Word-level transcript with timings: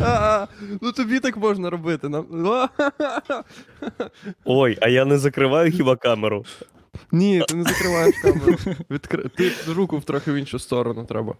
А, 0.00 0.46
Ну 0.82 0.92
тобі 0.92 1.20
так 1.20 1.36
можна 1.36 1.70
робити. 1.70 2.08
нам- 2.08 2.26
Ой, 4.44 4.78
а 4.80 4.88
я 4.88 5.04
не 5.04 5.18
закриваю 5.18 5.72
хіба 5.72 5.96
камеру. 5.96 6.44
Ні, 7.12 7.42
ти 7.48 7.54
не 7.56 7.62
закриваєш 7.62 8.14
камеру. 8.22 8.56
Відкри... 8.90 9.24
Ти 9.36 9.50
руку 9.68 9.98
в 9.98 10.04
трохи 10.04 10.32
в 10.32 10.34
іншу 10.34 10.58
сторону 10.58 11.04
треба. 11.04 11.34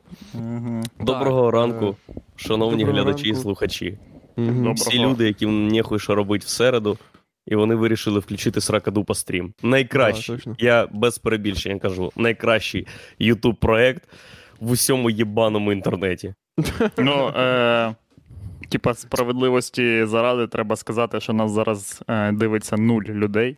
Доброго 1.00 1.44
Так, 1.44 1.54
ранку, 1.54 1.96
шановні 2.36 2.84
доброго 2.84 3.02
глядачі 3.04 3.28
і 3.28 3.34
слухачі. 3.34 3.98
Мгм. 4.36 4.74
Всі 4.74 4.98
люди, 4.98 5.26
яким 5.26 5.68
нехуй 5.68 5.98
що 5.98 6.14
робить 6.14 6.44
в 6.44 6.48
середу, 6.48 6.98
і 7.46 7.54
вони 7.56 7.74
вирішили 7.74 8.20
включити 8.20 8.60
Сракадупа 8.60 9.14
стрім. 9.14 9.54
Найкращий, 9.62 10.36
точно. 10.36 10.56
я 10.58 10.88
без 10.92 11.18
перебільшення 11.18 11.78
кажу, 11.78 12.12
найкращий 12.16 12.86
ютуб 13.18 13.56
проект 13.56 14.08
в 14.64 14.70
усьому 14.70 15.10
єбаному 15.10 15.72
інтернеті. 15.72 16.34
Ну, 16.98 17.28
е, 17.28 17.94
типа, 18.68 18.94
справедливості 18.94 20.04
заради 20.04 20.46
треба 20.46 20.76
сказати, 20.76 21.20
що 21.20 21.32
нас 21.32 21.52
зараз 21.52 22.02
е, 22.08 22.32
дивиться 22.32 22.76
нуль 22.76 23.02
людей. 23.02 23.56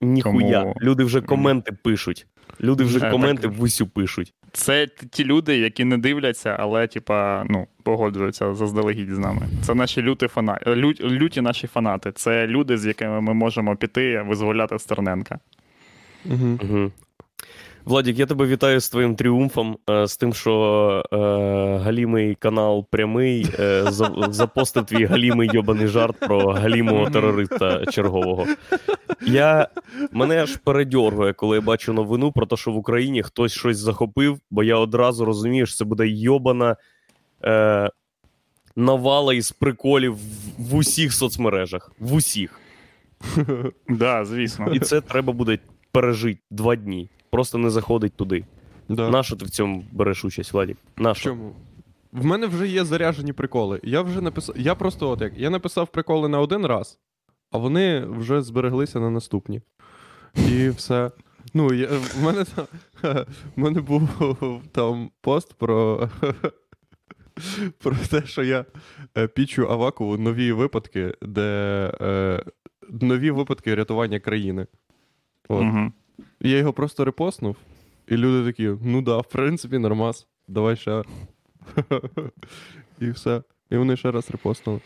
Ніхуя. 0.00 0.60
Тому- 0.60 0.74
Люди 0.80 1.04
вже 1.04 1.20
коменти 1.20 1.72
пишуть. 1.72 2.26
Люди 2.60 2.84
вже 2.84 2.98
Е, 3.06 3.10
коменти 3.10 3.42
так. 3.48 3.58
в 3.58 3.62
усю 3.62 3.86
пишуть. 3.86 4.34
Це 4.52 4.86
ті 5.10 5.24
люди, 5.24 5.58
які 5.58 5.84
не 5.84 5.98
дивляться, 5.98 6.56
але, 6.58 6.86
типа, 6.86 7.44
ну, 7.48 7.66
погоджуються 7.82 8.54
заздалегідь 8.54 9.10
з 9.14 9.18
нами. 9.18 9.42
Це 9.62 9.74
наші 9.74 10.02
люті 10.02 10.28
фанати, 10.28 10.76
лю, 10.76 10.92
люті 11.00 11.40
наші 11.40 11.66
фанати. 11.66 12.12
Це 12.12 12.46
люди, 12.46 12.78
з 12.78 12.86
якими 12.86 13.20
ми 13.20 13.34
можемо 13.34 13.76
піти 13.76 14.22
визволяти 14.28 14.78
Стерненка. 14.78 15.38
Угу. 16.26 16.90
Владік, 17.84 18.18
я 18.18 18.26
тебе 18.26 18.46
вітаю 18.46 18.80
з 18.80 18.90
твоїм 18.90 19.16
тріумфом, 19.16 19.78
е, 19.90 20.06
з 20.06 20.16
тим, 20.16 20.34
що 20.34 21.04
е, 21.12 21.16
галімий 21.84 22.34
канал 22.34 22.86
прямий 22.90 23.46
е, 23.58 23.84
запостив 24.28 24.86
твій 24.86 25.04
галімий 25.04 25.50
йобаний 25.52 25.86
жарт 25.86 26.20
про 26.20 26.52
галімого 26.52 27.10
терориста 27.10 27.86
чергового. 27.86 28.46
Я, 29.26 29.68
мене 30.12 30.42
аж 30.42 30.56
передьоргує, 30.56 31.32
коли 31.32 31.56
я 31.56 31.60
бачу 31.60 31.92
новину 31.92 32.32
про 32.32 32.46
те, 32.46 32.56
що 32.56 32.70
в 32.70 32.76
Україні 32.76 33.22
хтось 33.22 33.52
щось 33.52 33.78
захопив, 33.78 34.38
бо 34.50 34.62
я 34.62 34.76
одразу 34.76 35.24
розумію, 35.24 35.66
що 35.66 35.76
це 35.76 35.84
буде 35.84 36.08
йобана 36.08 36.76
е, 37.44 37.90
навала 38.76 39.34
із 39.34 39.52
приколів 39.52 40.14
в, 40.14 40.18
в 40.58 40.74
усіх 40.74 41.12
соцмережах. 41.12 41.92
В 41.98 42.14
усіх. 42.14 42.60
Да, 43.88 44.24
звісно. 44.24 44.72
І 44.72 44.78
це 44.78 45.00
треба 45.00 45.32
буде 45.32 45.58
пережити 45.92 46.40
два 46.50 46.76
дні. 46.76 47.08
Просто 47.32 47.58
не 47.58 47.70
заходить 47.70 48.16
туди. 48.16 48.44
Да. 48.88 49.10
Нащо 49.10 49.36
ти 49.36 49.44
в 49.44 49.50
цьому 49.50 49.84
береш 49.92 50.24
участь, 50.24 50.52
Владік? 50.52 50.78
Нащо? 50.96 51.30
Чому? 51.30 51.52
В 52.12 52.24
мене 52.24 52.46
вже 52.46 52.68
є 52.68 52.84
заряджені 52.84 53.32
приколи. 53.32 53.80
Я 53.82 54.02
вже 54.02 54.20
написав. 54.20 54.58
Я 54.58 54.74
просто 54.74 55.10
от 55.10 55.20
як. 55.20 55.38
Я 55.38 55.50
написав 55.50 55.88
приколи 55.88 56.28
на 56.28 56.40
один 56.40 56.66
раз, 56.66 56.98
а 57.50 57.58
вони 57.58 58.04
вже 58.04 58.42
збереглися 58.42 59.00
на 59.00 59.10
наступні. 59.10 59.62
І 60.48 60.68
все. 60.68 61.10
Ну, 61.54 61.74
я, 61.74 61.88
в 61.88 62.22
мене 62.22 62.44
там, 62.44 62.66
в 63.56 63.60
мене 63.60 63.80
був 63.80 64.08
там 64.72 65.10
пост 65.20 65.54
про, 65.54 66.08
про 67.78 67.96
те, 68.10 68.26
що 68.26 68.42
я 68.42 68.64
е, 69.18 69.28
пічу 69.28 69.70
Авакову 69.70 70.18
нові 70.18 70.52
випадки, 70.52 71.14
де 71.22 71.42
е, 72.00 72.44
нові 72.90 73.30
випадки 73.30 73.74
рятування 73.74 74.20
країни. 74.20 74.66
От. 75.48 75.62
Угу. 75.62 75.92
Я 76.40 76.58
його 76.58 76.72
просто 76.72 77.04
репостнув, 77.04 77.56
і 78.08 78.16
люди 78.16 78.52
такі: 78.52 78.70
ну 78.82 79.02
да, 79.02 79.18
в 79.18 79.28
принципі, 79.28 79.78
нормас, 79.78 80.26
давай 80.48 80.76
ще. 80.76 81.02
І 83.00 83.10
все. 83.10 83.42
І 83.70 83.76
вони 83.76 83.96
ще 83.96 84.10
раз 84.10 84.30
репостнули. 84.30 84.80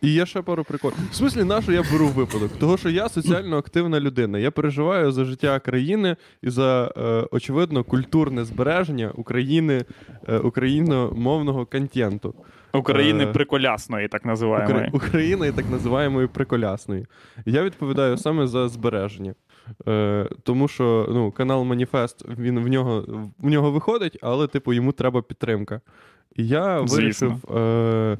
І 0.00 0.12
є 0.12 0.26
ще 0.26 0.42
пару 0.42 0.64
приколів. 0.64 0.96
В 1.10 1.14
смислі, 1.14 1.44
на 1.44 1.62
що 1.62 1.72
я 1.72 1.82
беру 1.92 2.06
випадок? 2.06 2.50
Того, 2.58 2.76
що 2.76 2.90
я 2.90 3.08
соціально 3.08 3.58
активна 3.58 4.00
людина. 4.00 4.38
Я 4.38 4.50
переживаю 4.50 5.12
за 5.12 5.24
життя 5.24 5.58
країни 5.58 6.16
і 6.42 6.50
за, 6.50 6.92
е, 6.96 7.28
очевидно, 7.30 7.84
культурне 7.84 8.44
збереження 8.44 9.10
України, 9.10 9.84
е, 10.28 10.38
україномовного 10.38 11.66
контенту. 11.66 12.34
України 12.72 13.24
Е, 13.24 13.26
приколясної, 13.26 14.08
так 14.08 14.24
називаємо. 14.24 14.74
Укра... 14.74 14.90
України 14.92 15.52
так 15.52 15.70
називаємої 15.70 16.26
приколясної. 16.26 17.06
Я 17.46 17.62
відповідаю 17.62 18.16
саме 18.16 18.46
за 18.46 18.68
збереження. 18.68 19.34
Е, 19.88 20.28
тому 20.42 20.68
що 20.68 21.08
ну, 21.12 21.30
канал 21.30 21.64
Маніфест 21.64 22.24
він 22.38 22.58
в 22.60 22.68
нього, 22.68 23.04
в 23.38 23.48
нього 23.48 23.70
виходить, 23.70 24.18
але 24.22 24.46
типу 24.46 24.72
йому 24.72 24.92
треба 24.92 25.22
підтримка. 25.22 25.80
І 26.36 26.46
я 26.46 26.78
Звісно. 26.86 26.96
вирішив 26.96 27.56
е, 27.56 28.18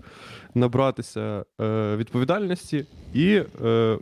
набратися 0.55 1.45
е, 1.61 1.97
відповідальності 1.97 2.85
і 3.15 3.43
е, 3.65 3.99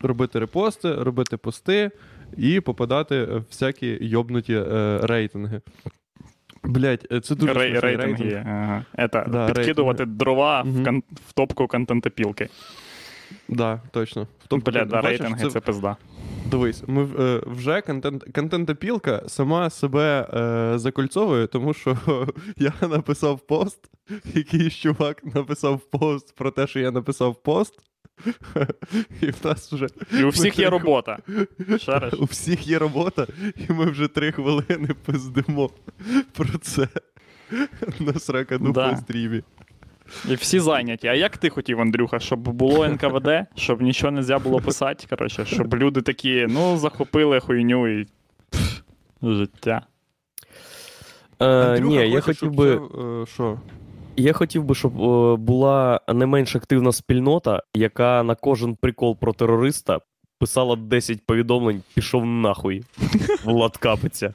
робити 0.00 0.38
репости, 0.38 0.94
робити 0.94 1.36
пости 1.36 1.90
і 2.36 2.60
попадати 2.60 3.24
в 3.24 3.44
всякі 3.50 3.98
йобнуті 4.00 4.54
е, 4.54 4.98
рейтинги. 5.02 5.60
Блять, 6.64 7.06
це 7.24 7.34
дуже 7.34 7.52
Рей- 7.52 7.80
рейтинги. 7.80 8.42
Ага. 8.46 8.84
Это, 8.98 9.30
Да, 9.30 9.50
підкидувати 9.52 10.04
дрова 10.04 10.64
Мгм. 10.64 10.82
в, 10.82 10.86
кон- 10.86 11.02
в 11.28 11.32
топку 11.32 11.66
контентопілки. 11.66 12.48
Да, 13.48 13.80
точно. 13.90 14.22
В 14.44 14.46
тому- 14.48 14.62
Бля, 14.62 14.84
да, 14.84 15.00
рейтинги 15.00 15.50
це 15.50 15.60
пизда. 15.60 15.96
Дивись, 16.46 16.82
ми 16.86 17.08
е, 17.18 17.42
вже 17.46 17.80
контент, 17.80 18.24
контентопілка 18.34 19.22
сама 19.28 19.70
себе 19.70 20.28
е, 20.32 20.78
закольцовує, 20.78 21.46
тому 21.46 21.74
що 21.74 21.98
я 22.56 22.72
написав 22.80 23.40
пост, 23.40 23.90
якийсь 24.34 24.74
чувак 24.74 25.34
написав 25.34 25.80
пост 25.80 26.34
про 26.36 26.50
те, 26.50 26.66
що 26.66 26.80
я 26.80 26.90
написав 26.90 27.42
пост. 27.42 27.74
І 29.20 29.26
в 29.26 29.36
нас 29.44 29.72
вже 29.72 29.86
І 30.18 30.24
у 30.24 30.28
всіх 30.28 30.58
є 30.58 30.70
робота. 30.70 31.18
Шариш? 31.78 32.14
у 32.14 32.24
всіх 32.24 32.66
є 32.66 32.78
робота, 32.78 33.26
і 33.56 33.72
ми 33.72 33.84
вже 33.90 34.08
три 34.08 34.32
хвилини 34.32 34.88
пиздимо 35.06 35.70
про 36.32 36.58
це 36.58 36.88
на 38.00 38.12
сракану 38.14 38.72
Да. 38.72 38.90
по 38.90 38.96
стрімі. 38.96 39.42
І 40.28 40.34
всі 40.34 40.60
зайняті. 40.60 41.08
А 41.08 41.14
як 41.14 41.36
ти 41.36 41.48
хотів, 41.50 41.80
Андрюха, 41.80 42.20
щоб 42.20 42.38
було 42.40 42.88
НКВД, 42.88 43.28
щоб 43.54 43.82
нічого 43.82 44.10
не 44.10 44.22
можна 44.22 44.38
було 44.38 44.60
писати, 44.60 45.06
коротше, 45.10 45.44
щоб 45.44 45.74
люди 45.74 46.02
такі, 46.02 46.46
ну, 46.50 46.76
захопили 46.76 47.40
хуйню 47.40 48.00
і 48.00 48.06
пф, 48.50 48.80
життя. 49.22 49.82
Е, 51.40 51.46
Андрюха 51.46 51.88
ні, 51.88 52.10
я 52.10 52.20
хотів 52.20 52.54
би. 52.54 52.74
е, 52.74 53.26
що? 53.26 53.58
Я 54.16 54.32
хотів 54.32 54.64
би, 54.64 54.74
щоб 54.74 55.02
е, 55.02 55.36
була 55.36 56.00
не 56.14 56.26
менш 56.26 56.56
активна 56.56 56.92
спільнота, 56.92 57.62
яка 57.74 58.22
на 58.22 58.34
кожен 58.34 58.74
прикол 58.74 59.18
про 59.18 59.32
терориста 59.32 59.98
писала 60.38 60.76
10 60.76 61.26
повідомлень, 61.26 61.82
пішов 61.94 62.26
нахуй. 62.26 62.82
Влад 63.44 63.76
капиться. 63.76 64.34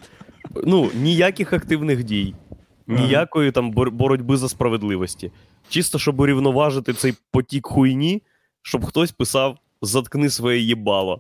Ну, 0.63 0.89
ніяких 0.95 1.53
активних 1.53 2.03
дій, 2.03 2.35
ніякої 2.87 3.51
там 3.51 3.71
боротьби 3.71 4.37
за 4.37 4.49
справедливості. 4.49 5.31
Чисто, 5.69 6.00
щоб 6.00 6.19
урівноважити 6.19 6.94
цей 6.94 7.13
потік 7.31 7.67
хуйні, 7.67 8.22
щоб 8.61 8.85
хтось 8.85 9.11
писав 9.11 9.57
заткни 9.81 10.29
своє 10.29 10.59
їбало. 10.59 11.19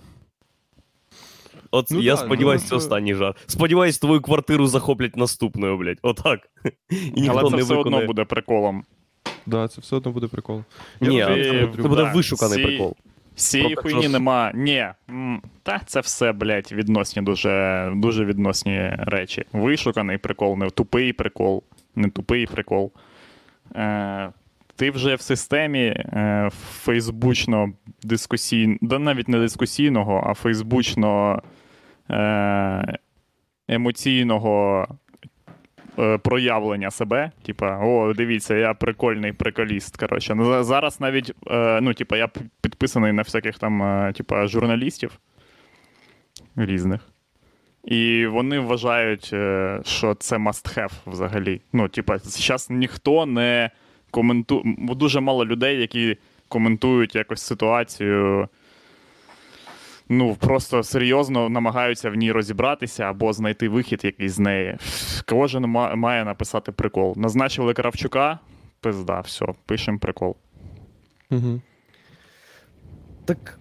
От 1.71 1.87
Ну 1.91 1.99
я 2.01 2.15
да, 2.15 2.21
сподіваюся, 2.21 2.63
ну, 2.65 2.69
це 2.69 2.69
це- 2.69 2.75
останній 2.75 3.13
жарт. 3.13 3.37
Сподіваюсь, 3.47 3.99
твою 3.99 4.21
квартиру 4.21 4.67
захоплять 4.67 5.17
наступною, 5.17 5.77
блядь. 5.77 5.97
Отак. 6.01 6.39
І 6.89 7.21
ніхто 7.21 7.37
Але 7.39 7.49
це 7.49 7.55
не 7.55 7.63
все 7.63 7.75
виконає. 7.75 8.03
одно 8.03 8.07
буде 8.07 8.23
приколом. 8.25 8.83
Да, 9.45 9.67
це 9.67 9.81
все 9.81 9.95
одно 9.95 10.11
буде 10.11 10.27
прикол. 10.27 10.63
Ні, 11.01 11.15
Я 11.15 11.27
вже 11.33 11.43
це 11.43 11.69
це 11.81 11.87
буде 11.87 12.03
да, 12.03 12.13
вишуканий 12.13 12.57
всі- 12.57 12.65
прикол. 12.67 12.95
Цієї 13.35 13.75
хуйні 13.75 14.01
що- 14.01 14.09
нема. 14.09 14.51
Ні. 14.55 14.87
Та 15.63 15.81
це 15.85 15.99
все, 15.99 16.31
блядь, 16.31 16.71
відносні, 16.71 17.21
дуже, 17.21 17.91
дуже 17.95 18.25
відносні 18.25 18.89
речі. 18.97 19.43
Вишуканий 19.53 20.17
прикол, 20.17 20.57
не 20.57 20.69
тупий 20.69 21.13
прикол, 21.13 21.63
не 21.95 22.09
тупий 22.09 22.45
прикол. 22.45 22.91
Е, 23.75 24.29
ти 24.75 24.91
вже 24.91 25.15
в 25.15 25.21
системі 25.21 25.83
е, 25.85 26.49
фейсбучно 26.53 27.73
дискусійно, 28.03 28.77
да 28.81 28.99
навіть 28.99 29.27
не 29.27 29.39
дискусійного, 29.39 30.23
а 30.29 30.33
фейсбучно 30.33 31.41
е, 32.09 32.97
емоційного 33.67 34.87
е, 35.99 36.17
проявлення 36.17 36.91
себе. 36.91 37.31
Типа, 37.45 37.79
о, 37.79 38.13
дивіться, 38.13 38.55
я 38.55 38.73
прикольний 38.73 39.33
приколіст. 39.33 39.97
Коротше. 39.97 40.35
Ну, 40.35 40.63
зараз 40.63 40.99
навіть, 41.01 41.33
е, 41.51 41.81
ну, 41.81 41.93
типа, 41.93 42.17
я 42.17 42.29
підписаний 42.61 43.11
на 43.11 43.21
всяких 43.21 43.59
там, 43.59 43.83
е, 43.83 44.13
типа, 44.13 44.47
журналістів 44.47 45.19
різних. 46.55 47.01
І 47.87 48.25
вони 48.25 48.59
вважають, 48.59 49.29
е, 49.33 49.79
що 49.85 50.15
це 50.15 50.35
must 50.37 50.77
have 50.77 50.91
взагалі. 51.05 51.61
Ну, 51.73 51.87
типа, 51.87 52.17
зараз 52.17 52.69
ніхто 52.69 53.25
не 53.25 53.69
коментує. 54.11 54.63
Дуже 54.77 55.19
мало 55.19 55.45
людей, 55.45 55.81
які 55.81 56.17
коментують 56.47 57.15
якось 57.15 57.41
ситуацію. 57.41 58.49
ну, 60.09 60.35
просто 60.35 60.83
серйозно 60.83 61.49
намагаються 61.49 62.09
в 62.09 62.15
ній 62.15 62.31
розібратися 62.31 63.03
або 63.03 63.33
знайти 63.33 63.69
вихід 63.69 64.05
якийсь 64.05 64.31
з 64.31 64.39
неї. 64.39 64.77
Кожен 65.25 65.63
має 65.95 66.25
написати 66.25 66.71
прикол. 66.71 67.13
Назначили 67.17 67.73
Кравчука, 67.73 68.39
пизда, 68.81 69.19
все, 69.19 69.45
пишемо 69.65 69.99
прикол. 69.99 70.35
Угу. 71.31 71.61
Так. 73.25 73.59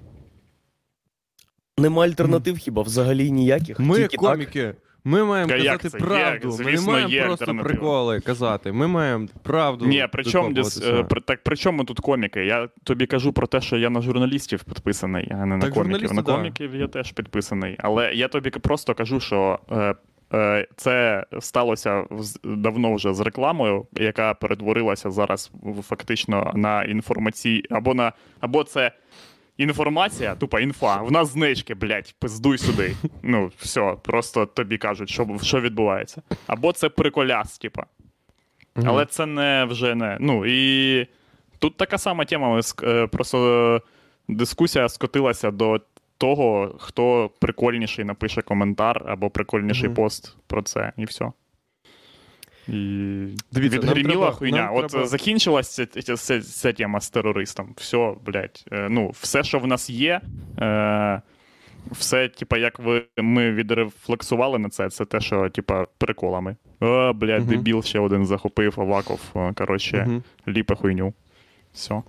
Нема 1.78 2.04
альтернатив 2.04 2.56
хіба 2.56 2.82
взагалі 2.82 3.30
ніяких. 3.30 3.80
Ми, 3.80 3.96
Тільки 3.96 4.16
так. 4.16 4.30
коміки, 4.32 4.74
ми 5.04 5.24
маємо 5.24 5.52
як 5.52 5.80
казати 5.80 5.88
це? 5.88 5.98
Є, 5.98 6.04
правду. 6.04 6.48
ми 6.48 6.64
не 6.64 6.70
звісно, 6.70 6.92
маємо 6.92 7.10
є 7.10 7.22
просто 7.24 7.44
альтернатива. 7.44 7.74
приколи 7.74 8.20
казати. 8.20 8.72
Ми 8.72 8.86
маємо 8.86 9.28
правду. 9.42 9.86
Ні, 9.86 10.06
при 10.12 10.24
чому 10.24 10.48
докопуватися. 10.48 10.92
е, 11.00 11.04
при, 11.04 11.20
так 11.20 11.42
при 11.42 11.56
чому 11.56 11.84
тут 11.84 12.00
коміки? 12.00 12.44
Я 12.44 12.68
тобі 12.84 13.06
кажу 13.06 13.32
про 13.32 13.46
те, 13.46 13.60
що 13.60 13.76
я 13.76 13.90
на 13.90 14.00
журналістів 14.00 14.64
підписаний, 14.64 15.28
а 15.30 15.34
не 15.46 15.56
на 15.56 15.64
Так, 15.64 15.74
коміків. 15.74 15.74
журналісти, 15.92 16.14
На 16.16 16.22
да. 16.22 16.32
коміків 16.32 16.74
я 16.74 16.88
теж 16.88 17.12
підписаний. 17.12 17.76
Але 17.78 18.12
я 18.14 18.28
тобі 18.28 18.50
просто 18.50 18.94
кажу, 18.94 19.20
що 19.20 19.58
е, 19.70 19.94
е, 20.34 20.66
це 20.76 21.24
сталося 21.40 22.04
давно 22.44 22.94
вже 22.94 23.14
з 23.14 23.20
рекламою, 23.20 23.86
яка 23.92 24.34
перетворилася 24.34 25.10
зараз 25.10 25.50
в- 25.62 25.82
фактично 25.82 26.52
на 26.54 26.84
інформацій, 26.84 27.62
або 27.70 27.94
на 27.94 28.12
або 28.40 28.64
це. 28.64 28.92
Інформація, 29.56 30.34
тупа 30.34 30.60
інфа. 30.60 31.02
В 31.02 31.12
нас 31.12 31.28
знижки, 31.28 31.74
блядь, 31.74 32.14
пиздуй 32.18 32.58
сюди. 32.58 32.96
Ну, 33.22 33.50
все, 33.58 33.96
просто 34.02 34.46
тобі 34.46 34.78
кажуть, 34.78 35.08
що, 35.10 35.38
що 35.42 35.60
відбувається. 35.60 36.22
Або 36.46 36.72
це 36.72 36.88
приколяс, 36.88 37.58
типа. 37.58 37.86
Але 38.84 39.06
це 39.06 39.26
не 39.26 39.64
вже 39.64 39.94
не. 39.94 40.16
Ну 40.20 40.46
і 40.46 41.06
тут 41.58 41.76
така 41.76 41.98
сама 41.98 42.24
тема. 42.24 42.60
е, 42.82 43.06
Просто 43.06 43.82
дискусія 44.28 44.88
скотилася 44.88 45.50
до 45.50 45.80
того, 46.18 46.74
хто 46.78 47.30
прикольніший 47.40 48.04
напише 48.04 48.42
коментар 48.42 49.02
або 49.06 49.30
прикольніший 49.30 49.88
пост 49.94 50.36
про 50.46 50.62
це, 50.62 50.92
і 50.96 51.04
все. 51.04 51.32
І 52.68 52.72
Дивіться, 53.52 53.78
відгриміла 53.78 54.12
треба- 54.12 54.32
хуйня. 54.32 54.70
От 54.74 54.86
треба- 54.88 55.06
закінчилась 55.06 55.74
ця, 55.74 55.86
ця, 56.16 56.40
ця, 56.40 56.72
тема 56.72 57.00
з 57.00 57.10
терористом. 57.10 57.74
Все, 57.76 58.14
блядь. 58.26 58.64
Е, 58.72 58.88
ну, 58.90 59.10
все, 59.20 59.44
що 59.44 59.58
в 59.58 59.66
нас 59.66 59.90
є. 59.90 60.20
Е, 60.60 61.22
все, 61.90 62.28
типа, 62.28 62.58
як 62.58 62.78
ви 62.78 63.04
ми 63.16 63.52
відрефлексували 63.52 64.58
на 64.58 64.68
це, 64.68 64.90
це 64.90 65.04
те, 65.04 65.20
що, 65.20 65.48
типа, 65.48 65.86
приколами. 65.98 66.56
О, 66.80 67.12
блядь, 67.12 67.40
Мгм. 67.42 67.50
дебіл 67.50 67.82
ще 67.82 67.98
один 67.98 68.26
захопив, 68.26 68.74
Аваков, 68.80 69.20
е, 69.36 69.52
коротше, 69.52 70.04
Мгм. 70.08 70.22
ліпе 70.48 70.74
хуйню. 70.74 71.14
Все. 71.72 72.02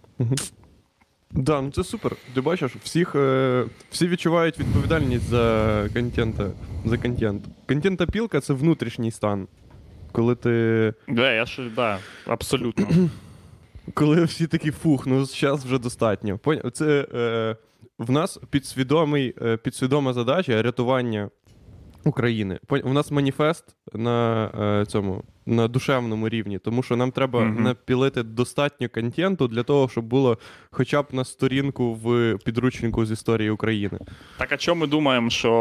Да, 1.31 1.61
ну 1.61 1.71
це 1.71 1.83
супер. 1.83 2.15
Ти 2.33 2.41
бачиш, 2.41 2.71
всіх, 2.83 3.15
е, 3.15 3.65
всі 3.91 4.07
відчувають 4.07 4.59
відповідальність 4.59 5.29
за 5.29 5.83
контента, 5.93 6.51
за 6.85 6.97
контент. 6.97 7.43
Контентопілка 7.67 8.41
це 8.41 8.53
внутрішній 8.53 9.11
стан. 9.11 9.47
Коли 10.17 10.35
ти. 10.35 10.93
Да, 11.07 11.31
я 11.33 11.45
ж, 11.45 11.69
да, 11.75 11.99
абсолютно. 12.25 12.87
Коли 13.93 14.23
всі 14.23 14.47
такі 14.47 14.71
фух, 14.71 15.07
ну 15.07 15.25
зараз 15.25 15.65
вже 15.65 15.79
достатньо. 15.79 16.37
Поня- 16.37 16.71
Це 16.71 17.07
е, 17.13 17.55
в 17.99 18.11
нас 18.11 18.39
підсвідомий, 18.49 19.33
е, 19.41 19.57
підсвідома 19.57 20.13
задача 20.13 20.61
рятування 20.61 21.29
України. 22.05 22.59
У 22.83 22.93
нас 22.93 23.11
маніфест 23.11 23.65
на 23.93 24.45
е, 24.81 24.85
цьому 24.85 25.23
на 25.45 25.67
душевному 25.67 26.29
рівні, 26.29 26.59
тому 26.59 26.83
що 26.83 26.95
нам 26.95 27.11
треба 27.11 27.39
Мгм. 27.43 27.63
напілити 27.63 28.23
достатньо 28.23 28.89
контенту 28.89 29.47
для 29.47 29.63
того, 29.63 29.89
щоб 29.89 30.05
було 30.05 30.37
хоча 30.71 31.01
б 31.01 31.05
на 31.11 31.25
сторінку 31.25 31.93
в 31.93 32.37
підручнику 32.45 33.05
з 33.05 33.11
історії 33.11 33.49
України. 33.49 33.99
Так 34.37 34.51
а 34.51 34.57
чому 34.57 34.81
ми 34.81 34.87
думаємо, 34.87 35.29
що 35.29 35.51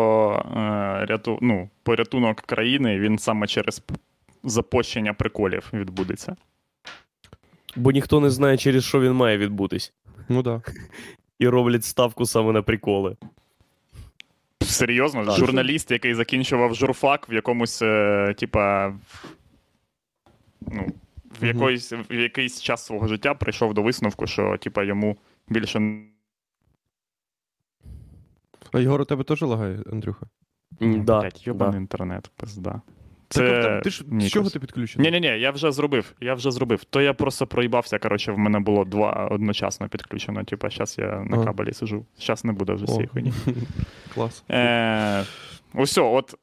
е, 0.56 1.06
ряту, 1.06 1.38
ну, 1.42 1.70
порятунок 1.82 2.40
країни 2.40 2.98
він 3.00 3.18
саме 3.18 3.46
через 3.46 3.82
запущення 4.46 5.14
приколів 5.14 5.68
відбудеться? 5.72 6.36
Бо 7.76 7.92
ніхто 7.92 8.20
не 8.20 8.30
знає, 8.30 8.56
через 8.56 8.84
що 8.84 9.00
він 9.00 9.12
має 9.12 9.38
відбутись. 9.38 9.92
Ну 10.28 10.42
да. 10.42 10.62
І 11.38 11.48
роблять 11.48 11.84
ставку 11.84 12.26
саме 12.26 12.52
на 12.52 12.62
приколи. 12.62 13.16
Серйозно, 14.62 15.24
Так. 15.26 15.36
журналіст, 15.36 15.90
який 15.90 16.14
закінчував 16.14 16.74
журфак 16.74 17.30
в 17.30 17.32
якомусь, 17.32 17.82
е, 17.82 18.34
типа, 18.38 18.94
ну, 20.60 20.86
в, 21.40 21.44
Мгм. 21.44 21.60
якийсь, 21.62 21.92
в 21.92 22.14
якийсь 22.14 22.62
час 22.62 22.86
свого 22.86 23.08
життя 23.08 23.34
прийшов 23.34 23.74
до 23.74 23.82
висновку, 23.82 24.26
що 24.26 24.56
типа, 24.58 24.84
йому 24.84 25.16
більше 25.48 26.02
А 28.72 28.80
Єгор, 28.80 29.00
у 29.00 29.04
тебе 29.04 29.24
теж 29.24 29.42
лагає, 29.42 29.82
Андрюха? 29.92 30.26
Да, 30.80 31.20
Блядь, 31.20 31.46
йобаний 31.46 31.72
да. 31.72 31.78
інтернет, 31.78 32.30
пизда. 32.36 32.80
Так, 33.28 33.44
Це... 33.44 33.62
тобто, 33.62 33.80
ти 33.80 33.90
ж 33.90 34.04
з 34.20 34.30
чого 34.32 34.50
ти 34.50 34.58
підключений? 34.58 35.10
Ні, 35.10 35.20
ні, 35.20 35.28
ні, 35.30 35.40
я 35.40 35.50
вже 35.50 35.72
зробив. 35.72 36.12
Я 36.20 36.34
вже 36.34 36.50
зробив. 36.50 36.84
То 36.84 37.00
я 37.00 37.14
просто 37.14 37.46
проїбався. 37.46 37.98
Коротше, 37.98 38.32
в 38.32 38.38
мене 38.38 38.60
було 38.60 38.84
два 38.84 39.28
одночасно 39.30 39.88
підключено. 39.88 40.44
Типа, 40.44 40.70
зараз 40.70 40.96
я 40.98 41.24
на 41.30 41.44
кабелі 41.44 41.72
сижу. 41.72 42.04
Зараз 42.18 42.44
не 42.44 42.52
буде 42.52 42.72
вже 42.72 42.86
цієї 42.86 43.06
хуйні. 43.06 43.32
Клас. 44.14 44.44
Е, 44.50 45.24
Ось, 45.74 45.98
от 45.98 46.34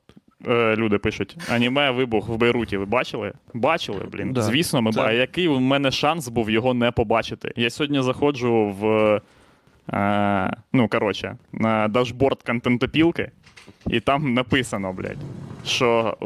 е, 0.48 0.76
люди 0.76 0.98
пишуть: 0.98 1.38
аніме 1.50 1.92
вибух 1.92 2.30
в 2.30 2.36
Бейруті. 2.36 2.78
Ви 2.78 2.86
бачили? 2.86 3.34
Бачили, 3.54 4.00
блін. 4.12 4.34
Да. 4.34 4.42
Звісно, 4.42 4.82
ми 4.82 4.92
Це- 4.92 5.00
ба- 5.00 5.08
А 5.08 5.12
який 5.12 5.48
у 5.48 5.60
мене 5.60 5.92
шанс 5.92 6.28
був 6.28 6.50
його 6.50 6.74
не 6.74 6.92
побачити? 6.92 7.54
Я 7.56 7.70
сьогодні 7.70 8.02
заходжу 8.02 8.76
в. 8.80 9.22
Е, 9.94 10.54
ну, 10.74 10.88
коротше, 10.88 11.38
на 11.52 11.88
дашборд 11.88 12.44
контентопілки, 12.44 13.32
і 13.88 14.00
там 14.00 14.34
написано, 14.34 14.94
блядь, 14.94 15.18
що 15.66 16.18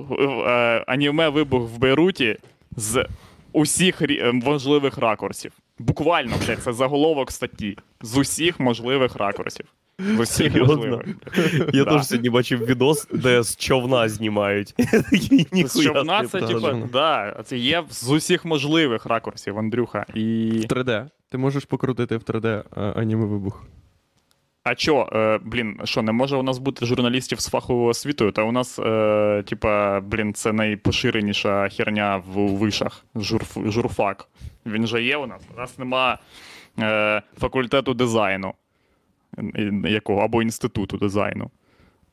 е, 0.47 0.83
аніме 0.87 1.29
вибух 1.29 1.69
в 1.69 1.77
Бейруті 1.77 2.37
з 2.75 3.05
усіх 3.53 4.01
рі- 4.01 4.27
е, 4.27 4.31
можливих 4.31 4.97
ракурсів. 4.97 5.51
Буквально, 5.79 6.33
блядь, 6.45 6.59
це 6.63 6.73
заголовок 6.73 7.31
статті. 7.31 7.77
З 8.01 8.17
усіх 8.17 8.59
можливих 8.59 9.15
ракурсів. 9.15 9.65
З 9.99 10.19
усіх 10.19 10.55
можливих. 10.55 11.07
Я 11.73 11.83
Да. 11.85 11.91
теж 11.97 12.07
сьогодні 12.07 12.29
бачив 12.29 12.65
відос, 12.65 13.07
де 13.13 13.43
з 13.43 13.55
човна 13.55 14.09
знімають. 14.09 14.73
З 15.65 15.81
човна 15.83 16.27
це, 16.27 16.39
да, 16.39 16.47
типу, 16.47 16.59
да. 16.59 16.73
да, 16.91 17.43
це 17.43 17.57
є 17.57 17.83
з 17.89 18.09
усіх 18.09 18.45
можливих 18.45 19.05
ракурсів, 19.05 19.57
Андрюха. 19.59 20.05
І... 20.13 20.49
В 20.69 20.73
3D. 20.73 21.07
Ти 21.29 21.37
можеш 21.37 21.65
покрутити 21.65 22.17
в 22.17 22.21
3D 22.21 22.63
аніме 22.99 23.25
вибух. 23.25 23.65
А 24.69 24.75
чо, 24.75 25.09
е, 25.13 25.39
блін, 25.43 25.79
що, 25.83 26.01
не 26.01 26.11
може 26.11 26.35
у 26.37 26.43
нас 26.43 26.57
бути 26.57 26.85
журналістів 26.85 27.39
з 27.39 27.49
фаховою 27.49 27.87
освітою? 27.87 28.31
Та 28.31 28.43
у 28.43 28.51
нас, 28.51 28.79
е, 28.79 29.43
типа, 29.45 29.99
блін, 29.99 30.33
це 30.33 30.53
найпоширеніша 30.53 31.69
херня 31.69 32.17
в 32.17 32.47
вишах. 32.47 33.05
Журф, 33.15 33.57
журфак. 33.65 34.27
Він 34.65 34.87
же 34.87 35.03
є 35.03 35.17
у 35.17 35.27
нас. 35.27 35.41
У 35.55 35.59
нас 35.59 35.77
нема 35.77 36.17
е, 36.79 37.21
факультету 37.39 37.93
дизайну 37.93 38.53
якого, 39.83 40.21
або 40.21 40.41
інституту 40.41 40.97
дизайну. 40.97 41.51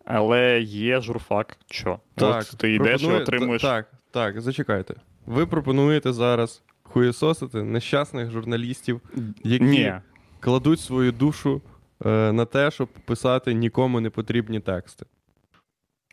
Але 0.05 0.61
є 0.61 1.01
журфак. 1.01 1.57
Чо? 1.67 1.99
От 2.17 2.55
ти 2.57 2.75
йдеш 2.75 3.03
і 3.03 3.07
отримуєш. 3.07 3.63
Так, 3.63 3.87
так, 4.11 4.41
зачекайте. 4.41 4.95
Ви 5.27 5.47
пропонуєте 5.47 6.13
зараз 6.13 6.63
хуєсосити 6.83 7.63
нещасних 7.63 8.31
журналістів, 8.31 9.01
які 9.45 9.65
Ні. 9.65 9.95
кладуть 10.41 10.81
свою 10.81 11.13
душу 11.13 11.63
на 12.05 12.45
те, 12.45 12.71
щоб 12.71 12.89
писати 12.89 13.55
нікому 13.55 14.01
не 14.01 14.11
потрібні 14.11 14.61
тексти. 14.61 15.07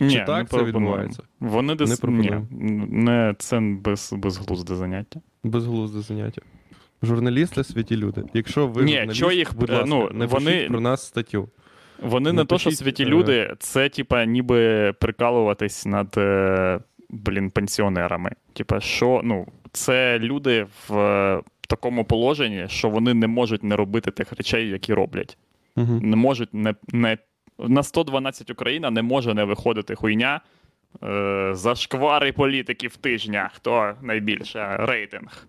Ні, 0.02 0.12
Чи 0.12 0.20
так 0.26 0.54
не 0.54 0.60
це 0.60 0.64
відбувається? 0.64 1.24
Вони 1.40 1.76
десь 1.76 2.04
Не 2.04 2.12
ні, 2.12 2.32
не 2.90 3.36
це 3.38 3.60
без, 3.60 4.14
безглузде 4.14 4.76
заняття. 4.76 5.22
Безглузде 5.44 6.02
заняття. 6.02 6.42
Журналісти 7.04 7.64
святі 7.64 7.98
люди. 7.98 8.24
Якщо 8.34 8.68
ви 8.68 8.84
Ні, 8.84 8.92
журналіст, 8.92 9.20
чо 9.20 9.32
їх, 9.32 9.56
будь 9.56 9.70
е, 9.70 9.74
ласка, 9.74 9.90
ну, 9.90 10.10
напишіть 10.14 10.32
вони- 10.32 10.68
про 10.68 10.80
нас 10.80 11.08
статтю. 11.08 11.50
Вони 12.02 12.34
не 12.34 12.46
то, 12.46 12.58
що 12.58 12.72
святі 12.72 13.04
е, 13.04 13.06
люди, 13.06 13.56
це 13.60 13.90
типа 13.90 14.26
ніби 14.26 14.94
прикалуватись 15.00 15.86
над 15.86 16.14
е, 16.18 16.80
блін, 17.10 17.50
пенсіонерами. 17.50 18.32
Типа, 18.54 18.80
що 18.80 19.22
ну, 19.24 19.48
це 19.72 20.20
люди 20.20 20.68
в 20.88 20.98
е, 20.98 21.42
такому 21.68 22.06
положенні, 22.06 22.66
що 22.68 22.90
вони 22.90 23.14
не 23.14 23.28
можуть 23.28 23.64
не 23.64 23.76
робити 23.76 24.12
тих 24.12 24.34
речей, 24.34 24.70
які 24.70 24.94
роблять. 24.94 25.38
Угу. 25.76 26.00
Не 26.02 26.16
можуть 26.16 26.54
не, 26.54 26.76
не 26.88 27.18
на 27.60 27.84
112 27.84 28.50
Україна 28.50 28.90
не 28.90 29.02
може 29.02 29.34
не 29.34 29.44
виходити 29.44 29.96
хуйня. 29.96 30.42
Е, 31.04 31.52
зашквари 31.54 32.32
політиків 32.32 32.96
тижня. 32.96 33.50
Хто 33.54 33.94
найбільше 34.02 34.76
рейтинг? 34.80 35.48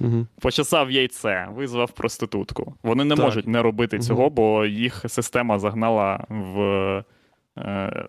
Угу. 0.00 0.26
Почесав 0.40 0.90
яйце, 0.90 1.48
визвав 1.54 1.90
проститутку. 1.90 2.74
Вони 2.82 3.04
не 3.04 3.14
Так. 3.14 3.24
можуть 3.24 3.46
не 3.46 3.62
робити 3.62 3.98
цього, 3.98 4.30
бо 4.30 4.64
їх 4.64 5.04
система 5.08 5.58
загнала 5.58 6.24
в 6.28 6.60
е, 7.58 8.08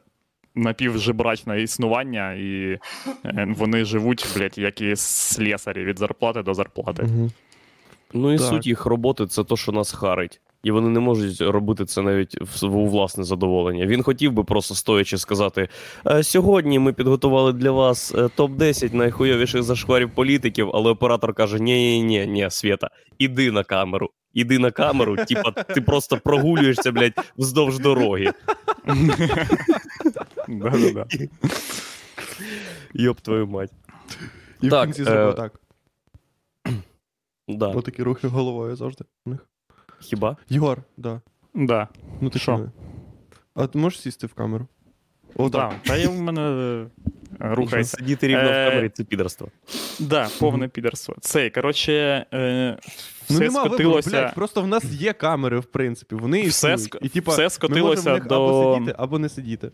напівжебрачне 0.56 1.62
існування, 1.62 2.34
і 2.34 2.80
е, 3.25 3.48
вони 3.58 3.86
живуть, 3.86 4.27
блядь, 4.36 4.58
як 4.58 4.82
і 4.82 4.96
слесарі 4.96 5.84
від 5.84 6.00
зарплати 6.00 6.44
до 6.44 6.54
зарплати. 6.54 7.04
Угу. 7.04 7.30
Ну 8.13 8.34
і 8.34 8.38
Так. 8.38 8.48
суть 8.48 8.68
їх 8.68 8.86
роботи 8.86 9.27
це 9.27 9.44
то, 9.44 9.58
що 9.58 9.72
нас 9.72 9.92
харить. 9.92 10.42
І 10.64 10.72
вони 10.72 10.90
не 10.90 11.00
можуть 11.00 11.42
робити 11.42 11.86
це 11.86 12.02
навіть 12.02 12.38
в 12.42 12.76
у 12.76 12.88
власне 12.88 13.24
задоволення. 13.24 13.86
Він 13.86 14.04
хотів 14.04 14.32
би 14.32 14.44
просто 14.44 14.76
стоячи 14.76 15.18
сказати: 15.18 15.70
«Е, 16.08 16.24
сьогодні 16.24 16.80
ми 16.80 16.94
підготували 16.94 17.54
для 17.54 17.72
вас 17.72 18.16
е, 18.16 18.18
топ-10 18.18 18.96
найхуйовіших 18.96 19.64
зашкварів 19.64 20.10
політиків, 20.10 20.72
але 20.74 20.92
оператор 20.92 21.34
каже: 21.34 21.60
ні 21.60 22.02
ні 22.02 22.04
ні 22.04 22.28
ні 22.28 22.50
Свєта, 22.52 22.90
іди 23.18 23.52
на 23.52 23.64
камеру. 23.64 24.10
Іди 24.34 24.60
на 24.60 24.72
камеру, 24.72 25.16
типа 25.16 25.52
ти 25.52 25.82
просто 25.82 26.18
прогулюєшся, 26.18 26.92
блядь, 26.92 27.14
вздовж 27.38 27.80
дороги. 27.80 28.34
Да-да-да. 30.48 31.06
Йоп 32.94 33.20
твою 33.20 33.48
мать. 33.48 33.72
І 34.62 34.70
Так, 34.70 34.84
в 34.84 34.86
кінці 34.86 35.02
е, 35.02 35.06
зробив 35.06 35.36
так. 35.36 35.60
Да. 37.48 37.68
Отакі 37.68 38.04
рухи 38.04 38.28
головою 38.28 38.76
завжди. 38.76 39.06
у 39.26 39.30
них. 39.30 39.48
Хіба? 40.00 40.38
Єгор, 40.50 40.82
да. 40.98 41.22
Да. 41.54 41.88
Ну 42.22 42.30
ти 42.30 42.39
Що? 42.39 42.70
А 43.56 43.68
ти 43.68 43.80
можеш 43.80 44.01
сісти 44.01 44.27
в 44.27 44.34
камеру? 44.34 44.68
О, 45.36 45.50
Да. 45.50 45.58
так. 45.70 45.75
Та 45.84 45.98
я 45.98 46.10
в 46.10 46.16
мене 46.22 46.42
е, 46.42 46.88
рухається. 47.39 47.98
Сидіти 47.98 48.27
рівно 48.27 48.44
в 48.44 48.54
Е, 48.54 48.70
камері 48.70 48.89
це 48.89 49.04
підерство. 49.04 49.48
Да, 50.00 50.30
повне 50.39 50.68
підерство. 50.68 51.16
Цей, 51.22 51.50
коротше, 51.50 51.94
е, 52.34 52.77
Ну 53.30 53.36
все 53.36 53.39
нема 53.39 53.63
вибору, 53.63 53.70
скотилося. 53.70 54.10
блядь, 54.10 54.36
просто 54.36 54.62
в 54.62 54.68
нас 54.68 54.84
є 54.86 55.13
камери, 55.13 55.60
в 55.60 55.66
принципі. 55.66 56.16
Вони 56.16 56.48
Все 56.48 56.74
існують. 56.74 56.94
ск- 56.94 56.98
І, 57.06 57.10
типа, 57.10 57.32
все 57.32 57.44
ми 57.44 57.50
скотилося 57.50 58.01
можемо 58.10 58.16
в 58.16 58.20
них 58.20 58.27
до- 58.27 58.36
або 58.46 58.75
сидіти, 58.75 58.96
або 58.98 59.20
не 59.20 59.30
сидіти. 59.30 59.72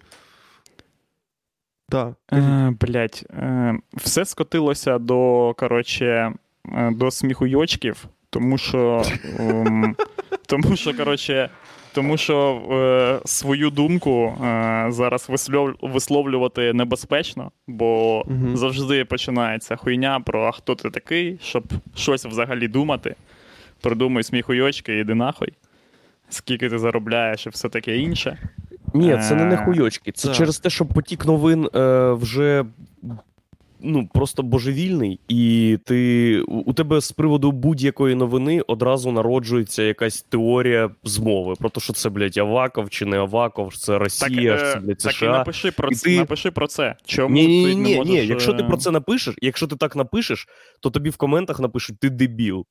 Так. 1.89 2.13
Е, 2.33 2.73
блять, 2.79 3.25
е, 3.29 3.75
все 3.93 4.25
скотилося 4.25 4.97
до, 4.99 5.53
коротше, 5.57 6.33
е, 6.73 6.91
до 6.91 7.11
сміхуйочків, 7.11 8.05
тому 8.33 8.57
що. 8.57 9.03
ем, 9.39 9.95
тому 10.47 10.75
що, 10.75 10.93
коротше. 10.97 11.49
Тому 11.93 12.17
що 12.17 12.61
е, 12.71 13.27
свою 13.27 13.69
думку 13.69 14.25
е, 14.43 14.85
зараз 14.89 15.29
вислов, 15.29 15.69
висловлювати 15.81 16.73
небезпечно, 16.73 17.51
бо 17.67 18.23
Мгм. 18.27 18.57
завжди 18.57 19.05
починається 19.05 19.75
хуйня 19.75 20.19
про 20.19 20.43
а 20.45 20.51
хто 20.51 20.75
ти 20.75 20.89
такий, 20.89 21.37
щоб 21.41 21.63
щось 21.95 22.25
взагалі 22.25 22.67
думати. 22.67 23.15
Придумай 23.81 24.23
сміхуйочки, 24.23 24.99
іди 24.99 25.15
нахуй. 25.15 25.53
Скільки 26.29 26.69
ти 26.69 26.79
заробляєш 26.79 27.45
і 27.45 27.49
все 27.49 27.69
таке 27.69 27.97
інше. 27.97 28.37
Ні, 28.93 29.17
це 29.17 29.35
не 29.35 29.43
Е, 29.43 29.45
нехуйочки. 29.45 30.11
Це 30.11 30.27
так. 30.27 30.37
через 30.37 30.59
те, 30.59 30.69
що 30.69 30.85
потік 30.85 31.25
новин 31.25 31.69
е, 31.75 32.11
вже 32.11 32.65
ну, 33.83 34.09
просто 34.13 34.43
божевільний, 34.43 35.19
і 35.27 35.77
ти, 35.85 36.41
у 36.41 36.73
тебе 36.73 37.01
з 37.01 37.11
приводу 37.11 37.51
будь-якої 37.51 38.15
новини 38.15 38.61
одразу 38.67 39.11
народжується 39.11 39.83
якась 39.83 40.21
теорія 40.21 40.89
змови. 41.03 41.55
Про 41.59 41.69
те, 41.69 41.81
що 41.81 41.93
це, 41.93 42.09
блядь, 42.09 42.37
Аваков 42.37 42.89
чи 42.89 43.05
не 43.05 43.17
Аваков, 43.17 43.77
це 43.77 43.97
Росія, 43.97 44.57
так, 44.57 44.71
це, 44.71 44.77
е, 44.77 44.81
блядь, 44.81 44.97
так 44.97 45.21
і 45.21 45.25
напиши 45.25 45.71
про 45.71 45.89
І 45.89 45.95
це. 45.95 46.09
ти- 46.09 46.17
Напиши 46.17 46.51
про 46.51 46.67
це. 46.67 46.95
Чому 47.05 47.35
Ні, 47.35 47.65
ти 47.65 47.75
ні, 47.75 47.91
не 47.91 47.97
можеш, 47.97 48.13
ні. 48.13 48.27
Якщо 48.27 48.53
ти 48.53 48.63
е, 48.63 48.67
про 48.67 48.77
це 48.77 48.91
напишеш, 48.91 49.35
якщо 49.41 49.67
ти 49.67 49.75
так 49.75 49.95
напишеш, 49.95 50.47
то 50.79 50.89
тобі 50.89 51.09
в 51.09 51.17
коментах 51.17 51.59
напишуть 51.59 51.99
ти 51.99 52.09
дебіл. 52.09 52.65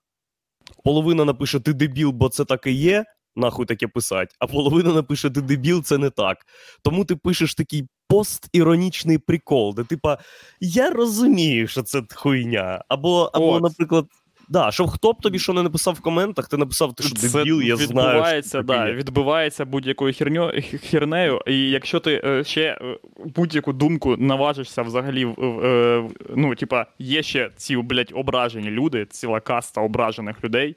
Половина 0.85 1.25
напише 1.25 1.61
ти 1.61 1.73
дебіл, 1.73 2.11
бо 2.11 2.29
це 2.29 2.45
так 2.45 2.67
і 2.67 2.73
є. 2.73 3.05
Нахуй 3.37 3.67
таке 3.67 3.89
писать, 3.89 4.37
а 4.39 4.47
половина 4.47 4.93
напише 4.93 5.31
ти 5.31 5.41
дебіл, 5.41 5.83
це 5.83 5.99
не 5.99 6.11
так. 6.11 6.39
Тому 6.83 7.05
ти 7.05 7.17
пишеш 7.17 7.55
такий 7.55 7.89
постіронічний 8.13 9.19
прикол, 9.19 9.75
де 9.75 9.85
типа 9.85 10.19
я 10.61 10.91
розумію, 10.91 11.69
що 11.69 11.83
це 11.83 12.03
хуйня. 12.15 12.85
Або, 12.89 13.31
або 13.33 13.53
От. 13.53 13.63
наприклад, 13.63 14.07
да, 14.49 14.71
щоб 14.71 14.89
хто 14.89 15.13
б 15.13 15.21
тобі 15.21 15.39
що 15.39 15.53
не 15.53 15.63
написав 15.63 15.95
в 15.95 16.01
коментах, 16.01 16.49
ти 16.49 16.57
написав, 16.57 16.95
ти 16.95 17.03
що 17.03 17.15
Це 17.15 17.39
дебіл, 17.39 17.63
я 17.63 17.77
знаю. 17.77 17.89
відбувається, 17.89 18.63
да, 18.63 18.79
таке 18.79 18.93
відбувається 18.93 19.65
будь-якою 19.65 20.15
херньо, 20.15 20.53
хернею, 20.91 21.41
і 21.47 21.71
якщо 21.71 22.01
ти 22.01 22.23
е, 22.25 22.45
ще 22.45 22.63
е, 22.63 22.99
будь-яку 23.25 23.73
думку 23.73 24.17
наважишся 24.17 24.83
взагалі, 24.83 25.25
е, 25.25 26.05
ну, 26.37 26.55
типа, 26.55 26.87
є 26.99 27.23
ще 27.23 27.51
ці, 27.57 27.77
блядь, 27.77 28.13
ображені 28.15 28.71
люди, 28.71 29.07
ціла 29.11 29.41
каста 29.41 29.81
ображених 29.81 30.45
людей, 30.45 30.77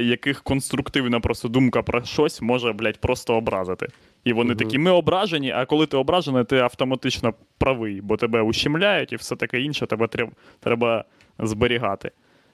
яких 0.00 0.42
конструктивна 0.42 1.20
просто 1.20 1.48
думка 1.48 1.82
про 1.82 2.04
щось 2.04 2.42
може, 2.42 2.72
блядь, 2.72 2.98
просто 2.98 3.34
образити. 3.34 3.88
І 4.26 4.32
вони 4.32 4.50
Мгм. 4.54 4.58
такі, 4.58 4.78
ми 4.78 4.90
ображені, 4.90 5.52
а 5.52 5.66
коли 5.66 5.86
ти 5.86 5.96
ображений, 5.96 6.44
ти 6.44 6.58
автоматично 6.58 7.34
правий, 7.58 8.00
бо 8.00 8.16
тебе 8.16 8.40
ущемляють 8.42 9.12
і 9.12 9.16
все 9.16 9.36
таке 9.36 9.60
інше, 9.60 9.86
тебе 9.86 10.08
треба, 10.08 10.32
треба 10.60 11.04
зберігати. 11.38 12.10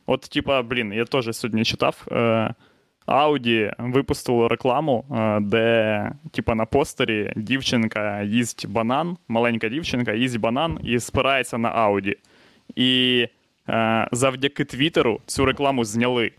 От, 0.06 0.20
типа, 0.20 0.62
блін, 0.62 0.92
я 0.92 1.04
теж 1.04 1.36
сьогодні 1.36 1.64
читав. 1.64 2.06
Е, 2.12 2.54
Audi 3.06 3.72
випустило 3.78 4.48
рекламу, 4.48 5.04
е, 5.12 5.40
де, 5.40 6.12
типа, 6.32 6.54
на 6.54 6.64
постері 6.64 7.32
дівчинка 7.36 8.22
їсть 8.22 8.68
банан, 8.68 9.16
маленька 9.28 9.68
дівчинка 9.68 10.12
їсть 10.12 10.38
банан 10.38 10.78
і 10.82 11.00
спирається 11.00 11.58
на 11.58 11.88
Audi. 11.88 12.14
І 12.76 13.26
е, 13.68 14.08
завдяки 14.12 14.64
Твіттеру 14.64 15.20
цю 15.26 15.44
рекламу 15.44 15.84
зняли. 15.84 16.32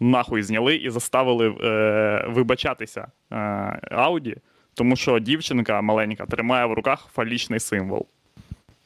Нахуй 0.00 0.42
зняли 0.42 0.76
і 0.76 0.90
заставили 0.90 1.48
е, 1.48 2.24
вибачатися 2.28 3.06
е, 3.30 3.36
Audi, 3.92 4.36
тому 4.80 4.96
що 4.96 5.18
дівчинка 5.18 5.80
маленька 5.80 6.26
тримає 6.26 6.66
в 6.66 6.72
руках 6.72 7.08
фалічний 7.12 7.60
символ. 7.60 8.06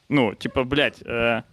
Ну, 0.09 0.33
типа, 0.35 0.63
блядь, 0.63 1.03
е, 1.07 1.43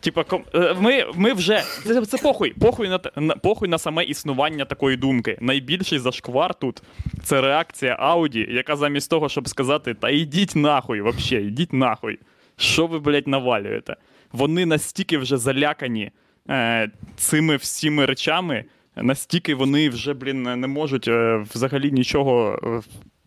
Типа, 0.00 0.22
ком- 0.22 0.44
е, 0.54 0.74
ми, 0.80 1.06
ми 1.14 1.32
вже. 1.32 1.62
Це, 1.84 2.06
це 2.06 2.18
похуй, 2.18 2.50
похуй 2.50 2.88
на, 2.88 3.00
на, 3.16 3.34
похуй 3.36 3.68
на 3.68 3.78
саме 3.78 4.04
існування 4.04 4.64
такої 4.64 4.96
думки. 4.96 5.38
Найбільший 5.40 5.98
зашквар 5.98 6.54
тут 6.54 6.82
це 7.22 7.40
реакція 7.40 7.96
Ауді, 7.98 8.46
яка 8.50 8.76
замість 8.76 9.10
того, 9.10 9.28
щоб 9.28 9.48
сказати, 9.48 9.94
та 9.94 10.10
йдіть 10.10 10.56
нахуй, 10.56 11.00
вообще, 11.00 11.42
йдіть 11.42 11.72
нахуй. 11.72 12.18
Що 12.56 12.86
ви, 12.86 12.98
блядь, 12.98 13.28
навалюєте? 13.28 13.96
Вони 14.32 14.66
настільки 14.66 15.18
вже 15.18 15.36
залякані 15.36 16.10
е, 16.50 16.90
цими 17.16 17.56
всіми 17.56 18.06
речами, 18.06 18.64
настільки 18.96 19.54
вони 19.54 19.88
вже, 19.88 20.14
блін, 20.14 20.42
не 20.42 20.66
можуть 20.66 21.08
е, 21.08 21.44
взагалі 21.54 21.90
нічого 21.90 22.58
е, 22.64 22.80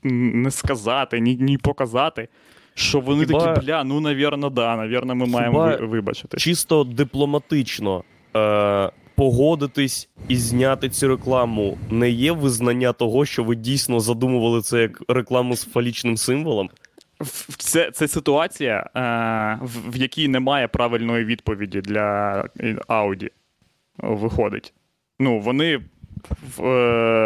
не 0.10 0.52
сказати, 0.52 1.20
ні, 1.20 1.38
ні 1.40 1.58
показати. 1.58 2.28
Що 2.74 3.00
вони 3.00 3.26
Хіба- 3.26 3.40
такі, 3.54 3.66
бля, 3.66 3.84
ну 3.84 4.00
навірно, 4.00 4.50
да, 4.50 4.76
навірно, 4.76 5.16
ми 5.16 5.26
маємо 5.26 5.60
Хіба- 5.60 5.78
ви- 5.78 5.86
вибачити. 5.88 6.38
чисто 6.38 6.84
дипломатично 6.84 8.04
е, 8.36 8.92
погодитись 9.16 10.10
і 10.28 10.36
зняти 10.36 10.90
цю 10.90 11.08
рекламу 11.08 11.78
не 11.90 12.10
є 12.10 12.32
визнання 12.32 12.94
того, 12.94 13.26
що 13.26 13.44
ви 13.44 13.56
дійсно 13.56 14.00
задумували 14.00 14.62
це 14.62 14.82
як 14.82 15.02
рекламу 15.08 15.56
з 15.56 15.66
фалічним 15.66 16.18
символом. 16.18 16.70
Це, 17.58 17.92
це 17.92 18.08
ситуація, 18.08 18.90
е, 18.96 19.60
в, 19.88 19.98
якій 19.98 20.28
немає 20.28 20.68
правильної 20.68 21.26
відповіді 21.26 21.82
для 21.82 22.40
е, 22.60 22.74
Audi. 22.88 23.30
Виходить. 23.98 24.74
Ну, 25.20 25.40
вони 25.40 25.74
е, 25.76 25.82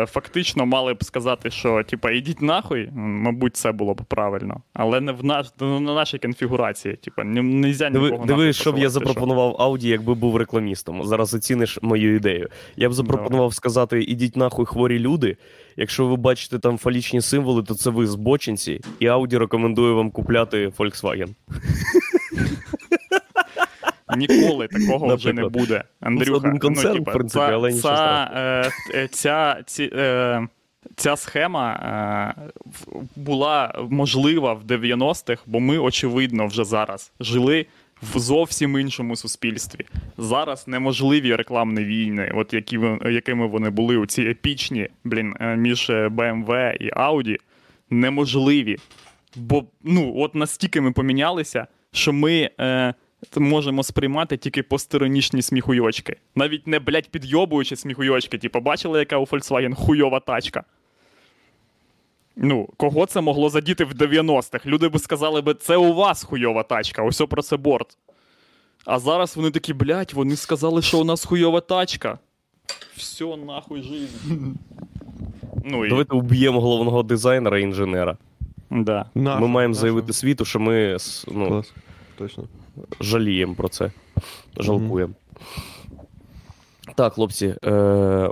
фактично 0.08 0.66
мали 0.66 0.94
б 0.94 1.04
сказати, 1.04 1.52
що 1.52 1.84
типа, 1.84 2.12
ідіть 2.12 2.42
нахуй, 2.42 2.90
мабуть, 2.94 3.56
це 3.56 3.72
було 3.72 3.94
б 3.94 4.02
правильно. 4.08 4.62
Але 4.74 5.02
не 5.02 5.12
в 5.12 5.26
наш, 5.26 5.48
на 5.60 5.80
нашій 5.80 6.18
конфігурації. 6.18 6.96
Типа, 6.96 7.24
не 7.24 7.42
можна 7.42 7.90
нікого 7.90 8.26
диви 8.26 8.40
нахуй 8.40 8.54
що 8.54 8.72
б 8.72 8.78
я 8.78 8.90
запропонував 8.90 9.56
Ауді, 9.60 9.90
якби 9.90 10.14
був 10.14 10.38
рекламістом. 10.38 11.04
Зараз 11.04 11.34
оціниш 11.34 11.80
мою 11.82 12.16
ідею. 12.16 12.50
Я 12.76 12.90
б 12.90 12.94
запропонував 12.94 13.54
сказати: 13.54 14.04
ідіть 14.04 14.36
нахуй 14.36 14.66
хворі 14.66 15.00
люди. 15.00 15.38
Якщо 15.78 16.08
ви 16.08 16.16
бачите 16.16 16.60
там 16.60 16.78
фалічні 16.78 17.22
символи, 17.22 17.64
то 17.64 17.74
це 17.74 17.90
ви 17.90 18.08
збочинці, 18.08 18.82
і 19.00 19.08
Ауді 19.08 19.38
рекомендує 19.38 19.94
вам 19.94 20.12
купляти 20.12 20.68
Volkswagen. 20.68 21.30
Ніколи 24.18 24.68
такого 24.68 25.16
вже 25.16 25.34
не 25.34 25.50
буде. 25.50 25.84
Андрюха, 26.00 26.38
один 26.38 26.60
ну, 26.64 26.94
типа, 26.94 27.12
в 27.12 27.14
принципі, 27.14 27.46
ця, 27.46 27.54
але 27.54 27.72
нічого 27.72 27.96
ця, 27.96 28.72
е, 28.94 29.08
ця, 29.12 29.64
ці, 29.66 29.90
е, 29.94 30.48
ця 30.96 31.16
схема 31.16 31.74
е, 31.74 32.52
була 33.16 33.76
можлива 33.90 34.54
в 34.54 34.64
90-х, 34.64 35.44
бо 35.46 35.60
ми, 35.60 35.78
очевидно, 35.78 36.48
вже 36.48 36.64
зараз 36.64 37.12
жили 37.20 37.66
в 38.02 38.20
зовсім 38.20 38.80
іншому 38.80 39.16
суспільстві. 39.16 39.86
Зараз 40.18 40.68
неможливі 40.68 41.36
рекламні 41.36 41.84
війни, 41.84 42.32
от 42.36 42.54
які, 42.54 42.80
якими 43.12 43.48
вони 43.48 43.70
були, 43.70 43.98
у 43.98 44.06
ці 44.06 44.22
епічні, 44.22 44.88
блін, 45.04 45.34
між 45.58 45.90
BMW 45.90 46.76
і 46.80 46.92
Audi, 46.92 47.38
неможливі. 47.90 48.78
Бо 49.36 49.66
ну, 49.84 50.14
от 50.18 50.36
настільки 50.36 50.82
ми 50.82 50.92
помінялися, 50.92 51.68
що 51.92 52.14
ми 52.14 52.50
е, 52.60 52.94
можемо 53.38 53.84
сприймати 53.84 54.38
тільки 54.38 54.64
постеронічні 54.64 55.42
сміхуйочки. 55.42 56.16
Навіть 56.36 56.68
не, 56.68 56.80
блядь, 56.80 57.10
підйобуючи 57.10 57.76
сміхуйочки. 57.76 58.38
Типу, 58.38 58.60
бачили, 58.60 59.00
яка 59.00 59.18
у 59.18 59.24
Volkswagen 59.24 59.74
хуйова 59.74 60.20
тачка? 60.20 60.64
Ну, 62.36 62.70
кого 62.78 63.06
це 63.06 63.22
могло 63.22 63.50
задіти 63.50 63.84
в 63.84 63.92
90-х? 63.92 64.66
Люди 64.66 64.90
би 64.90 65.00
сказали 65.00 65.42
би, 65.42 65.54
це 65.54 65.78
у 65.78 65.94
вас 65.94 66.24
хуйова 66.24 66.64
тачка, 66.64 67.04
ось 67.04 67.22
про 67.30 67.42
це 67.42 67.58
борт. 67.58 67.98
А 68.86 69.00
зараз 69.00 69.38
вони 69.38 69.52
такі, 69.52 69.74
блядь, 69.74 70.14
вони 70.14 70.36
сказали, 70.36 70.82
що 70.82 71.00
у 71.00 71.04
нас 71.04 71.26
хуйова 71.26 71.62
тачка. 71.62 72.20
Все, 72.96 73.26
нахуй 73.26 73.84
жизнь. 73.84 74.56
Ну, 75.66 75.86
і, 75.86 75.90
Давайте 75.90 76.16
уб'ємо 76.16 76.62
головного 76.62 77.04
дизайнера 77.04 77.60
і 77.60 77.62
інженера. 77.62 78.18
да. 79.16 79.40
Ми 79.40 79.48
маємо 79.48 79.74
заявити 79.74 80.14
світу, 80.14 80.46
що 80.46 80.60
ми 80.60 80.98
ну, 81.28 81.48
Клас. 81.48 81.74
Точно. 82.18 82.44
Жаліємо 83.02 83.56
про 83.56 83.70
це. 83.70 83.92
Жалкуємо. 84.58 85.14
Так, 86.96 87.14
хлопці, 87.14 87.56
е, 87.64 87.72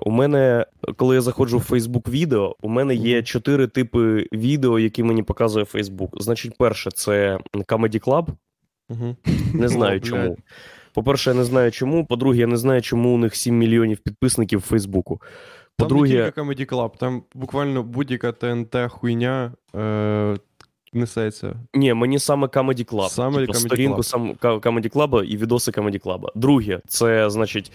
у 0.05 0.11
мене, 0.11 0.65
коли 0.95 1.15
я 1.15 1.21
заходжу 1.21 1.57
в 1.57 1.71
Facebook 1.71 2.09
відео, 2.09 2.55
у 2.61 2.69
мене 2.69 2.95
є 2.95 3.23
чотири 3.23 3.67
типи 3.67 4.27
відео, 4.33 4.79
які 4.79 5.03
мені 5.03 5.23
показує 5.23 5.65
Facebook. 5.65 6.09
Значить, 6.21 6.57
перше, 6.57 6.91
це 6.91 7.39
Comedy 7.53 8.03
Club. 8.03 8.27
Угу. 8.89 9.15
Не 9.53 9.67
знаю 9.67 10.01
чому. 10.01 10.37
По-перше, 10.93 11.29
я 11.29 11.35
не 11.35 11.43
знаю 11.43 11.71
чому. 11.71 12.05
По-друге, 12.05 12.39
я 12.39 12.47
не 12.47 12.57
знаю, 12.57 12.81
чому 12.81 13.15
у 13.15 13.17
них 13.17 13.35
7 13.35 13.57
мільйонів 13.57 13.97
підписників 13.97 14.59
в 14.59 14.61
Фейсбуку. 14.61 15.21
Там 15.77 15.87
По-друге, 15.87 16.13
не 16.13 16.25
тільки 16.25 16.41
Comedy 16.41 16.73
Club, 16.73 16.97
там 16.97 17.23
буквально 17.33 17.83
будь-яка 17.83 18.31
ТНТ 18.31 18.75
хуйня 18.89 19.53
е, 19.75 20.37
несеться. 20.93 21.55
ні, 21.73 21.93
мені 21.93 22.19
саме 22.19 22.47
Comedy 22.47 22.85
Club. 22.85 23.09
Саме 23.09 23.39
Типу, 23.39 23.53
Comedy 23.53 23.55
сторінку 23.55 23.97
Club. 23.97 24.03
сам 24.03 24.31
Comedy 24.41 24.93
Club 24.93 25.23
і 25.23 25.37
відоси 25.37 25.71
Comedy 25.71 26.01
Club. 26.03 26.25
Друге, 26.35 26.81
це, 26.87 27.29
значить, 27.29 27.71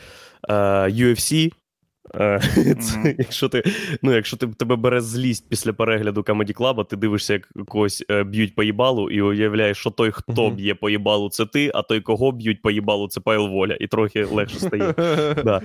е, 0.49 0.54
UFC. 0.88 1.52
Е, 2.14 2.40
Це, 2.81 3.14
якщо 3.19 3.49
ти, 3.49 3.62
ну, 4.02 4.12
якщо 4.14 4.37
ти, 4.37 4.47
тебе 4.47 4.76
бере 4.76 5.00
злість 5.00 5.49
після 5.49 5.73
перегляду 5.73 6.21
Comedy 6.21 6.57
Club, 6.57 6.85
ти 6.85 6.97
дивишся, 6.97 7.33
як 7.33 7.49
когось 7.69 8.04
е, 8.11 8.25
б'ють 8.25 8.54
по 8.54 8.62
їбалу, 8.62 9.11
і 9.11 9.23
уявляєш, 9.23 9.78
що 9.78 9.90
той, 9.90 10.11
хто 10.11 10.50
б'є 10.50 10.75
по 10.75 10.90
їбалу, 10.90 11.31
це 11.31 11.47
ти, 11.47 11.71
а 11.75 11.83
той, 11.83 12.00
кого 12.00 12.33
б'ють 12.33 12.62
по 12.62 12.71
їбалу, 12.71 13.09
це 13.09 13.21
Павел 13.21 13.49
Воля, 13.49 13.76
і 13.81 13.87
трохи 13.87 14.25
легше 14.25 14.59
стає. 14.59 14.95
Да. 15.45 15.62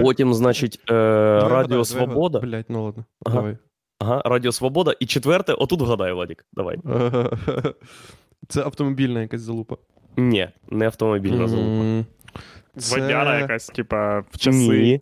Потім, 0.00 0.34
значить, 0.34 0.80
е, 0.90 0.94
Радіо 1.40 1.84
Свобода. 1.84 2.40
Блять, 2.40 2.66
ну 2.70 2.84
ладно. 2.84 3.04
Ага. 3.26 3.36
Давай. 3.36 3.56
Ага, 4.00 4.22
Радіо 4.24 4.52
Свобода. 4.52 4.94
І 5.00 5.06
четверте, 5.06 5.52
отут 5.52 5.80
вгадай, 5.80 6.12
Владік, 6.12 6.46
давай. 6.52 6.78
Це 8.48 8.62
автомобільна 8.62 9.22
якась 9.22 9.40
залупа. 9.40 9.76
Ні, 10.16 10.48
не 10.70 10.86
автомобільна 10.86 11.48
залупа. 11.48 12.04
Це- 12.76 13.10
якась, 13.40 13.66
типа, 13.66 14.20
в 14.30 14.38
часи. 14.38 14.58
Ні. 14.58 15.00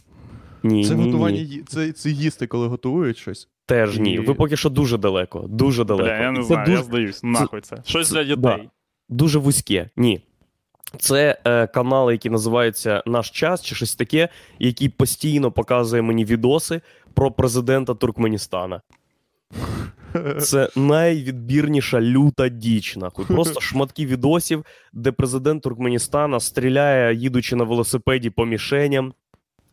Ні, 0.62 0.84
Це 0.84 0.94
ні, 0.94 1.04
готування, 1.04 1.40
ні. 1.42 1.62
це, 1.68 1.92
це 1.92 2.10
їсти, 2.10 2.46
коли 2.46 2.66
готують 2.66 3.18
щось. 3.18 3.48
Теж 3.66 3.98
ні. 3.98 4.12
І- 4.12 4.18
Ви 4.18 4.34
поки 4.34 4.56
що 4.56 4.70
дуже 4.70 4.98
далеко. 4.98 5.44
Дуже 5.48 5.84
далеко. 5.84 6.08
Бля, 6.08 6.18
я 6.18 6.30
не 6.30 6.40
І 6.40 6.42
знаю, 6.42 6.66
це 6.66 6.72
я 6.72 6.82
здаюсь. 6.82 7.22
Нахуй 7.22 7.60
це. 7.60 7.76
Щось 7.84 8.10
для 8.10 8.24
да. 8.24 8.34
дітей. 8.54 8.68
дуже 9.08 9.38
вузьке. 9.38 9.90
Ні. 9.96 10.20
Це 10.98 11.38
е, 11.44 11.66
канал, 11.66 12.10
який 12.10 12.30
називається 12.30 13.02
Наш 13.06 13.30
час 13.30 13.62
чи 13.62 13.74
щось 13.74 13.94
таке, 13.94 14.28
який 14.58 14.88
постійно 14.88 15.52
показує 15.52 16.02
мені 16.02 16.24
відоси 16.24 16.80
про 17.18 17.30
президента 17.30 17.94
Туркменістана. 17.94 18.80
Це 20.40 20.68
найвідбірніша 20.76 22.00
люта 22.00 22.48
діч, 22.48 22.96
нахуй. 22.96 23.26
Просто 23.26 23.60
шматки 23.60 24.06
відосів, 24.06 24.64
де 24.92 25.12
президент 25.12 25.62
Туркменістана 25.62 26.40
стріляє, 26.40 27.14
їдучи 27.14 27.56
на 27.56 27.64
велосипеді 27.64 28.30
по 28.30 28.46
мішеням, 28.46 29.12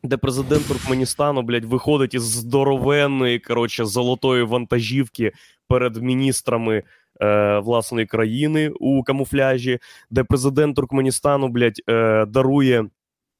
де 0.03 0.17
президент 0.17 0.67
Туркменістану, 0.67 1.41
блядь, 1.41 1.65
виходить 1.65 2.13
із 2.13 2.23
здоровенної, 2.23 3.39
коротше, 3.39 3.85
золотої 3.85 4.43
вантажівки 4.43 5.31
перед 5.67 5.95
міністрами 5.95 6.83
е, 7.21 7.59
власної 7.59 8.05
країни 8.05 8.71
у 8.79 9.03
камуфляжі, 9.03 9.79
де 10.09 10.23
президент 10.23 10.75
Туркменістану, 10.75 11.47
блядь, 11.47 11.81
е, 11.89 12.25
дарує 12.25 12.85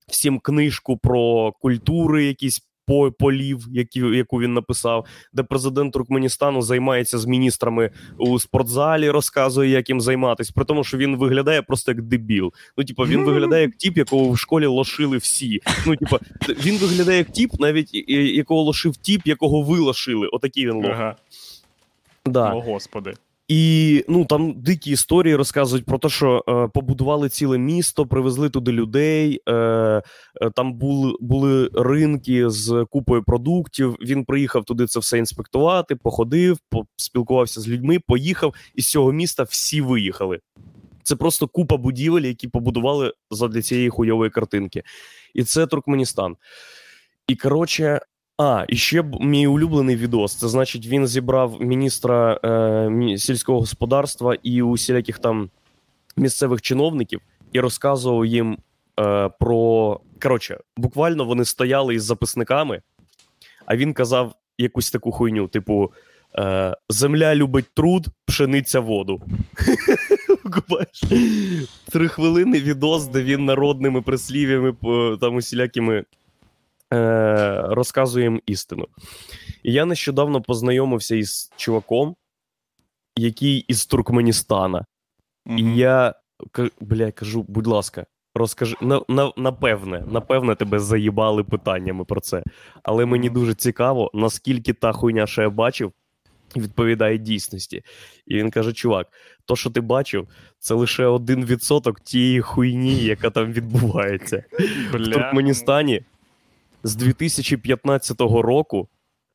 всім 0.07 0.39
книжку 0.39 0.97
про 0.97 1.51
культури, 1.51 2.25
якісь 2.25 2.61
полів, 3.17 3.65
які, 3.71 3.99
яку 3.99 4.39
він 4.41 4.53
написав, 4.53 5.05
де 5.33 5.43
президент 5.43 5.93
Туркменістану 5.93 6.61
займається 6.61 7.17
з 7.17 7.25
міністрами 7.25 7.89
у 8.17 8.39
спортзалі, 8.39 9.09
розказує, 9.09 9.69
як 9.69 9.89
їм 9.89 10.01
займатися, 10.01 10.51
при 10.55 10.65
тому, 10.65 10.83
що 10.83 10.97
він 10.97 11.17
виглядає 11.17 11.61
просто 11.61 11.91
як 11.91 12.01
дебіл. 12.01 12.53
Ну, 12.77 12.83
типу, 12.83 13.03
він 13.03 13.23
виглядає 13.23 13.61
як 13.61 13.75
тіп, 13.75 13.97
якого 13.97 14.31
в 14.31 14.37
школі 14.37 14.65
лошили 14.65 15.17
всі. 15.17 15.59
Ну, 15.87 15.95
типу, 15.95 16.17
він 16.65 16.77
виглядає 16.77 17.17
як 17.17 17.31
тіп, 17.31 17.51
навіть 17.59 17.89
якого 18.35 18.61
лошив 18.61 18.97
тіп, 18.97 19.21
якого 19.25 19.61
ви 19.61 19.79
лошили. 19.79 20.27
Отакий 20.27 20.67
він 20.67 20.73
лох. 20.73 20.91
Ага. 20.91 21.15
Да. 22.25 22.53
О, 22.53 22.61
господи. 22.61 23.13
І 23.47 24.05
ну 24.07 24.25
там 24.25 24.61
дикі 24.61 24.91
історії 24.91 25.35
розказують 25.35 25.85
про 25.85 25.97
те, 25.97 26.09
що 26.09 26.43
е, 26.47 26.67
побудували 26.73 27.29
ціле 27.29 27.57
місто, 27.57 28.05
привезли 28.05 28.49
туди 28.49 28.71
людей. 28.71 29.41
Е, 29.49 29.53
е, 29.53 30.01
там 30.55 30.73
були, 30.73 31.13
були 31.19 31.69
ринки 31.73 32.49
з 32.49 32.85
купою 32.89 33.23
продуктів. 33.23 33.95
Він 34.01 34.25
приїхав 34.25 34.63
туди 34.63 34.87
це 34.87 34.99
все 34.99 35.17
інспектувати, 35.17 35.95
походив, 35.95 36.57
поспілкувався 36.69 37.61
з 37.61 37.67
людьми, 37.67 37.99
поїхав, 38.07 38.53
і 38.75 38.81
з 38.81 38.89
цього 38.89 39.11
міста 39.11 39.43
всі 39.43 39.81
виїхали. 39.81 40.39
Це 41.03 41.15
просто 41.15 41.47
купа 41.47 41.77
будівель, 41.77 42.21
які 42.21 42.47
побудували 42.47 43.13
задля 43.31 43.61
цієї 43.61 43.89
хуйової 43.89 44.29
картинки. 44.31 44.83
І 45.33 45.43
це 45.43 45.67
Туркменістан. 45.67 46.35
І 47.27 47.35
коротше, 47.35 47.99
а, 48.37 48.65
і 48.67 48.75
ще 48.75 49.03
мій 49.21 49.47
улюблений 49.47 49.95
відос. 49.95 50.35
Це 50.35 50.47
значить, 50.47 50.87
він 50.87 51.07
зібрав 51.07 51.61
міністра 51.61 52.39
е, 52.43 53.17
сільського 53.17 53.59
господарства 53.59 54.35
і 54.43 54.61
усіляких 54.61 55.19
там 55.19 55.49
місцевих 56.17 56.61
чиновників 56.61 57.21
і 57.51 57.59
розказував 57.59 58.25
їм 58.25 58.57
е, 58.99 59.29
про. 59.39 59.99
Коротше, 60.21 60.59
буквально 60.77 61.25
вони 61.25 61.45
стояли 61.45 61.95
із 61.95 62.03
записниками, 62.03 62.81
а 63.65 63.75
він 63.75 63.93
казав 63.93 64.33
якусь 64.57 64.91
таку 64.91 65.11
хуйню, 65.11 65.47
типу. 65.47 65.91
Е, 66.37 66.75
Земля 66.89 67.35
любить 67.35 67.65
труд, 67.73 68.07
пшениця 68.25 68.79
воду. 68.79 69.21
Три 71.89 72.07
хвилини 72.07 72.59
відос, 72.59 73.07
де 73.07 73.23
він 73.23 73.45
народними 73.45 74.01
прислів'ями, 74.01 74.75
там 75.21 75.35
усілякими 75.35 76.03
е, 76.93 77.61
розказує 77.67 78.39
істину. 78.45 78.87
І 79.63 79.73
я 79.73 79.85
нещодавно 79.85 80.41
познайомився 80.41 81.15
із 81.15 81.51
чуваком, 81.55 82.15
який 83.17 83.57
із 83.57 83.85
Туркменістана. 83.85 84.85
Мгм. 85.45 85.57
І 85.57 85.77
я 85.77 86.13
бля, 86.81 87.11
кажу, 87.11 87.45
будь 87.47 87.67
ласка, 87.67 88.05
розкажи. 88.35 88.75
На, 88.81 89.01
на, 89.07 89.31
напевне, 89.37 90.03
напевне, 90.07 90.55
тебе 90.55 90.79
заїбали 90.79 91.43
питаннями 91.43 92.05
про 92.05 92.21
це. 92.21 92.43
Але 92.83 93.05
мені 93.05 93.29
дуже 93.29 93.53
цікаво, 93.53 94.11
наскільки 94.13 94.73
та 94.73 94.91
хуйня, 94.91 95.27
що 95.27 95.41
я 95.41 95.49
бачив, 95.49 95.93
відповідає 96.55 97.17
дійсності. 97.17 97.83
І 98.27 98.35
він 98.35 98.51
каже: 98.51 98.73
чувак, 98.73 99.07
то, 99.45 99.55
що 99.55 99.69
ти 99.69 99.81
бачив, 99.81 100.27
це 100.59 100.73
лише 100.73 101.05
один 101.05 101.45
відсоток 101.45 101.99
тієї 101.99 102.41
хуйні, 102.41 102.95
яка 102.95 103.29
там 103.29 103.53
відбувається. 103.53 104.43
В 104.91 105.11
Туркменістані 105.11 106.01
з 106.85 106.95
2015 106.95 108.21
року 108.21 108.87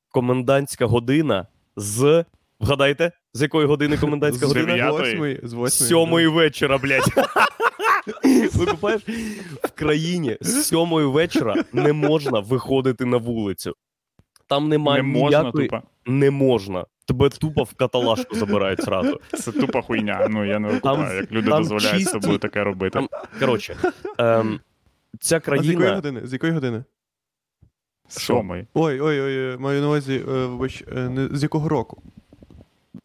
комендантська 0.09 0.87
година 0.87 1.47
з. 1.77 2.25
Вгадайте, 2.61 3.13
з 3.35 3.43
якої 3.43 3.67
години 3.67 3.99
комендантська 3.99 4.47
з 4.47 4.49
година? 4.49 4.91
восьмої, 4.91 5.41
з 5.43 5.49
З 5.51 5.53
восьмої. 5.53 5.89
сьомої 5.89 6.27
вечора, 6.27 6.79
блядь. 6.79 7.13
Викупаєш? 8.55 9.03
В 9.63 9.71
країні 9.75 10.37
з 10.41 10.63
сьомої 10.65 11.07
вечора 11.07 11.65
не 11.73 11.93
можна 11.93 12.41
виходити 12.41 13.05
на 13.05 13.17
вулицю. 13.17 13.75
Там 14.47 14.69
немає 14.69 15.03
Не 15.03 15.09
можна 15.09 15.41
ніякої... 15.41 15.69
тупо. 15.69 15.83
Не 16.07 16.31
можна. 16.31 16.85
Тебе 17.07 17.29
тупо 17.29 17.63
в 17.63 17.75
каталажку 17.75 18.37
забирають 18.37 18.85
зразу. 18.85 19.21
Це 19.39 19.53
тупа 19.53 19.83
хуйня. 19.83 20.27
Ну 20.31 20.45
я 20.45 20.59
не 20.59 20.69
викупаю, 20.69 21.17
як 21.21 21.33
люди 21.33 21.49
там 21.51 21.63
дозволяють 21.63 21.99
чисті- 22.03 22.11
собою 22.21 22.39
таке 22.39 22.65
робити. 22.65 22.93
там- 22.99 23.09
Коротше, 23.41 23.77
ем, 24.19 24.61
ця 25.21 25.41
А 25.47 25.63
з 25.63 25.67
якої 25.67 25.95
години? 25.95 26.21
З 26.25 26.33
якої 26.33 26.53
години? 26.53 26.85
Сьомий. 28.11 28.65
Ой, 28.75 29.01
ой, 29.01 29.21
ой, 29.21 29.57
маю 29.59 29.81
на 29.81 29.87
увазі, 29.87 30.15
е, 30.29 30.47
вибач, 30.47 30.85
е, 30.97 31.01
не, 31.01 31.29
з 31.33 31.43
якого 31.43 31.69
року? 31.69 32.03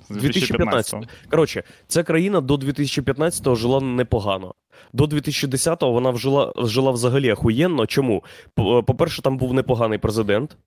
2015. 0.09 0.99
2015. 0.99 1.29
Коротше, 1.31 1.63
ця 1.87 2.03
країна 2.03 2.41
до 2.41 2.55
2015-го 2.55 3.55
жила 3.55 3.81
непогано. 3.81 4.53
До 4.93 5.03
2010-го 5.03 5.91
вона 5.91 6.09
вжила, 6.09 6.53
жила 6.57 6.91
взагалі 6.91 7.31
охуєнно. 7.31 7.85
Чому? 7.85 8.23
По- 8.55 8.83
По-перше, 8.83 9.21
там 9.21 9.37
був 9.37 9.53
непоганий 9.53 9.99
президент. 9.99 10.57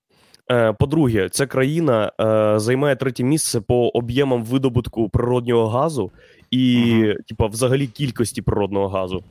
Е, 0.51 0.73
По-друге, 0.73 1.29
ця 1.29 1.47
країна 1.47 2.11
е, 2.21 2.59
займає 2.59 2.95
третє 2.95 3.23
місце 3.23 3.61
по 3.61 3.87
об'ємам 3.87 4.43
видобутку 4.43 5.09
природнього 5.09 5.67
газу 5.67 6.11
і, 6.51 6.93
Мгм. 6.93 7.13
типа, 7.27 7.45
взагалі 7.47 7.87
кількості 7.87 8.41
природного 8.41 8.87
газу. 8.87 9.23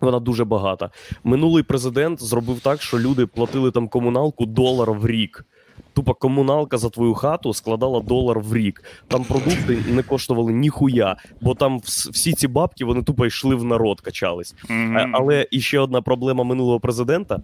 Вона 0.00 0.20
дуже 0.20 0.44
багата. 0.44 0.90
Минулий 1.24 1.62
президент 1.62 2.22
зробив 2.22 2.60
так, 2.60 2.82
що 2.82 2.98
люди 2.98 3.26
платили 3.26 3.70
там 3.70 3.88
комуналку 3.88 4.46
долар 4.46 4.92
в 4.92 5.06
рік. 5.06 5.44
Тупо 5.92 6.14
комуналка 6.14 6.78
за 6.78 6.90
твою 6.90 7.14
хату 7.14 7.54
складала 7.54 8.00
долар 8.00 8.40
в 8.40 8.54
рік. 8.54 8.84
Там 9.08 9.24
продукти 9.24 9.78
не 9.88 10.02
коштували 10.02 10.52
ніхуя, 10.52 11.16
бо 11.40 11.54
там 11.54 11.78
всі 11.84 12.32
ці 12.32 12.48
бабки 12.48 12.84
вони 12.84 13.02
тупо 13.02 13.26
йшли 13.26 13.54
в 13.54 13.64
народ, 13.64 14.00
качались. 14.00 14.54
Е, 14.70 15.10
Але 15.12 15.48
іще 15.50 15.78
одна 15.78 16.02
проблема 16.02 16.44
минулого 16.44 16.80
президента. 16.80 17.40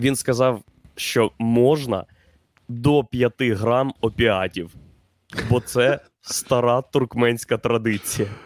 Він 0.00 0.16
сказав, 0.16 0.60
що 0.96 1.30
можна 1.38 2.04
до 2.68 3.04
5 3.04 3.32
грам 3.42 3.92
опіатів. 4.00 4.74
Бо 5.50 5.60
це 5.60 6.00
стара 6.20 6.82
туркменська 6.82 7.58
традиція. 7.58 8.28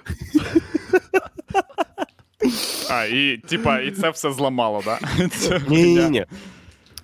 А, 2.94 3.04
і 3.04 3.37
типа, 3.37 3.80
і 3.80 3.90
це 3.90 4.11
все 4.11 4.33
зламало, 4.33 4.83
да? 4.85 4.98
Це 5.28 5.61
Ні-ні-ні. 5.68 6.24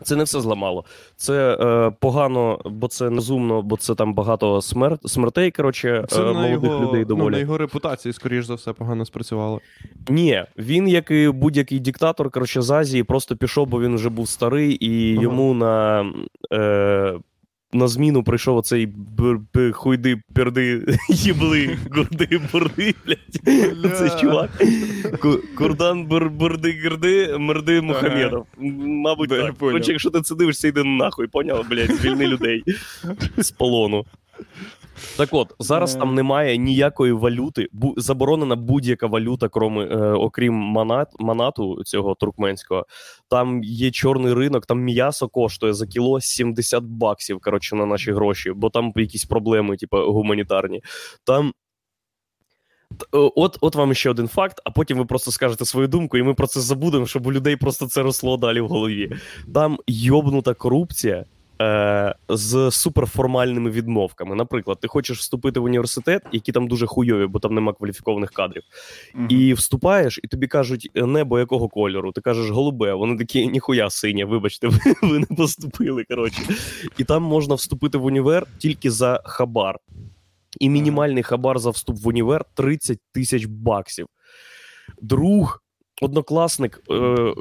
Це 0.03 0.17
не 0.17 0.25
все 0.25 0.41
зламало. 0.41 0.85
Це 1.17 1.57
е, 1.61 1.93
погано, 2.01 2.61
бо 2.65 2.89
це 2.89 3.11
незумно, 3.11 3.63
бо 3.63 3.77
це 3.77 3.95
там 3.95 4.15
багато 4.15 4.63
смер... 4.63 4.99
смертей, 5.05 5.51
коротше, 5.51 6.05
Це 6.09 6.21
е, 6.21 6.25
на 6.25 6.33
молодих 6.33 6.71
його, 6.71 6.85
людей 6.85 7.05
ну, 7.09 7.31
на 7.31 7.39
його 7.39 7.59
репутації, 7.59 8.13
скоріш 8.13 8.45
за 8.45 8.55
все, 8.55 8.73
погано 8.73 9.05
спрацювало. 9.05 9.61
Ні, 10.09 10.45
він, 10.59 10.89
як 10.89 11.11
і 11.11 11.29
будь-який 11.29 11.81
диктатор, 11.81 12.31
коротше, 12.31 12.63
з 12.63 12.71
Азії, 12.71 13.03
просто 13.03 13.37
пішов, 13.37 13.67
бо 13.67 13.81
він 13.81 13.95
вже 13.95 14.09
був 14.09 14.29
старий, 14.29 14.73
і 14.73 15.13
Ага. 15.13 15.23
йому 15.23 15.55
на, 15.55 16.05
е, 16.53 17.15
на 17.73 17.89
зміну 17.89 18.23
прийшов 18.23 18.57
оцей 18.57 18.87
б- 18.87 19.73
хуйди, 19.73 20.21
перди, 20.35 20.87
їбли, 21.09 21.79
гурди, 21.97 22.41
бурди, 22.53 22.95
блядь. 23.07 23.97
Це 23.99 24.19
чувак. 24.21 24.51
Ку- 25.21 25.41
Курдан 25.59 26.05
бур, 26.07 26.31
бурди, 26.31 26.71
гирди, 26.73 27.39
мерди 27.39 27.81
Мухамедов. 27.81 28.47
Мабуть, 28.59 29.29
Да, 29.29 29.37
я 29.37 29.43
так. 29.43 29.55
понял. 29.55 29.81
Якщо 29.85 30.11
ти 30.11 30.21
це 30.21 30.35
дивишся, 30.35 30.69
йди 30.69 30.85
нахуй, 30.85 31.27
поняв, 31.27 31.67
блядь, 31.71 31.95
звільни 31.97 32.27
людей 32.27 32.65
з 33.39 33.51
полону. 33.51 34.05
Так 35.17 35.29
от, 35.33 35.55
зараз 35.59 35.97
Е. 35.97 35.99
там 35.99 36.15
немає 36.15 36.57
ніякої 36.57 37.13
валюти, 37.13 37.69
бу- 37.73 37.95
заборонена 37.97 38.57
будь-яка 38.57 39.07
валюта, 39.07 39.49
кроме, 39.49 39.85
е, 39.85 39.97
окрім 40.13 40.55
манат, 40.55 41.09
манату 41.19 41.85
цього 41.85 42.15
туркменського. 42.15 42.87
Там 43.29 43.63
є 43.65 43.91
чорний 43.91 44.35
ринок, 44.35 44.67
там 44.67 44.81
м'ясо 44.81 45.29
коштує 45.29 45.75
за 45.75 45.87
кіло 45.87 46.21
70 46.21 46.85
баксів, 46.85 47.41
коротше, 47.41 47.77
на 47.77 47.87
наші 47.87 48.13
гроші, 48.13 48.53
бо 48.53 48.71
там 48.71 48.93
якісь 48.97 49.25
проблеми, 49.25 49.77
типу, 49.77 49.97
гуманітарні. 49.97 50.83
Там. 51.25 51.53
Е, 53.15 53.19
От, 53.37 53.59
от 53.61 53.75
вам 53.75 53.95
ще 53.95 54.11
один 54.11 54.29
факт, 54.29 54.61
а 54.65 54.71
потім 54.71 54.99
ви 54.99 55.05
просто 55.05 55.31
скажете 55.31 55.65
свою 55.65 55.89
думку, 55.89 56.19
і 56.19 56.23
ми 56.23 56.35
про 56.35 56.47
це 56.47 56.61
забудемо, 56.61 57.07
щоб 57.07 57.27
у 57.27 57.33
людей 57.33 57.57
просто 57.57 57.87
це 57.87 58.03
росло 58.03 58.37
далі 58.37 58.61
в 58.61 58.69
голові. 58.69 59.13
Там 59.55 59.79
йобнута 59.87 60.55
корупція 60.55 61.25
е, 61.61 62.15
з 62.29 62.71
суперформальними 62.71 63.71
відмовками. 63.71 64.35
Наприклад, 64.37 64.79
ти 64.81 64.89
хочеш 64.89 65.19
вступити 65.19 65.61
в 65.61 65.65
університет, 65.65 66.23
які 66.33 66.53
там 66.53 66.69
дуже 66.69 66.87
хуйові, 66.87 67.27
бо 67.27 67.39
там 67.39 67.55
нема 67.55 67.73
кваліфікованих 67.73 68.31
кадрів. 68.31 68.63
Мгм. 69.15 69.27
І 69.31 69.53
вступаєш, 69.55 70.21
і 70.23 70.29
тобі 70.29 70.47
кажуть, 70.47 70.91
небо 70.95 71.39
якого 71.39 71.69
кольору? 71.69 72.13
Ти 72.13 72.21
кажеш 72.21 72.51
голубе. 72.51 72.95
Вони 72.95 73.17
такі, 73.17 73.47
ніхуя 73.47 73.91
синє, 73.91 74.25
вибачте, 74.25 74.69
ви, 74.69 74.79
ви 75.03 75.19
не 75.19 75.37
поступили. 75.37 76.05
Коротше. 76.05 76.43
І 76.99 77.05
там 77.05 77.23
можна 77.23 77.55
вступити 77.55 77.99
в 77.99 78.05
універ 78.05 78.47
тільки 78.59 78.91
за 78.91 79.23
хабар. 79.25 79.79
І 80.61 80.69
мінімальний 80.69 81.23
хабар 81.23 81.59
за 81.59 81.71
вступ 81.71 81.97
в 82.03 82.09
універ 82.09 82.45
30 82.55 82.99
тисяч 83.13 83.45
баксів. 83.45 84.07
Друг, 85.03 85.63
однокласник. 86.03 86.83
Е, 86.91 87.35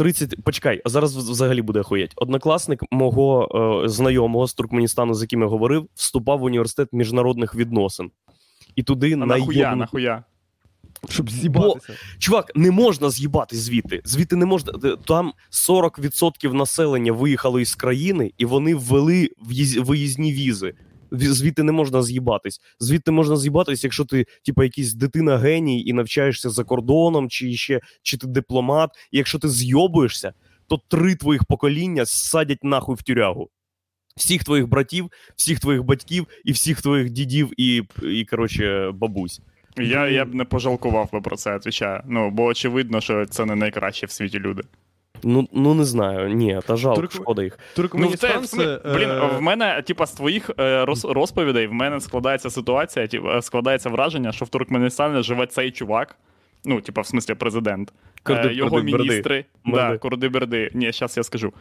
30, 0.00 0.42
почекай, 0.44 0.82
а 0.84 0.88
зараз 0.88 1.16
взагалі 1.16 1.62
буде 1.62 1.80
охуєть. 1.80 2.12
Однокласник 2.16 2.80
мого 2.90 3.48
е, 3.84 3.88
знайомого 3.88 4.46
з 4.46 4.54
Туркменістану, 4.54 5.14
з 5.14 5.20
яким 5.22 5.40
я 5.40 5.46
говорив, 5.46 5.88
вступав 5.94 6.38
в 6.38 6.42
університет 6.42 6.88
міжнародних 6.92 7.54
відносин. 7.54 8.10
І 8.76 8.82
туди 8.82 9.12
А 9.12 9.16
нахуя, 9.16 9.76
нахуя? 9.76 10.24
Щоб 11.08 11.30
з'їбатися. 11.30 11.92
Чувак, 12.18 12.52
не 12.54 12.70
можна 12.70 13.10
з'їбати 13.10 13.56
звідти. 13.56 14.00
Звідти 14.04 14.36
не 14.36 14.46
можна. 14.46 14.72
Там 15.06 15.32
40% 15.50 16.52
населення 16.52 17.12
виїхало 17.12 17.60
із 17.60 17.74
країни, 17.74 18.32
і 18.38 18.44
вони 18.44 18.74
ввели 18.74 19.30
в'їз- 19.50 19.84
виїзні 19.84 20.32
візи. 20.32 20.74
Ві- 21.12 21.28
Звідти 21.32 21.62
не 21.62 21.72
можна 21.72 22.02
з'їбатись. 22.02 22.60
Звідти 22.80 23.10
можна 23.10 23.36
з'їбатись, 23.36 23.84
якщо 23.84 24.04
ти, 24.04 24.26
типа, 24.44 24.64
якийсь 24.64 24.94
дитина 24.94 25.38
геній 25.38 25.84
і 25.84 25.92
навчаєшся 25.92 26.50
за 26.50 26.64
кордоном, 26.64 27.28
чи 27.28 27.52
ще 27.52 27.80
чи 28.02 28.18
ти 28.18 28.26
дипломат. 28.26 28.90
І 29.12 29.18
якщо 29.18 29.38
ти 29.38 29.48
з'йобуєшся, 29.48 30.32
то 30.66 30.80
три 30.88 31.14
твоїх 31.14 31.44
покоління 31.44 32.06
садять 32.06 32.64
нахуй 32.64 32.96
в 32.96 33.02
тюрягу. 33.02 33.50
Всіх 34.16 34.44
твоїх 34.44 34.68
братів, 34.68 35.10
всіх 35.36 35.60
твоїх 35.60 35.82
батьків 35.84 36.26
і 36.44 36.52
всіх 36.52 36.82
твоїх 36.82 37.10
дідів 37.10 37.50
і, 37.56 37.82
і 38.02 38.24
коротше, 38.24 38.90
бабусь. 38.94 39.40
Я, 39.76 40.08
я 40.08 40.24
б 40.24 40.34
не 40.34 40.44
пожалкував 40.44 41.08
би 41.12 41.20
про 41.20 41.36
це, 41.36 41.54
відповідаю. 41.54 42.02
Ну, 42.06 42.30
бо 42.30 42.44
очевидно, 42.44 43.00
що 43.00 43.26
це 43.26 43.44
не 43.44 43.54
найкращі 43.54 44.06
в 44.06 44.10
світі 44.10 44.38
люди. 44.38 44.62
Ну, 45.22 45.48
ну 45.52 45.74
не 45.74 45.84
знаю. 45.84 46.28
Ні, 46.34 46.60
та 46.66 46.76
жалко, 46.76 47.00
Турк- 47.00 47.14
шкода 47.14 47.42
їх. 47.42 47.58
Ну, 47.58 47.64
в 47.72 47.76
Туркменістан 47.76 48.30
те, 48.30 48.38
в 48.38 48.46
це... 48.46 48.80
блін, 48.94 49.10
е, 49.10 49.30
в 49.38 49.42
мене, 49.42 49.82
типа, 49.82 50.06
з 50.06 50.12
твоїх 50.12 50.50
е, 50.60 50.84
роз, 50.84 51.04
розповідей, 51.04 51.66
в 51.66 51.72
мене 51.72 52.00
складається 52.00 52.50
ситуація, 52.50 53.06
типа, 53.06 53.42
складається 53.42 53.88
враження, 53.88 54.32
що 54.32 54.44
в 54.44 54.48
Туркменістані 54.48 55.22
живе 55.22 55.46
цей 55.46 55.70
чувак. 55.70 56.16
Ну, 56.64 56.80
типа, 56.80 57.00
в 57.00 57.06
смислі, 57.06 57.34
президент. 57.34 57.92
Курди- 58.22 58.48
е, 58.48 58.54
його 58.54 58.70
Курди-Берди. 58.70 59.08
міністри. 59.08 59.44
Да, 59.66 59.98
Курди-Берди. 59.98 60.70
Ні, 60.74 60.92
зараз 60.92 61.16
я 61.16 61.22
скажу. 61.22 61.52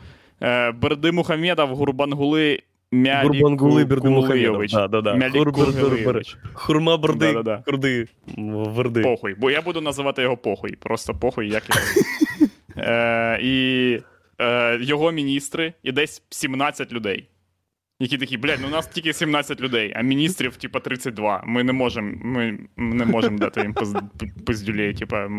Е, 0.42 0.72
Берди 0.72 1.12
Мухамедов, 1.12 1.70
Гурбангули, 1.70 2.60
Гурбангули 2.92 3.86
Берди 3.86 4.10
Мухамедов. 4.10 4.28
Кулийович. 4.28 4.72
Да, 4.72 4.88
да, 4.88 5.02
да. 5.02 5.32
Хурма 6.54 6.98
Берди, 6.98 7.34
Да-да-да. 7.34 7.64
Курди, 7.66 8.08
Верди. 8.38 9.02
Похуй. 9.02 9.34
Бо 9.34 9.52
я 9.52 9.62
буду 9.62 9.82
називати 9.82 10.22
його 10.22 10.38
похуй. 10.38 10.76
Просто 10.76 11.14
похуй, 11.14 11.50
як 11.50 11.64
його. 11.70 11.82
е, 12.80 13.40
і 13.42 14.00
е, 14.42 14.78
його 14.82 15.12
міністри, 15.12 15.74
і 15.84 15.92
десь 15.92 16.24
17 16.30 16.92
людей. 16.94 17.28
Які 18.02 18.18
такі, 18.18 18.38
блядь, 18.38 18.60
ну 18.62 18.68
у 18.68 18.72
нас 18.72 18.88
тільки 18.88 19.14
17 19.14 19.62
людей, 19.62 19.94
а 19.96 20.02
міністрів, 20.02 20.56
типа, 20.56 20.80
32. 20.80 21.44
Ми 21.46 21.64
не 21.64 21.74
можемо, 21.74 22.12
ми 22.24 22.60
не 22.78 23.06
можемо 23.06 23.38
дати 23.38 23.62
їм 23.62 23.74
пиз- 23.74 24.02
пиздюлей, 24.46 24.94
типа, 24.94 25.30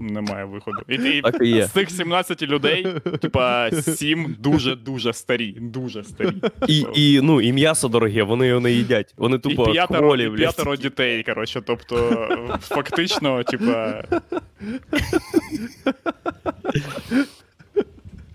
немає 0.00 0.44
виходу. 0.44 0.78
І, 0.88 0.94
і 0.94 1.22
Так 1.22 1.36
і 1.42 1.48
є. 1.48 1.66
з 1.66 1.70
цих 1.72 1.90
17 1.90 2.42
людей, 2.42 2.86
типа, 3.20 3.70
7 3.70 4.36
дуже-дуже 4.38 5.12
старі. 5.12 5.52
Дуже 5.60 6.04
старі. 6.04 6.32
І, 6.68 6.84
і, 6.94 7.20
ну, 7.20 7.40
і 7.40 7.52
м'ясо 7.52 7.88
дороге, 7.88 8.22
вони 8.22 8.46
його 8.46 8.60
не 8.60 8.72
їдять. 8.72 9.14
Вони 9.16 9.38
тупо 9.38 9.68
і 9.68 9.72
п'ятеро, 9.72 10.00
кролі, 10.00 10.26
і 10.26 10.36
п'ятеро 10.36 10.76
дітей, 10.76 11.22
коротше, 11.22 11.62
тобто, 11.66 12.28
фактично, 12.60 13.42
типа. 13.44 14.04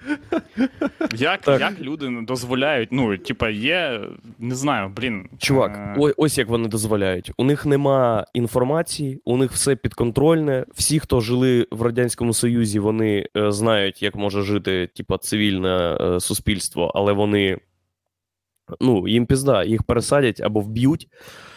Як, 1.16 1.42
Так. 1.42 1.62
як 1.62 1.82
люди 1.82 2.10
дозволяють? 2.22 2.90
Ну, 2.92 3.18
типа, 3.18 3.50
є, 3.50 4.02
не 4.40 4.56
знаю, 4.56 4.92
блін. 4.96 5.30
Чувак, 5.38 5.98
е, 5.98 6.14
ось 6.18 6.38
як 6.38 6.48
вони 6.48 6.68
дозволяють. 6.68 7.32
У 7.38 7.44
них 7.44 7.66
нема 7.66 8.26
інформації, 8.34 9.22
у 9.26 9.38
них 9.38 9.52
все 9.52 9.76
підконтрольне. 9.76 10.66
Всі, 10.74 11.00
хто 11.00 11.22
жили 11.22 11.68
в 11.72 11.82
Радянському 11.82 12.34
Союзі, 12.34 12.80
вони 12.80 13.26
е, 13.38 13.52
знають, 13.52 14.04
як 14.04 14.16
може 14.16 14.42
жити 14.42 14.90
типа, 14.96 15.18
цивільне 15.18 15.98
е, 16.02 16.20
суспільство, 16.20 16.92
але 16.96 17.14
вони. 17.14 17.58
Ну, 18.80 19.08
їм 19.08 19.26
пізда, 19.26 19.64
їх 19.64 19.84
пересадять 19.84 20.42
або 20.42 20.60
вб'ють. 20.60 21.08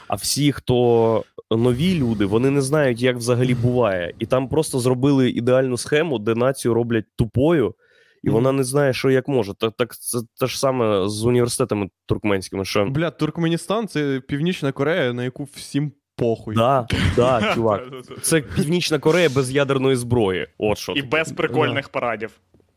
А 0.09 0.15
всі, 0.15 0.53
хто 0.53 1.25
нові 1.51 1.95
люди, 1.99 2.25
вони 2.25 2.51
не 2.51 2.61
знають, 2.63 3.03
як 3.03 3.17
взагалі 3.17 3.55
буває. 3.55 4.15
І 4.19 4.27
там 4.27 4.49
просто 4.49 4.79
зробили 4.79 5.31
ідеальну 5.31 5.77
схему, 5.77 6.19
де 6.19 6.35
націю 6.35 6.75
роблять 6.75 7.05
тупою, 7.17 7.75
і 8.23 8.31
вона 8.31 8.53
не 8.53 8.65
знає, 8.65 8.93
що 8.93 9.11
як 9.11 9.29
може. 9.29 9.55
Так, 9.55 9.73
так 9.77 9.97
це 9.97 10.19
те 10.41 10.47
ж 10.47 10.59
саме 10.59 11.09
з 11.09 11.25
університетами 11.25 11.89
туркменськими. 12.07 12.65
що... 12.65 12.85
Бля, 12.85 13.11
Туркменістан 13.11 13.89
це 13.89 14.21
Північна 14.29 14.73
Корея, 14.73 15.13
на 15.13 15.25
яку 15.25 15.45
всім 15.45 15.93
похуй. 16.17 16.55
Да, 16.55 16.87
да, 17.17 17.53
чувак. 17.55 17.83
Це 18.23 18.41
Північна 18.41 18.99
Корея 18.99 19.29
без 19.29 19.53
ядерної 19.53 19.97
зброї. 19.97 20.47
От 20.59 20.79
що. 20.79 20.93
І 20.93 21.03
без 21.03 21.33
прикольних 21.33 21.89
парадів. 21.89 22.31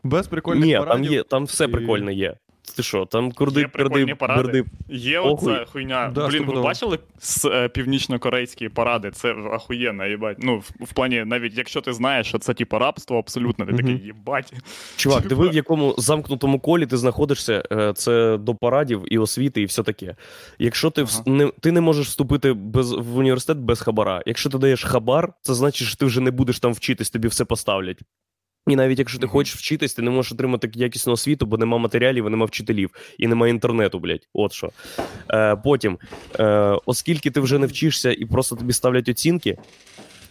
Без 0.04 0.28
прикольних 0.28 0.66
Ні, 0.66 0.74
там 0.74 0.86
парадів. 0.86 1.12
є, 1.12 1.24
там 1.24 1.44
все 1.44 1.68
прикольне 1.68 2.14
є. 2.14 2.36
Ти 2.76 2.84
що, 2.84 3.06
там 3.06 3.32
курди, 3.32 3.60
Є 3.60 3.68
прикольні 3.68 4.16
паради. 4.16 4.44
берди. 4.44 4.64
Є 4.90 5.20
оця 5.20 5.66
хуйня. 5.72 6.12
Да, 6.16 6.28
Блін, 6.28 6.46
ви 6.46 6.62
бачили 6.62 7.00
з 7.20 7.46
е, 7.46 7.70
північно-корейські 7.70 8.70
паради? 8.70 9.12
Це 9.12 9.34
ахуєнно, 9.54 10.06
їбать. 10.06 10.38
Ну, 10.40 10.58
в, 10.58 10.72
в 10.86 10.94
плані, 10.94 11.24
навіть 11.26 11.58
якщо 11.58 11.82
ти 11.82 11.94
знаєш, 11.94 12.28
що 12.28 12.40
це 12.40 12.54
типу 12.54 12.80
рабство, 12.80 13.18
абсолютно, 13.18 13.66
ти 13.66 13.72
Мгм. 13.72 13.82
такий 13.82 13.98
їбать. 14.06 14.54
Чувак, 14.96 15.28
диви, 15.28 15.50
в 15.50 15.54
якому 15.54 15.96
замкнутому 15.98 16.60
колі 16.60 16.86
ти 16.86 16.98
знаходишся, 16.98 17.64
е, 17.72 17.94
це 17.96 18.38
до 18.38 18.56
парадів 18.56 19.04
і 19.10 19.18
освіти, 19.18 19.62
і 19.62 19.66
все 19.66 19.84
таке. 19.84 20.16
Якщо 20.60 20.90
ти, 20.90 21.04
вс- 21.04 21.30
не, 21.30 21.52
ти 21.62 21.72
не 21.72 21.82
можеш 21.82 22.08
вступити 22.08 22.54
без, 22.54 22.92
в 22.92 23.18
університет 23.18 23.58
без 23.58 23.82
хабара. 23.82 24.24
Якщо 24.26 24.50
ти 24.50 24.58
даєш 24.58 24.84
хабар, 24.84 25.34
це 25.42 25.54
значить, 25.54 25.88
що 25.88 25.98
ти 25.98 26.06
вже 26.06 26.22
не 26.22 26.32
будеш 26.32 26.60
там 26.60 26.74
вчитись, 26.74 27.10
тобі 27.10 27.28
все 27.28 27.46
поставлять. 27.46 28.00
І 28.68 28.76
навіть 28.76 29.00
якщо 29.00 29.20
ти 29.20 29.28
хочеш 29.28 29.56
вчитись, 29.56 29.94
ти 29.94 30.02
не 30.02 30.12
можеш 30.12 30.32
отримати 30.32 30.70
якісну 30.74 31.14
освіту, 31.14 31.46
бо 31.46 31.58
нема 31.58 31.78
матеріалів, 31.78 32.28
і 32.28 32.30
нема 32.30 32.46
вчителів, 32.46 32.90
і 33.18 33.28
нема 33.28 33.48
інтернету, 33.48 34.00
блядь. 34.00 34.28
От 34.34 34.54
що. 34.54 34.70
Е, 35.30 35.56
потім, 35.56 35.98
е, 36.40 36.78
оскільки 36.86 37.32
ти 37.32 37.40
вже 37.40 37.60
не 37.60 37.68
вчишся 37.68 38.12
і 38.12 38.26
просто 38.26 38.56
тобі 38.56 38.74
ставлять 38.74 39.10
оцінки, 39.10 39.58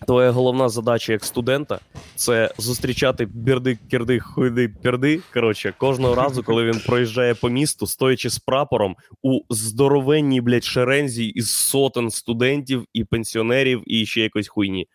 Твоя 0.07 0.31
головна 0.31 0.69
задача 0.69 1.13
як 1.13 1.25
студента 1.25 1.79
це 2.15 2.51
зустрічати 2.59 3.27
бірди, 3.27 3.79
кірди, 3.91 4.21
хуйди, 4.21 4.69
пірди. 4.69 5.21
Коротше, 5.33 5.75
кожного 5.79 6.15
разу, 6.15 6.43
коли 6.43 6.65
він 6.65 6.81
проїжджає 6.87 7.35
по 7.35 7.49
місту, 7.49 7.87
стоячи 7.87 8.31
з 8.31 8.39
прапором 8.39 8.97
у 9.23 9.41
здоровенній, 9.51 10.41
блядь, 10.41 10.65
шерензі 10.65 11.27
із 11.27 11.57
сотень 11.57 12.11
студентів 12.11 12.85
і 12.93 13.05
пенсіонерів, 13.05 13.83
і 13.87 14.07
ще 14.07 14.21
якоїсь 14.21 14.49
хуйні. 14.49 14.89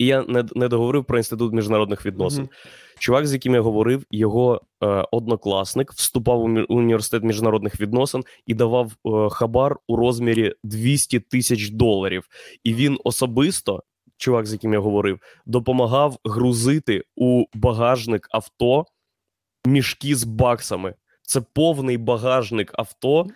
І 0.00 0.06
я 0.06 0.24
не, 0.28 0.44
не 0.54 0.68
договорив 0.68 1.04
про 1.04 1.18
інститут 1.18 1.52
міжнародних 1.52 2.06
відносин. 2.06 2.42
Мгм. 2.42 2.50
Чувак, 2.98 3.26
з 3.26 3.32
яким 3.32 3.54
я 3.54 3.60
говорив, 3.60 4.04
його 4.10 4.60
е, 4.82 5.04
однокласник 5.10 5.92
вступав 5.92 6.40
у 6.40 6.64
університет 6.68 7.22
міжнародних 7.22 7.80
відносин 7.80 8.24
і 8.46 8.54
давав 8.54 8.92
е, 8.92 9.28
хабар 9.30 9.76
у 9.88 9.96
розмірі 9.96 10.54
200 10.64 11.20
тисяч 11.20 11.70
доларів. 11.70 12.28
І 12.64 12.74
він 12.74 12.98
особисто, 13.04 13.82
чувак, 14.16 14.46
з 14.46 14.52
яким 14.52 14.72
я 14.72 14.78
говорив, 14.78 15.18
допомагав 15.46 16.16
грузити 16.24 17.02
у 17.16 17.44
багажник 17.54 18.28
авто 18.30 18.84
мішки 19.66 20.14
з 20.14 20.24
баксами. 20.24 20.94
Це 21.22 21.40
повний 21.40 21.98
багажник 21.98 22.72
авто 22.74 23.26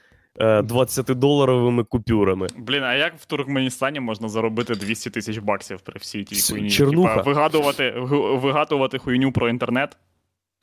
20-доларовими 0.41 1.85
купюрами. 1.85 2.47
Блін, 2.57 2.83
а 2.83 2.95
як 2.95 3.15
в 3.19 3.25
Туркменістані 3.25 4.01
можна 4.01 4.29
заробити 4.29 4.75
200 4.75 5.11
тисяч 5.11 5.39
баксів 5.39 5.81
при 5.81 5.99
всій 5.99 6.25
тій 6.25 6.53
хуйні? 6.53 6.71
чернуха. 6.71 7.15
Типа, 7.15 7.31
вигадувати, 7.31 7.91
вигадувати 8.43 8.99
хуйню 8.99 9.33
про 9.33 9.49
інтернет? 9.49 9.97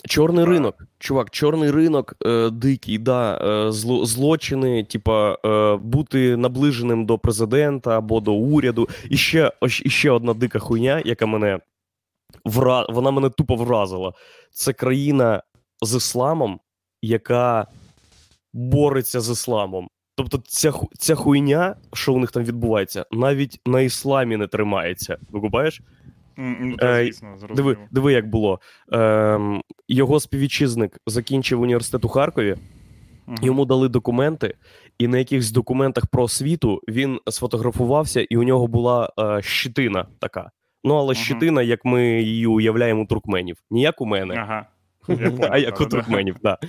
Чорний 0.05 0.45
Так. 0.45 0.53
ринок, 0.53 0.75
чувак, 0.99 1.29
чорний 1.29 1.71
ринок 1.71 2.15
е, 2.25 2.49
дикий, 2.49 2.97
да, 2.97 3.38
е, 3.38 3.71
зло, 3.71 4.05
злочини, 4.05 4.84
типа 4.84 5.38
е, 5.45 5.75
бути 5.75 6.38
наближеним 6.38 7.05
до 7.05 7.17
президента 7.17 7.97
або 7.97 8.19
до 8.19 8.34
уряду. 8.34 8.89
І 9.10 9.17
ще, 9.17 9.51
і 9.86 9.89
ще 9.89 10.12
одна 10.12 10.34
дика 10.34 10.60
хуйня, 10.60 11.01
яка 11.05 11.25
мене 11.25 11.60
вра... 12.45 12.86
вона 12.89 13.12
мене 13.12 13.29
тупо 13.29 13.55
вразила. 13.55 14.13
Це 14.51 14.73
країна 14.73 15.43
з 15.81 15.95
ісламом, 15.95 16.60
яка 17.01 17.67
бореться 18.53 19.21
з 19.21 19.29
ісламом. 19.31 19.87
Тобто 20.15 20.37
ця, 20.47 20.73
ця 20.97 21.15
хуйня, 21.15 21.75
що 21.93 22.13
у 22.13 22.19
них 22.19 22.31
там 22.31 22.43
відбувається, 22.43 23.05
навіть 23.11 23.59
на 23.65 23.81
ісламі 23.81 24.37
не 24.37 24.47
тримається. 24.47 25.17
Викупаєш? 25.29 25.81
Ну, 26.37 26.75
Е, 26.81 27.03
звісно, 27.05 27.29
Диви, 27.29 27.47
зрозуміло. 27.47 27.75
диви, 27.91 28.13
як 28.13 28.29
було. 28.29 28.59
Ем, 28.91 29.61
його 29.87 30.19
співвітчизник 30.19 30.97
закінчив 31.07 31.61
університет 31.61 32.05
у 32.05 32.07
Харкові, 32.07 32.55
Мгм. 33.27 33.37
йому 33.41 33.65
дали 33.65 33.89
документи, 33.89 34.55
і 34.99 35.07
на 35.07 35.17
якихось 35.17 35.51
документах 35.51 36.07
про 36.07 36.23
освіту 36.23 36.81
він 36.87 37.19
сфотографувався, 37.29 38.21
і 38.21 38.37
у 38.37 38.43
нього 38.43 38.67
була 38.67 39.09
е, 39.19 39.41
щитина 39.41 40.05
така. 40.19 40.51
Ну, 40.83 40.95
але 40.95 41.13
Мгм. 41.13 41.23
щитина, 41.23 41.61
як 41.61 41.85
ми 41.85 42.21
її 42.21 42.47
уявляємо 42.47 43.01
у 43.01 43.05
туркменів. 43.05 43.57
Не 43.71 43.79
як 43.79 44.01
у 44.01 44.05
мене, 44.05 44.35
Ага. 44.37 44.65
А 45.49 45.57
як 45.57 45.81
у 45.81 45.85
туркменів, 45.85 46.35
так. 46.43 46.59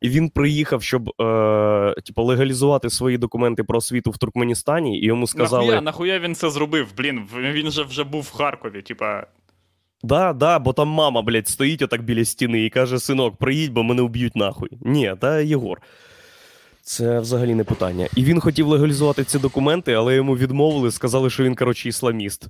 І 0.00 0.08
він 0.08 0.30
приїхав, 0.30 0.82
щоб 0.82 1.08
е, 1.20 1.94
типу, 2.06 2.22
легалізувати 2.22 2.90
свої 2.90 3.18
документи 3.18 3.64
про 3.64 3.78
освіту 3.78 4.10
в 4.10 4.18
Туркменістані, 4.18 5.00
і 5.00 5.06
йому 5.06 5.26
сказали: 5.26 5.64
Нахуя, 5.64 5.80
нахуя 5.80 6.18
він 6.18 6.34
це 6.34 6.50
зробив? 6.50 6.88
Блін, 6.96 7.22
він 7.36 7.70
же 7.70 7.82
вже 7.82 8.04
був 8.04 8.22
в 8.22 8.32
Харкові, 8.32 8.82
типа. 8.82 9.26
Да, 10.02 10.32
да, 10.32 10.58
бо 10.58 10.72
там 10.72 10.88
мама, 10.88 11.22
блядь, 11.22 11.48
стоїть 11.48 11.82
отак 11.82 12.02
біля 12.02 12.24
стіни 12.24 12.64
і 12.64 12.70
каже: 12.70 12.98
синок, 12.98 13.36
приїдь, 13.36 13.72
бо 13.72 13.82
мене 13.82 14.02
вб'ють 14.02 14.36
нахуй. 14.36 14.70
Ні, 14.80 15.14
та 15.20 15.40
Єгор. 15.40 15.80
Це 16.82 17.20
взагалі 17.20 17.54
не 17.54 17.64
питання. 17.64 18.08
І 18.16 18.24
він 18.24 18.40
хотів 18.40 18.66
легалізувати 18.66 19.24
ці 19.24 19.38
документи, 19.38 19.92
але 19.92 20.14
йому 20.14 20.36
відмовили, 20.36 20.90
сказали, 20.90 21.30
що 21.30 21.44
він, 21.44 21.54
коротше, 21.54 21.88
ісламіст. 21.88 22.46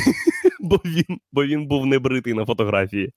бо, 0.60 0.76
він, 0.84 1.18
бо 1.32 1.44
він 1.44 1.66
був 1.66 1.86
небритий 1.86 2.34
на 2.34 2.44
фотографії. 2.46 3.12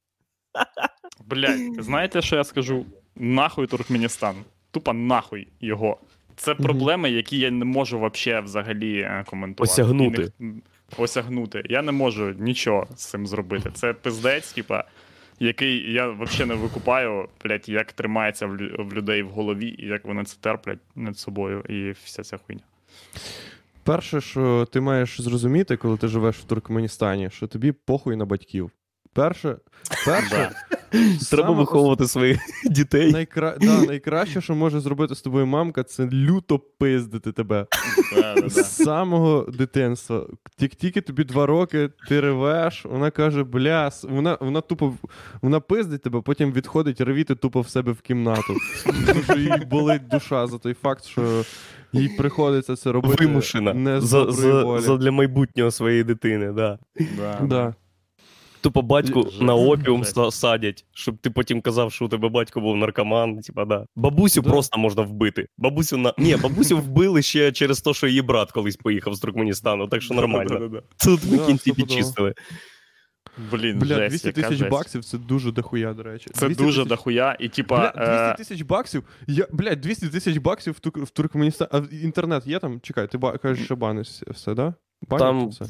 Блядь, 1.25 1.83
знаєте, 1.83 2.21
що 2.21 2.35
я 2.35 2.43
скажу? 2.43 2.85
Нахуй 3.19 3.67
Туркменістан. 3.67 4.35
Тупо 4.71 4.93
нахуй 4.93 5.47
його. 5.61 5.97
Це 6.35 6.55
проблеми, 6.55 7.11
які 7.11 7.39
я 7.39 7.51
не 7.51 7.65
можу 7.65 7.99
вообще 7.99 8.39
взагалі 8.41 8.99
е, 8.99 9.25
коментувати. 9.29 9.71
Осягнути. 9.71 10.31
Не- 10.39 10.53
Осягнути. 10.97 11.63
Я 11.69 11.81
не 11.81 11.91
можу 11.91 12.35
нічого 12.39 12.87
з 12.95 13.05
цим 13.05 13.27
зробити. 13.27 13.69
Це 13.73 13.93
пиздець, 13.93 14.53
типа, 14.53 14.83
який 15.39 15.93
я 15.93 16.09
взагалі 16.09 16.49
не 16.49 16.55
викупаю, 16.55 17.29
блядь, 17.43 17.69
як 17.69 17.91
тримається 17.91 18.47
в, 18.47 18.57
в 18.79 18.93
людей 18.93 19.23
в 19.23 19.29
голові, 19.29 19.75
і 19.79 19.85
як 19.85 20.05
вони 20.05 20.23
це 20.23 20.37
терплять 20.39 20.79
над 20.95 21.17
собою, 21.17 21.63
і 21.69 21.91
вся 22.03 22.23
ця 22.23 22.37
хуйня. 22.37 22.61
Перше, 23.83 24.21
що 24.21 24.67
ти 24.71 24.81
маєш 24.81 25.21
зрозуміти, 25.21 25.77
коли 25.77 25.97
ти 25.97 26.07
живеш 26.07 26.35
в 26.37 26.43
Туркменістані, 26.43 27.29
що 27.29 27.47
тобі 27.47 27.71
похуй 27.71 28.15
на 28.15 28.25
батьків. 28.25 28.71
Перше, 29.17 29.55
перше 30.05 30.51
Треба 31.31 31.51
виховувати 31.51 32.07
своїх 32.07 32.39
дітей. 32.65 33.11
Найкра... 33.11 33.57
Да, 33.61 33.81
найкраще, 33.81 34.41
що 34.41 34.55
може 34.55 34.79
зробити 34.79 35.15
з 35.15 35.21
тобою 35.21 35.45
мамка, 35.45 35.83
це 35.83 36.09
люто 36.13 36.59
пиздити 36.59 37.31
тебе. 37.31 37.67
З 38.45 38.63
самого 38.63 39.47
дитинства. 39.53 40.25
Тільки 40.77 41.01
тобі 41.01 41.23
два 41.23 41.45
роки, 41.45 41.89
ти 42.09 42.21
ревеш, 42.21 42.85
вона 42.85 43.11
каже, 43.11 43.43
бля, 43.43 43.91
вона, 44.03 44.37
вона 44.41 44.61
тупо 44.61 44.93
вона 45.41 45.59
пиздить 45.59 46.01
тебе, 46.01 46.21
потім 46.21 46.51
відходить 46.51 47.01
ревіти 47.01 47.35
тупо 47.35 47.61
в 47.61 47.69
себе 47.69 47.91
в 47.91 48.01
кімнату. 48.01 48.55
Що 49.23 49.37
їй 49.37 49.65
болить 49.71 50.07
душа 50.07 50.47
за 50.47 50.57
той 50.57 50.73
факт, 50.73 51.05
що 51.05 51.43
їй 51.93 52.09
приходиться 52.09 52.75
це 52.75 52.91
робити 52.91 53.25
Вимушена. 53.25 53.73
не 53.73 54.01
За, 54.01 54.31
за, 54.31 54.79
за 54.79 54.97
для 54.97 55.11
майбутнього 55.11 55.71
своєї 55.71 56.03
дитини, 56.03 56.51
да. 56.51 56.79
Да. 57.17 57.39
Да. 57.41 57.75
Тупо 58.67 58.81
батьку 58.81 59.23
Жесть. 59.23 59.41
на 59.41 59.55
опіум 59.55 60.03
садять, 60.31 60.85
щоб 60.93 61.17
ти 61.17 61.29
потім 61.29 61.61
казав, 61.61 61.91
що 61.91 62.05
у 62.05 62.07
тебе 62.07 62.29
батько 62.29 62.61
був 62.61 62.77
наркоман. 62.77 63.39
Типа, 63.39 63.65
да. 63.65 63.85
Бабусю 63.95 64.41
Да. 64.41 64.49
просто 64.49 64.79
можна 64.79 65.01
вбити. 65.03 65.47
Бабусю 65.57 65.97
на. 65.97 66.13
Ні, 66.17 66.35
бабусю 66.35 66.77
вбили 66.77 67.21
ще 67.21 67.51
через 67.51 67.81
те, 67.81 67.93
що 67.93 68.07
її 68.07 68.21
брат 68.21 68.51
колись 68.51 68.75
поїхав 68.75 69.13
з 69.13 69.19
Туркменістану, 69.19 69.87
так 69.87 70.01
що 70.01 70.13
нормально. 70.13 70.81
Тут 71.03 71.21
Да, 71.29 71.45
кінці 71.45 71.73
підчистили. 71.73 72.33
Блін, 73.51 73.79
Бля, 73.79 73.95
жесть, 73.95 74.09
200 74.09 74.27
яка 74.27 74.41
тисяч 74.41 74.69
баксів 74.69 75.05
це 75.05 75.17
дуже 75.17 75.51
дохуя, 75.51 75.93
до 75.93 76.03
речі. 76.03 76.29
Це 76.33 76.49
дуже 76.49 76.81
тисяч- 76.81 76.87
дохуя, 76.87 77.37
і 77.39 77.49
типа. 77.49 77.77
Бля, 77.77 78.05
200 78.05 78.11
е, 78.11 78.35
тисяч 78.37 78.61
баксів. 78.61 79.03
Я, 79.27 79.47
блядь, 79.51 79.81
200 79.81 80.09
тисяч 80.09 80.37
баксів 80.37 80.73
в, 80.73 80.87
Тур- 80.87 81.03
в 81.03 81.09
Туркменістані. 81.09 81.69
А 81.73 81.81
інтернет 81.95 82.47
є 82.47 82.59
там? 82.59 82.79
Чекай, 82.81 83.07
ти 83.07 83.17
ба- 83.17 83.37
кажеш, 83.37 83.65
що 83.65 83.75
баниш 83.75 84.07
все, 84.27 84.53
да? 84.53 84.73
Там, 85.09 85.49
все? 85.49 85.65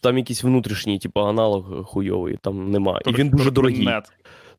Там 0.00 0.18
якийсь 0.18 0.44
внутрішній, 0.44 0.98
типу, 0.98 1.20
аналог 1.20 1.84
хуйовий, 1.84 2.38
там 2.42 2.70
нема. 2.70 3.00
І 3.06 3.12
він 3.12 3.28
дуже 3.30 3.50
дорогий. 3.50 3.88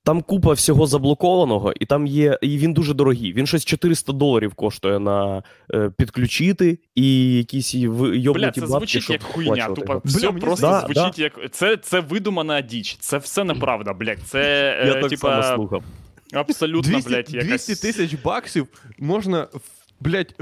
Там 0.03 0.21
купа 0.21 0.53
всього 0.53 0.87
заблокованого, 0.87 1.73
і 1.79 1.85
там 1.85 2.07
є. 2.07 2.39
І 2.41 2.57
він 2.57 2.73
дуже 2.73 2.93
дорогий. 2.93 3.33
Він 3.33 3.47
щось 3.47 3.65
400 3.65 4.13
доларів 4.13 4.53
коштує 4.53 4.99
на 4.99 5.43
е, 5.73 5.91
підключити, 5.97 6.79
і 6.95 7.33
якісь 7.33 7.75
і 7.75 7.87
в- 7.87 8.33
Бля, 8.33 8.51
це 8.51 8.61
бабки, 8.61 8.67
звучить 8.67 9.03
щоб 9.03 9.13
як 9.13 9.23
хуйня. 9.23 9.67
Тупо 9.67 9.81
його. 9.93 10.01
все 10.05 10.27
мені 10.27 10.39
просто 10.41 10.67
здається- 10.67 10.93
звучить 10.93 11.19
як. 11.19 11.51
Це, 11.51 11.77
це 11.77 11.99
видумана 11.99 12.61
діч. 12.61 12.97
Це 12.99 13.17
все 13.17 13.43
неправда, 13.43 13.93
блядь. 13.93 14.19
Це 14.25 14.39
Я 14.85 14.91
е, 14.93 15.01
так 15.01 15.09
типа 15.09 15.41
само 15.43 15.55
слухав. 15.55 15.83
абсолютно, 16.33 16.91
200, 16.91 17.09
блядь, 17.09 17.33
якась. 17.33 17.67
200 17.67 17.87
тисяч 17.87 18.13
баксів 18.23 18.67
можна, 18.99 19.47
блядь, 19.99 20.35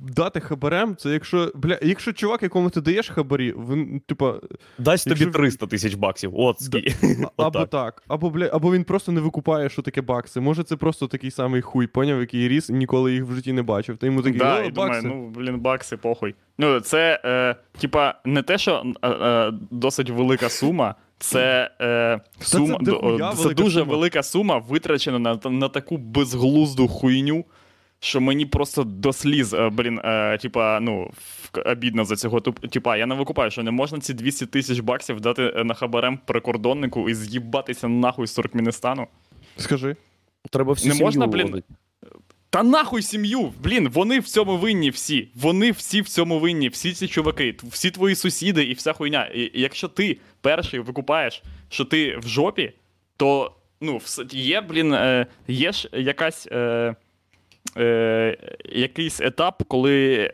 дати 0.00 0.40
хабарем. 0.40 0.96
Це 0.96 1.10
якщо, 1.10 1.52
бля, 1.54 1.78
якщо 1.82 2.12
чувак, 2.12 2.42
якому 2.42 2.70
ти 2.70 2.80
даєш 2.80 3.08
хабарі, 3.08 3.54
він, 3.70 4.00
типа, 4.06 4.34
Дасть 4.78 5.08
тобі 5.08 5.20
Якщо- 5.20 5.38
300 5.38 5.66
тисяч 5.66 5.94
баксів. 5.94 6.30
От 6.34 6.56
Да. 6.70 6.80
або 7.36 7.66
так, 7.66 8.02
або, 8.08 8.30
бля, 8.30 8.50
або 8.52 8.72
він 8.72 8.84
просто 8.84 9.12
не 9.12 9.20
викупає, 9.20 9.68
що 9.68 9.82
таке 9.82 10.00
бакси. 10.02 10.40
Може, 10.40 10.62
це 10.62 10.76
просто 10.76 11.06
такий 11.06 11.30
самий 11.30 11.62
хуй, 11.62 11.86
поняв, 11.86 12.20
який 12.20 12.48
ріс, 12.48 12.70
і 12.70 12.72
ніколи 12.72 13.12
їх 13.12 13.24
в 13.24 13.34
житті 13.34 13.52
не 13.52 13.62
бачив. 13.62 13.96
Та 13.96 14.06
йому 14.06 14.22
такий, 14.22 14.38
да, 14.38 14.62
і 14.64 14.70
думаю, 14.70 14.92
бакси. 14.92 15.06
ну, 15.08 15.28
блін, 15.36 15.60
бакси, 15.60 15.96
похуй. 15.96 16.34
Ну, 16.58 16.80
це, 16.80 17.20
е, 17.24 17.54
типа, 17.80 18.14
не 18.24 18.42
те, 18.42 18.58
що 18.58 18.82
е, 19.02 19.08
е, 19.08 19.52
досить 19.70 20.10
велика 20.10 20.48
сума, 20.48 20.94
це, 21.18 21.70
е, 21.80 22.20
сума, 22.40 22.78
це 22.78 22.84
до- 22.84 22.90
дохуя 22.90 23.30
це 23.32 23.42
велика 23.42 23.62
дуже 23.62 23.78
сума. 23.80 23.90
велика 23.92 24.22
сума, 24.22 24.58
витрачена 24.58 25.18
на, 25.18 25.50
на 25.50 25.68
таку 25.68 25.96
безглузду 25.96 26.88
хуйню, 26.88 27.44
що 28.04 28.20
мені 28.20 28.46
просто 28.46 28.84
до 28.84 29.12
сліз, 29.12 29.54
е, 29.54 29.68
блін, 29.68 30.00
е, 30.04 30.38
типа, 30.38 30.80
ну, 30.80 31.10
обідно 31.66 32.04
за 32.04 32.16
цього. 32.16 32.38
Туп- 32.38 32.68
Типа, 32.68 32.96
я 32.96 33.06
не 33.06 33.14
викупаю, 33.14 33.50
що 33.50 33.62
не 33.62 33.70
можна 33.70 34.00
ці 34.00 34.14
200 34.14 34.46
тисяч 34.46 34.78
баксів 34.80 35.20
дати 35.20 35.52
е, 35.56 35.64
на 35.64 35.74
хабарем 35.74 36.18
прикордоннику 36.24 37.10
і 37.10 37.14
з'їбатися 37.14 37.88
нахуй 37.88 38.26
з 38.26 38.34
Туркменістану. 38.34 39.06
Скажи. 39.56 39.96
Треба 40.50 40.72
всю 40.72 40.88
Не 40.88 40.94
сім'ю 40.94 41.04
можна, 41.04 41.26
блін. 41.26 41.62
Та 42.50 42.62
нахуй 42.62 43.02
сім'ю! 43.02 43.52
Блін, 43.62 43.88
вони 43.88 44.20
в 44.20 44.24
цьому 44.28 44.56
винні 44.56 44.90
всі. 44.90 45.28
Вони 45.34 45.70
всі 45.70 46.00
в 46.00 46.08
цьому 46.08 46.38
винні, 46.38 46.68
всі 46.68 46.92
ці 46.92 47.08
чуваки, 47.08 47.56
всі 47.62 47.90
твої 47.90 48.14
сусіди 48.14 48.64
і 48.64 48.72
вся 48.72 48.92
хуйня. 48.92 49.24
І, 49.34 49.40
і 49.40 49.60
якщо 49.60 49.88
ти 49.88 50.18
перший 50.40 50.80
викупаєш, 50.80 51.42
що 51.68 51.84
ти 51.84 52.16
в 52.16 52.28
жопі, 52.28 52.72
то 53.16 53.52
ну, 53.80 54.00
є, 54.30 54.60
блін, 54.60 54.92
е, 54.94 55.26
є 55.48 55.72
ж 55.72 55.88
якась. 55.92 56.48
Е, 56.52 56.94
е, 57.76 58.36
якийсь 58.64 59.20
етап, 59.20 59.62
коли 59.68 60.30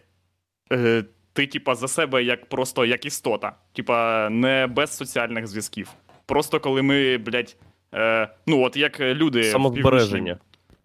е, 0.72 1.04
ти, 1.32 1.46
типа, 1.46 1.74
за 1.74 1.88
себе 1.88 2.22
як 2.22 2.48
просто 2.48 2.84
як 2.84 3.06
істота. 3.06 3.52
Типа, 3.72 4.28
не 4.30 4.66
без 4.66 4.96
соціальних 4.96 5.46
зв'язків. 5.46 5.88
Просто 6.26 6.60
коли 6.60 6.82
ми, 6.82 7.18
блядь, 7.18 7.56
е, 7.94 8.28
ну 8.46 8.62
от 8.62 8.76
як 8.76 9.00
люди. 9.00 9.44
Самозбереження. 9.44 10.38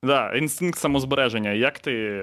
Да, 0.03 0.33
інстинкт 0.35 0.79
самозбереження. 0.79 1.51
Як 1.51 1.79
ти. 1.79 2.21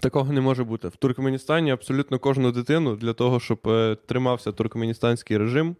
Такого 0.00 0.32
не 0.32 0.40
може 0.40 0.64
бути. 0.64 0.88
В 0.88 0.96
Туркменістані 0.96 1.70
абсолютно 1.70 2.18
кожну 2.18 2.52
дитину 2.52 2.96
для 2.96 3.12
того, 3.12 3.40
щоб 3.40 3.68
е, 3.68 3.96
тримався 4.06 4.52
туркменістанський 4.52 5.38
режим, 5.38 5.76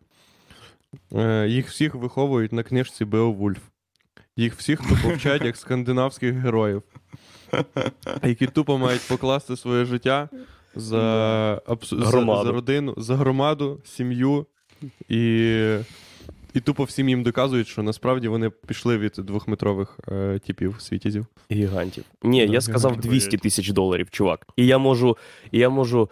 е, 1.13 1.47
їх 1.49 1.69
всіх 1.69 1.95
виховують 1.95 2.53
на 2.53 2.63
книжці 2.63 3.05
Беовульф. 3.05 3.72
Їх 4.37 4.55
всіх 4.55 4.81
тупо 4.81 5.15
вчать 5.15 5.45
як 5.45 5.57
скандинавських 5.57 6.35
героїв, 6.35 6.83
які 8.23 8.47
тупо 8.47 8.79
мають 8.79 9.09
покласти 9.09 9.57
своє 9.57 9.85
життя 9.85 10.29
за, 10.75 10.99
абс- 11.67 11.99
за, 12.05 12.11
за 12.45 12.53
родину, 12.53 12.95
за 12.97 13.17
громаду, 13.17 13.81
сім'ю 13.85 14.47
і. 15.09 15.77
І 16.55 16.61
тупо 16.61 16.85
всім 16.85 17.09
їм 17.09 17.23
доказують, 17.23 17.69
що 17.69 17.83
насправді 17.83 18.29
вони 18.29 18.51
пішли 18.51 18.99
від 18.99 19.13
двохметрових 19.19 20.01
е, 20.09 20.39
типів 20.47 20.77
світязів. 20.79 21.27
Гігантів. 21.53 22.05
Ні, 22.23 22.47
Да, 22.47 22.53
я 22.53 22.61
сказав 22.61 22.91
гігантів. 22.91 23.11
200 23.11 23.37
тисяч 23.37 23.69
доларів, 23.71 24.11
чувак. 24.11 24.47
І 24.57 24.67
я 24.67 24.79
можу, 24.79 25.17
і 25.51 25.59
я 25.59 25.69
можу 25.69 26.11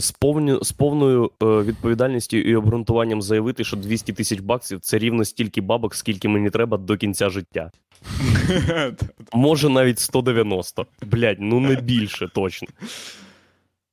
з, 0.00 0.10
повню, 0.10 0.64
з 0.64 0.72
повною 0.72 1.30
е, 1.42 1.46
відповідальністю 1.46 2.36
і 2.36 2.56
обґрунтуванням 2.56 3.22
заявити, 3.22 3.64
що 3.64 3.76
200 3.76 4.12
тисяч 4.12 4.40
баксів 4.40 4.80
це 4.80 4.98
рівно 4.98 5.24
стільки 5.24 5.60
бабок, 5.60 5.94
скільки 5.94 6.28
мені 6.28 6.50
треба 6.50 6.76
до 6.76 6.96
кінця 6.96 7.30
життя. 7.30 7.70
Може 9.32 9.68
навіть 9.68 9.98
190. 9.98 10.86
Блядь, 11.02 11.40
ну 11.40 11.60
не 11.60 11.74
більше 11.74 12.28
точно. 12.34 12.68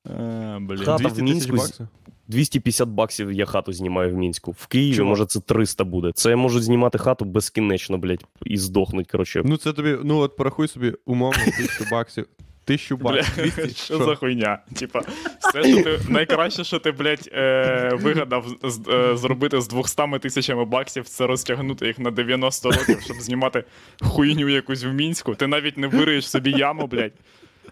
Е, 0.07 0.57
блін. 0.61 0.83
200 0.97 1.21
в 1.21 1.23
Мінську 1.23 1.51
тисяч 1.51 1.69
баксів. 1.69 1.87
250 2.27 2.89
баксів 2.89 3.31
я 3.31 3.45
хату 3.45 3.73
знімаю 3.73 4.13
в 4.13 4.17
Мінську. 4.17 4.51
В 4.51 4.67
Києві, 4.67 4.95
Чувак. 4.95 5.09
може, 5.09 5.25
це 5.25 5.39
300 5.39 5.83
буде. 5.83 6.11
Це 6.15 6.29
я 6.29 6.37
можу 6.37 6.59
знімати 6.59 6.97
хату 6.97 7.25
безкінечно, 7.25 7.97
блядь, 7.97 8.25
і 8.45 8.57
здохнуть, 8.57 9.11
коротше. 9.11 9.41
Ну, 9.45 9.57
це 9.57 9.73
тобі, 9.73 9.97
ну 10.03 10.17
от 10.17 10.35
порахуй 10.35 10.67
собі 10.67 10.93
умовно 11.05 11.43
тисячу 11.45 11.85
баксів. 11.91 12.25
Тисячу 12.65 12.97
баксів. 12.97 13.33
200, 13.55 13.83
що 13.83 13.97
за 13.97 14.15
хуйня? 14.15 14.59
Типа, 14.79 15.01
все, 15.39 15.63
що 15.63 15.83
ти 15.83 15.99
найкраще, 16.09 16.63
що 16.63 16.79
ти, 16.79 16.91
блядь, 16.91 17.29
е, 17.33 17.89
вигадав 18.01 18.45
з- 18.63 18.81
е, 18.89 19.17
зробити 19.17 19.61
з 19.61 19.67
200 19.67 20.19
тисячами 20.19 20.65
баксів, 20.65 21.05
це 21.09 21.27
розтягнути 21.27 21.87
їх 21.87 21.99
на 21.99 22.11
90 22.11 22.71
років, 22.71 23.01
щоб 23.05 23.17
знімати 23.17 23.63
хуйню 24.01 24.49
якусь 24.49 24.83
в 24.83 24.87
мінську. 24.93 25.35
Ти 25.35 25.47
навіть 25.47 25.77
не 25.77 25.87
вириєш 25.87 26.29
собі 26.29 26.51
яму, 26.51 26.87
блядь. 26.87 27.13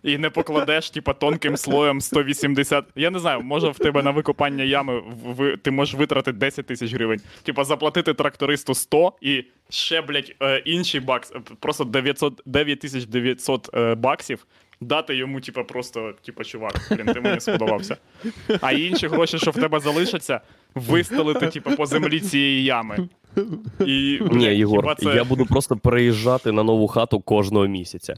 І 0.04 0.18
не 0.18 0.30
покладеш, 0.30 0.90
типа, 0.90 1.14
тонким 1.14 1.58
слоєм 1.58 2.02
180. 2.02 2.86
Я 2.96 3.10
не 3.10 3.20
знаю, 3.20 3.42
може 3.42 3.70
в 3.70 3.78
тебе 3.78 4.04
на 4.04 4.12
викопання 4.12 4.64
ями 4.64 5.00
в- 5.00 5.34
ви, 5.34 5.58
ти 5.58 5.72
можеш 5.72 5.96
витратити 5.96 6.38
10 6.38 6.66
тисяч 6.66 6.94
гривень. 6.94 7.22
Типа 7.44 7.64
заплатити 7.64 8.14
трактористу 8.14 8.74
100 8.76 9.14
і 9.22 9.44
ще, 9.70 10.02
блядь, 10.02 10.34
е, 10.42 10.58
інший 10.66 11.00
бакс, 11.02 11.34
просто 11.60 11.84
900, 11.84 12.42
9900 12.46 13.70
е, 13.74 13.96
баксів. 13.96 14.46
Дати 14.84 15.16
йому, 15.16 15.42
типа, 15.42 15.64
просто, 15.64 16.14
типа, 16.26 16.44
чувак, 16.44 16.88
блін, 16.92 17.06
ти 17.06 17.22
мені 17.22 17.40
сподобався. 17.40 17.98
А 18.62 18.72
інші 18.72 19.08
гроші, 19.08 19.40
що 19.40 19.52
в 19.52 19.54
тебе 19.54 19.80
залишаться, 19.80 20.42
вистелити, 20.76 21.48
типа, 21.48 21.76
по 21.76 21.86
землі 21.86 22.20
цієї 22.20 22.64
ями. 22.64 23.10
І, 23.86 24.20
Ні, 24.32 24.46
Єгор, 24.46 24.96
це... 24.96 25.16
я 25.16 25.24
буду 25.24 25.46
просто 25.46 25.78
переїжджати 25.78 26.52
на 26.52 26.64
нову 26.64 26.88
хату 26.88 27.20
кожного 27.20 27.68
місяця. 27.68 28.16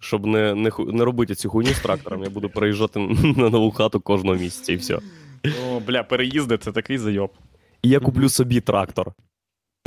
Щоб 0.00 0.26
не, 0.26 0.54
не, 0.54 0.70
не 0.78 1.04
робити 1.04 1.34
цю 1.34 1.50
хуйню 1.50 1.70
з 1.70 1.80
трактором, 1.80 2.22
я 2.22 2.30
буду 2.30 2.48
переїжджати 2.48 2.98
на 3.36 3.50
нову 3.50 3.70
хату 3.70 4.00
кожного 4.00 4.36
місяця 4.36 4.72
і 4.72 4.76
все. 4.76 4.98
О, 5.68 5.80
бля, 5.80 6.02
переїзди 6.02 6.58
це 6.58 6.72
такий 6.72 6.98
зайоб. 6.98 7.30
І 7.82 7.88
я 7.88 8.00
куплю 8.00 8.28
собі 8.28 8.60
трактор. 8.60 9.12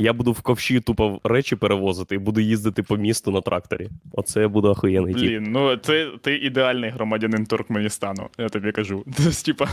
Я 0.00 0.12
буду 0.12 0.32
в 0.32 0.40
ковші 0.40 0.80
тупо 0.80 1.20
речі 1.24 1.56
перевозити 1.56 2.14
і 2.14 2.18
буду 2.18 2.40
їздити 2.40 2.82
по 2.82 2.96
місту 2.96 3.30
на 3.30 3.40
тракторі. 3.40 3.88
Оце 4.12 4.40
я 4.40 4.48
буду 4.48 4.68
охуєнний 4.68 5.14
тіп. 5.14 5.22
Блін, 5.22 5.46
ну 5.48 5.76
це 5.76 6.10
ти 6.22 6.36
ідеальний 6.36 6.90
громадянин 6.90 7.46
Туркменістану, 7.46 8.28
я 8.38 8.48
тобі 8.48 8.72
кажу. 8.72 9.04
Тобто, 9.16 9.42
типа, 9.44 9.68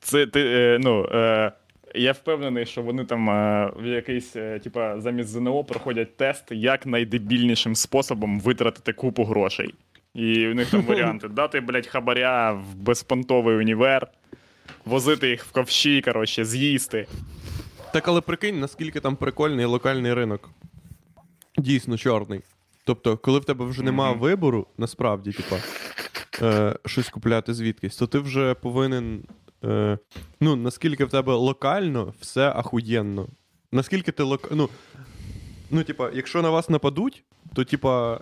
це 0.00 0.26
ти, 0.26 0.40
е, 0.40 0.78
ну. 0.80 1.04
Е, 1.04 1.52
я 1.94 2.12
впевнений, 2.12 2.66
що 2.66 2.82
вони 2.82 3.04
там 3.04 3.30
е, 3.30 3.70
в 3.76 3.86
якийсь, 3.86 4.36
е, 4.36 4.58
типа, 4.58 5.00
замість 5.00 5.28
ЗНО 5.28 5.64
проходять 5.64 6.16
тест, 6.16 6.44
як 6.50 6.86
найдебільнішим 6.86 7.74
способом 7.74 8.40
витратити 8.40 8.92
купу 8.92 9.24
грошей. 9.24 9.74
І 10.14 10.46
в 10.46 10.54
них 10.54 10.70
там 10.70 10.82
варіанти: 10.86 11.28
дати, 11.28 11.60
блядь, 11.60 11.86
хабаря 11.86 12.52
в 12.52 12.74
безпонтовий 12.74 13.56
універ, 13.56 14.06
возити 14.84 15.28
їх 15.28 15.44
в 15.44 15.52
ковші, 15.52 16.00
коротше, 16.00 16.44
з'їсти. 16.44 17.06
Так, 17.92 18.08
але 18.08 18.20
прикинь, 18.20 18.60
наскільки 18.60 19.00
там 19.00 19.16
прикольний 19.16 19.64
локальний 19.64 20.14
ринок. 20.14 20.50
Дійсно 21.58 21.98
чорний. 21.98 22.40
Тобто, 22.84 23.16
коли 23.16 23.38
в 23.38 23.44
тебе 23.44 23.64
вже 23.64 23.82
немає 23.82 24.12
Мгм. 24.12 24.20
вибору, 24.20 24.66
насправді, 24.78 25.32
типа, 25.32 25.56
е, 26.42 26.76
щось 26.86 27.08
купляти 27.08 27.54
звідкись, 27.54 27.96
то 27.96 28.06
ти 28.06 28.18
вже 28.18 28.54
повинен. 28.54 29.24
Е, 29.64 29.98
ну, 30.40 30.56
наскільки 30.56 31.04
в 31.04 31.10
тебе 31.10 31.34
локально 31.34 32.14
все 32.20 32.48
ахуєнно. 32.48 33.26
Наскільки 33.72 34.12
ти 34.12 34.22
лок... 34.22 34.48
Ну, 34.50 34.68
ну, 35.70 35.82
типа, 35.84 36.10
якщо 36.14 36.42
на 36.42 36.50
вас 36.50 36.68
нападуть, 36.70 37.24
то, 37.54 37.64
типа, 37.64 38.20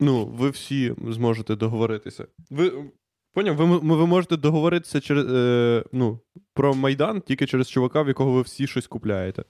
ну, 0.00 0.26
ви 0.26 0.50
всі 0.50 0.94
зможете 1.08 1.56
договоритися. 1.56 2.26
Ви. 2.50 2.72
Поняв, 3.32 3.56
ви, 3.56 3.64
ви 3.78 4.06
можете 4.06 4.36
договоритися 4.36 5.00
через, 5.00 5.26
е, 5.32 5.84
ну, 5.92 6.20
про 6.54 6.74
Майдан 6.74 7.20
тільки 7.20 7.46
через 7.46 7.70
чувака, 7.70 8.02
в 8.02 8.08
якого 8.08 8.32
ви 8.32 8.42
всі 8.42 8.66
щось 8.66 8.86
купляєте. 8.86 9.44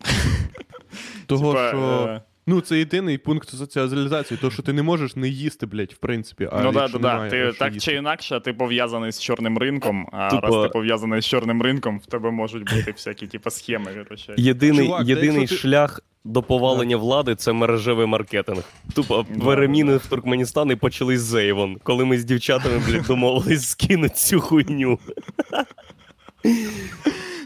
Того, 1.26 1.52
що. 1.52 2.20
Ну, 2.50 2.60
це 2.60 2.78
єдиний 2.78 3.18
пункт 3.18 3.48
соціалізації, 3.48 4.38
то 4.40 4.50
що 4.50 4.62
ти 4.62 4.72
не 4.72 4.82
можеш 4.82 5.16
не 5.16 5.28
їсти, 5.28 5.66
блядь, 5.66 5.92
в 5.92 5.96
принципі. 5.96 6.48
А 6.52 6.62
ну 6.62 6.72
да, 6.72 6.88
да, 6.88 6.98
да. 6.98 7.28
Ти 7.28 7.52
так 7.58 7.74
їсти. 7.74 7.90
чи 7.90 7.96
інакше, 7.96 8.40
ти 8.40 8.52
пов'язаний 8.52 9.12
з 9.12 9.20
чорним 9.22 9.58
ринком, 9.58 10.08
а 10.12 10.28
Тупо- 10.28 10.40
раз 10.40 10.62
ти 10.62 10.68
пов'язаний 10.68 11.22
з 11.22 11.26
чорним 11.26 11.62
ринком, 11.62 11.98
в 11.98 12.06
тебе 12.06 12.30
можуть 12.30 12.74
бути 12.74 12.92
всякі, 12.92 13.26
типу, 13.26 13.50
схеми. 13.50 14.04
Короче. 14.04 14.34
Єдиний, 14.36 14.86
Чувак, 14.86 15.08
єдиний 15.08 15.46
ти- 15.46 15.56
шлях 15.56 16.00
до 16.24 16.42
повалення 16.42 16.96
влади 16.96 17.34
це 17.34 17.52
мережевий 17.52 18.06
маркетинг. 18.06 18.62
Тупо 18.94 19.26
переміни 19.44 19.96
в 19.96 20.06
Туркменістан 20.06 20.70
і 20.70 20.76
почались 20.76 21.20
з 21.20 21.24
Зейвон, 21.24 21.76
коли 21.82 22.04
ми 22.04 22.18
з 22.18 22.24
дівчатами, 22.24 22.82
блядь, 22.88 23.02
домовились 23.06 23.68
скинути 23.68 24.14
цю 24.14 24.40
хуйню. 24.40 24.98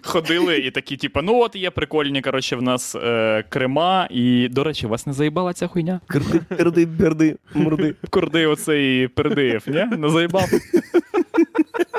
Ходили 0.03 0.59
і 0.59 0.71
такі, 0.71 0.97
типу, 0.97 1.23
ну 1.23 1.41
от 1.41 1.57
є 1.57 1.71
прикольні, 1.71 2.23
коротше, 2.23 2.57
в 2.57 2.62
нас 2.62 2.95
е, 2.95 3.45
крема, 3.49 4.09
і, 4.11 4.49
до 4.49 4.65
речі, 4.65 4.87
вас 4.87 5.07
не 5.07 5.12
заїбала 5.12 5.53
ця 5.53 5.67
хуйня? 5.67 6.01
Крди, 6.07 6.41
перди, 6.49 6.87
берди, 6.87 7.37
мурди. 7.55 7.95
Курди 8.11 8.47
оцей 8.47 9.09
пердиєв, 9.09 9.65
ні? 9.67 9.85
Не 9.99 10.09
заїбав? 10.09 10.49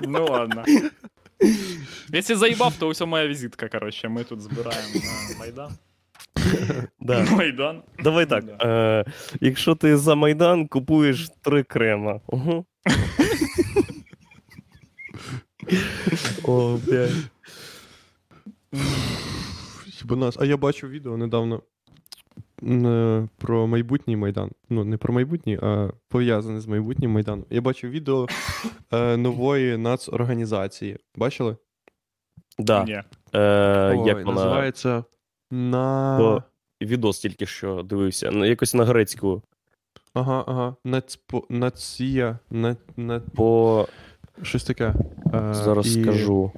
ну 0.07 0.25
ладно. 0.25 0.63
Якщо 2.09 2.37
заїбав, 2.37 2.73
то 2.79 2.87
ось 2.87 3.01
моя 3.01 3.27
візитка, 3.27 3.67
коротше, 3.67 4.09
ми 4.09 4.23
тут 4.23 4.41
збираємо 4.41 4.87
на 4.93 5.39
Майдан. 5.39 5.71
Да. 6.99 7.25
Майдан. 7.31 7.81
Давай 8.03 8.25
так. 8.25 8.45
Да. 8.45 8.57
Е, 8.61 9.05
якщо 9.41 9.75
ти 9.75 9.97
за 9.97 10.15
Майдан 10.15 10.67
купуєш 10.67 11.29
три 11.41 11.63
крема. 11.63 12.19
Угу. 12.27 12.65
О, 16.43 16.77
блядь. 16.87 17.11
Хіба 19.85 20.15
нас. 20.15 20.37
А 20.39 20.45
я 20.45 20.57
бачив 20.57 20.89
відео 20.89 21.17
недавно 21.17 21.61
е, 22.63 23.27
про 23.37 23.67
майбутній 23.67 24.17
Майдан. 24.17 24.51
Ну, 24.69 24.83
не 24.83 24.97
про 24.97 25.13
майбутній, 25.13 25.59
а 25.61 25.89
пов'язане 26.09 26.61
з 26.61 26.67
майбутнім 26.67 27.11
Майданом. 27.11 27.45
Я 27.49 27.61
бачив 27.61 27.89
відео 27.89 28.27
е, 28.91 29.17
нової 29.17 29.77
нацорганізації. 29.77 30.97
Бачили? 31.15 31.57
Да. 32.59 32.83
Ні. 32.83 33.01
Е, 33.33 33.95
Ой, 33.97 34.07
як 34.07 34.25
вона 34.25 34.31
називається 34.31 35.03
на. 35.51 36.17
По- 36.17 36.43
відос 36.85 37.19
тільки 37.19 37.45
що 37.45 37.83
дивився. 37.83 38.31
Ну, 38.31 38.45
Якось 38.45 38.73
на 38.73 38.85
грецьку. 38.85 39.41
Ага, 40.13 40.43
ага. 40.47 40.75
Нацпо... 40.85 41.43
Нація. 41.49 42.39
На... 42.49 42.75
На... 42.97 43.19
По 43.19 43.87
Щось 44.41 44.63
таке. 44.63 44.93
Е, 45.33 45.53
зараз 45.53 45.97
і 45.97 46.01
скажу. 46.01 46.51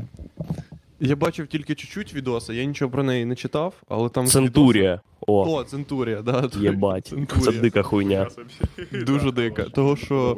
Я 1.00 1.16
бачив 1.16 1.48
тільки 1.48 1.76
чуть-чуть 1.76 2.14
відоса, 2.14 2.54
я 2.54 2.64
нічого 2.64 2.92
про 2.92 3.04
неї 3.04 3.26
не 3.26 3.36
читав, 3.36 3.74
але 3.90 4.10
там. 4.10 4.28
Центурія. 4.28 5.02
О, 5.28 5.56
О, 5.58 5.64
Центурія, 5.64 6.22
да. 6.22 6.50
єбать. 6.62 7.08
Центурія. 7.08 7.46
Це 7.52 7.60
дика 7.60 7.84
хуйня. 7.84 8.28
Дуже 8.92 9.32
дика. 9.32 9.64
Того, 9.64 9.96
що 9.96 10.38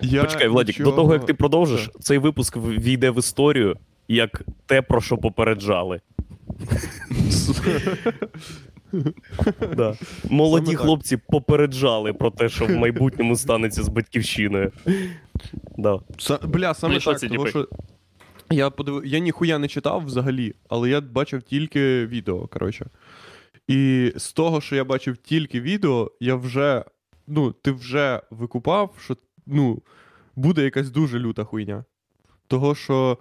я 0.00 0.22
Почекай, 0.24 0.48
Владік, 0.48 0.74
нічого- 0.78 0.90
до 0.90 0.96
того 0.96 1.12
як 1.12 1.26
ти 1.26 1.34
продовжиш, 1.34 1.90
цей 2.00 2.18
випуск 2.18 2.56
війде 2.56 3.10
в 3.10 3.18
історію 3.18 3.76
як 4.08 4.42
те, 4.66 4.82
про 4.82 5.00
що 5.00 5.16
попереджали. 5.18 6.00
Да. 9.76 9.94
Молоді 10.30 10.66
Саме 10.66 10.76
так. 10.76 10.84
хлопці 10.86 11.16
попереджали 11.16 12.12
про 12.12 12.30
те, 12.30 12.48
що 12.48 12.66
в 12.66 12.70
майбутньому 12.70 13.36
станеться 13.36 13.82
з 13.82 13.88
батьківщиною. 13.88 14.72
Да. 15.78 15.94
Са- 16.18 16.46
Бля, 16.46 16.74
саме 16.74 17.00
так, 17.00 17.20
тому 17.20 17.46
що 17.46 17.68
я 18.50 18.70
подив... 18.70 19.06
я 19.06 19.18
ніхуя 19.18 19.58
не 19.58 19.68
читав 19.68 20.04
взагалі, 20.04 20.54
але 20.68 20.90
я 20.90 21.00
бачив 21.00 21.42
тільки 21.42 22.06
відео, 22.06 22.46
коротше. 22.46 22.86
І 23.68 24.12
з 24.16 24.32
того, 24.32 24.60
що 24.60 24.76
я 24.76 24.84
бачив 24.84 25.16
тільки 25.16 25.60
відео, 25.60 26.12
я 26.20 26.34
вже. 26.34 26.84
Ну, 27.26 27.52
ти 27.52 27.72
вже 27.72 28.22
викупав, 28.30 28.94
що 29.00 29.16
ну, 29.46 29.82
буде 30.36 30.64
якась 30.64 30.90
дуже 30.90 31.18
люта 31.18 31.44
хуйня. 31.44 31.84
Того, 32.46 32.74
що 32.74 33.18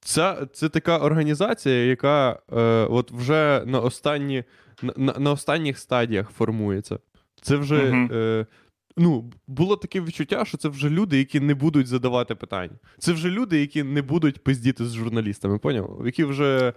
це, 0.00 0.46
це 0.52 0.68
така 0.68 0.98
організація, 0.98 1.84
яка 1.84 2.40
е, 2.52 2.60
от 2.90 3.12
вже 3.12 3.62
на, 3.66 3.80
останні, 3.80 4.44
на, 4.82 5.14
на, 5.18 5.32
останніх 5.32 5.78
стадіях 5.78 6.30
формується. 6.30 6.98
Це 7.42 7.56
вже. 7.56 7.82
Мгм. 7.92 8.10
Е, 8.12 8.46
ну, 8.98 9.32
було 9.46 9.76
таке 9.76 10.00
відчуття, 10.00 10.44
що 10.44 10.58
це 10.58 10.68
вже 10.68 10.90
люди, 10.90 11.18
які 11.18 11.40
не 11.40 11.54
будуть 11.54 11.86
задавати 11.86 12.34
питань. 12.34 12.70
Це 12.98 13.12
вже 13.12 13.30
люди, 13.30 13.60
які 13.60 13.82
не 13.82 14.02
будуть 14.02 14.44
пиздіти 14.44 14.84
з 14.86 14.94
журналістами, 14.94 15.58
поняв? 15.58 16.02
Які 16.04 16.24
вже. 16.24 16.72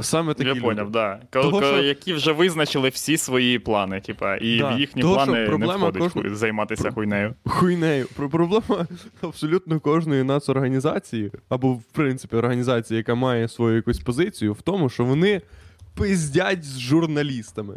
Саме 0.00 0.34
такі 0.34 0.48
Я 0.48 0.54
люди. 0.54 0.60
поняв, 0.66 0.90
да. 0.90 1.20
Того, 1.30 1.50
ко- 1.60 1.66
що- 1.66 1.82
які 1.82 2.12
вже 2.14 2.32
визначили 2.32 2.88
всі 2.88 3.16
свої 3.16 3.58
плани, 3.58 4.00
типа, 4.00 4.36
і 4.36 4.58
Да. 4.58 4.74
в 4.74 4.80
їхні 4.80 5.02
Того, 5.02 5.14
плани 5.14 5.32
не 5.32 5.56
входить 5.66 6.02
кожного- 6.02 6.34
займатися 6.34 6.90
хуйнею. 6.90 7.34
Хуйнею. 7.44 8.06
Про 8.16 8.28
проблема 8.30 8.86
абсолютно 9.20 9.80
кожної 9.80 10.22
нацорганізації, 10.22 11.30
або, 11.48 11.72
в 11.72 11.82
принципі, 11.82 12.36
організації, 12.36 12.98
яка 12.98 13.14
має 13.14 13.48
свою 13.48 13.76
якусь 13.76 13.98
позицію, 14.00 14.52
в 14.52 14.62
тому, 14.62 14.88
що 14.88 15.04
вони 15.04 15.40
пиздять 15.94 16.64
з 16.64 16.78
журналістами. 16.78 17.74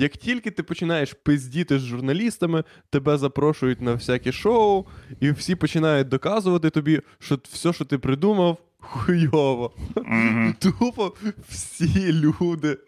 Як 0.00 0.16
тільки 0.16 0.50
ти 0.50 0.62
починаєш 0.62 1.12
пиздіти 1.12 1.78
з 1.78 1.82
журналістами, 1.82 2.64
тебе 2.90 3.18
запрошують 3.18 3.80
на 3.80 3.94
всякі 3.94 4.32
шоу, 4.32 4.84
і 5.20 5.30
всі 5.30 5.54
починають 5.54 6.08
доказувати 6.08 6.70
тобі, 6.70 7.00
що 7.18 7.38
все, 7.50 7.72
що 7.72 7.84
ти 7.84 7.98
придумав, 7.98 8.58
хуйово. 8.78 9.72
Мгм. 9.96 10.54
Тупо 10.60 11.14
всі 11.48 12.12
люди 12.12 12.78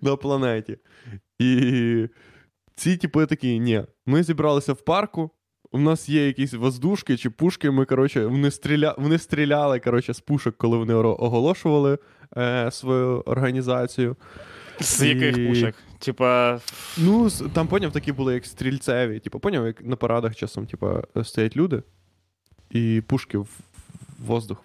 на 0.00 0.16
планеті. 0.16 0.78
І 1.38 2.08
ці 2.74 2.96
типи 2.96 3.26
такі, 3.26 3.58
ні, 3.58 3.82
ми 4.06 4.22
зібралися 4.22 4.72
в 4.72 4.80
парку. 4.80 5.30
У 5.72 5.78
нас 5.78 6.08
є 6.08 6.26
якісь 6.26 6.54
воздушки 6.54 7.16
чи 7.16 7.30
пушки. 7.30 7.70
Ми, 7.70 7.84
коротше, 7.84 8.26
вони, 8.26 8.50
стріля... 8.50 8.94
вони 8.98 9.18
стріляли 9.18 9.80
коротше, 9.80 10.14
з 10.14 10.20
пушок, 10.20 10.56
коли 10.56 10.76
вони 10.76 10.94
оголошували 10.94 11.98
е, 12.36 12.70
свою 12.70 13.20
організацію. 13.20 14.16
З 14.80 15.02
яких 15.02 15.48
пушек? 15.48 15.74
Типа, 15.98 16.60
Ну, 16.98 17.30
там 17.30 17.68
поняв, 17.68 17.92
такі 17.92 18.12
були 18.12 18.34
як 18.34 18.46
стрільцеві. 18.46 19.18
Типу, 19.18 19.40
поняв, 19.40 19.66
як 19.66 19.84
на 19.84 19.96
парадах 19.96 20.36
часом, 20.36 20.66
типу, 20.66 21.02
стоять 21.24 21.56
люди, 21.56 21.82
і 22.70 23.02
пушки 23.06 23.38
в 23.38 23.48
в 24.18 24.24
воздух. 24.26 24.64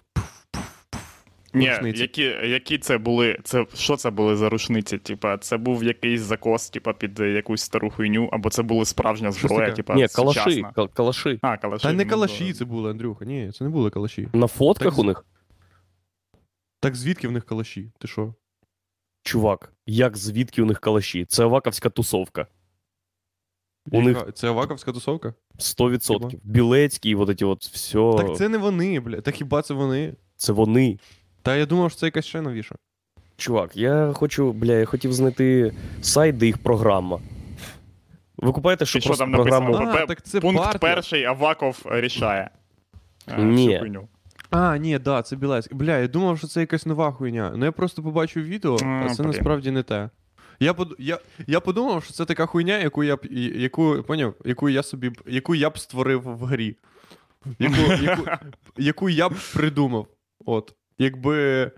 ні, 1.54 1.70
рушниці. 1.70 2.02
які, 2.02 2.22
які 2.44 2.78
це 2.78 2.98
були? 2.98 3.38
Це, 3.44 3.66
що 3.74 3.96
це 3.96 4.10
були 4.10 4.36
за 4.36 4.48
рушниці? 4.48 4.98
Типа, 4.98 5.38
це 5.38 5.56
був 5.56 5.84
якийсь 5.84 6.20
закос, 6.20 6.70
типа, 6.70 6.92
під 6.92 7.18
якусь 7.20 7.62
стару 7.62 7.90
хуйню, 7.90 8.28
або 8.32 8.50
це 8.50 8.62
була 8.62 8.84
справжня 8.84 9.32
зброя, 9.32 9.72
типа, 9.72 9.94
Ні, 9.94 10.06
калаши, 10.14 10.40
сучасна. 10.40 10.72
кал- 10.76 10.92
калаши. 10.92 11.38
А, 11.42 11.56
калаші. 11.56 11.82
Та 11.82 11.92
не 11.92 12.04
ну, 12.04 12.10
калаші 12.10 12.52
це 12.52 12.64
були, 12.64 12.90
Андрюха. 12.90 13.24
Ні, 13.24 13.50
це 13.54 13.64
не 13.64 13.70
були 13.70 13.90
калаші. 13.90 14.28
На 14.32 14.46
фотках 14.46 14.92
Так 14.92 14.98
у 14.98 15.04
них? 15.04 15.24
Так 16.80 16.94
звідки 16.96 17.28
в 17.28 17.32
них 17.32 17.44
калаші? 17.44 17.90
Ти 17.98 18.08
що? 18.08 18.34
Чувак, 19.30 19.72
як 19.86 20.16
звідки 20.16 20.62
у 20.62 20.64
них 20.64 20.80
калаші? 20.80 21.24
Це 21.24 21.42
аваковська 21.42 21.90
тусовка. 21.90 22.46
У 23.90 24.02
них 24.02 24.24
Це 24.34 24.48
Аваковська 24.48 24.92
тусовка? 24.92 25.34
100%. 25.58 26.38
Білецький, 26.42 27.14
вот 27.14 27.28
эти 27.28 27.44
от 27.46 27.64
все. 27.64 28.14
Так 28.16 28.36
це 28.36 28.48
не 28.48 28.58
вони, 28.58 29.00
бля. 29.00 29.20
Та 29.20 29.30
хіба 29.30 29.62
це 29.62 29.74
вони? 29.74 30.14
Це 30.36 30.52
вони. 30.52 30.98
Та 31.42 31.56
я 31.56 31.66
думав, 31.66 31.90
що 31.90 32.00
це 32.00 32.06
якась 32.06 32.24
ще 32.24 32.40
новіша. 32.40 32.74
Чувак, 33.36 33.76
я 33.76 34.12
хочу, 34.14 34.52
бля, 34.52 34.72
я 34.72 34.84
хотів 34.84 35.12
знайти 35.12 35.72
сайт, 36.02 36.36
де 36.36 36.46
їх 36.46 36.58
програма. 36.58 37.20
Ви 38.36 38.52
купаєте, 38.52 38.86
що 38.86 38.98
І 38.98 39.00
що 39.00 39.08
просто 39.10 39.24
там 39.24 39.30
написано? 39.30 39.66
програму. 39.66 39.90
А, 39.90 40.00
Пе- 40.00 40.06
так 40.06 40.22
це 40.22 40.40
Пункт 40.40 40.58
партія. 40.62 40.78
перший 40.94 41.24
Аваков 41.24 41.82
рішає. 41.86 42.50
Е, 43.28 43.42
Ні. 43.42 43.64
всю 43.66 43.78
хуйню. 43.80 44.08
А, 44.50 44.76
ні, 44.76 44.98
да, 44.98 45.22
це 45.22 45.36
Білецький. 45.36 45.78
Бля, 45.78 45.98
я 45.98 46.08
думав, 46.08 46.38
що 46.38 46.46
це 46.46 46.60
якась 46.60 46.86
нова 46.86 47.12
хуйня. 47.12 47.52
Ну 47.56 47.64
я 47.64 47.72
просто 47.72 48.02
побачив 48.02 48.44
відео, 48.44 48.76
а 48.82 48.86
А, 49.06 49.08
це 49.14 49.22
блін. 49.22 49.32
насправді 49.32 49.70
не 49.70 49.82
те. 49.82 50.10
Я, 50.60 50.74
под... 50.74 50.94
я, 50.98 51.18
я 51.46 51.60
подумав, 51.60 52.04
що 52.04 52.12
це 52.12 52.24
така 52.24 52.46
хуйня, 52.46 52.78
яку 52.78 53.04
я 53.04 53.16
б 53.16 53.24
яку, 53.56 54.04
поняв, 54.06 54.34
яку 54.44 54.68
я 54.68 54.82
собі 54.82 55.10
яку 55.26 55.54
я 55.54 55.70
б 55.70 55.78
створив 55.78 56.22
в 56.22 56.44
грі. 56.44 56.76
Яку, 57.58 57.92
яку, 58.02 58.22
яку 58.76 59.08
я 59.08 59.28
б 59.28 59.34
придумав. 59.54 60.06
От. 60.46 60.74
Якби. 60.98 61.70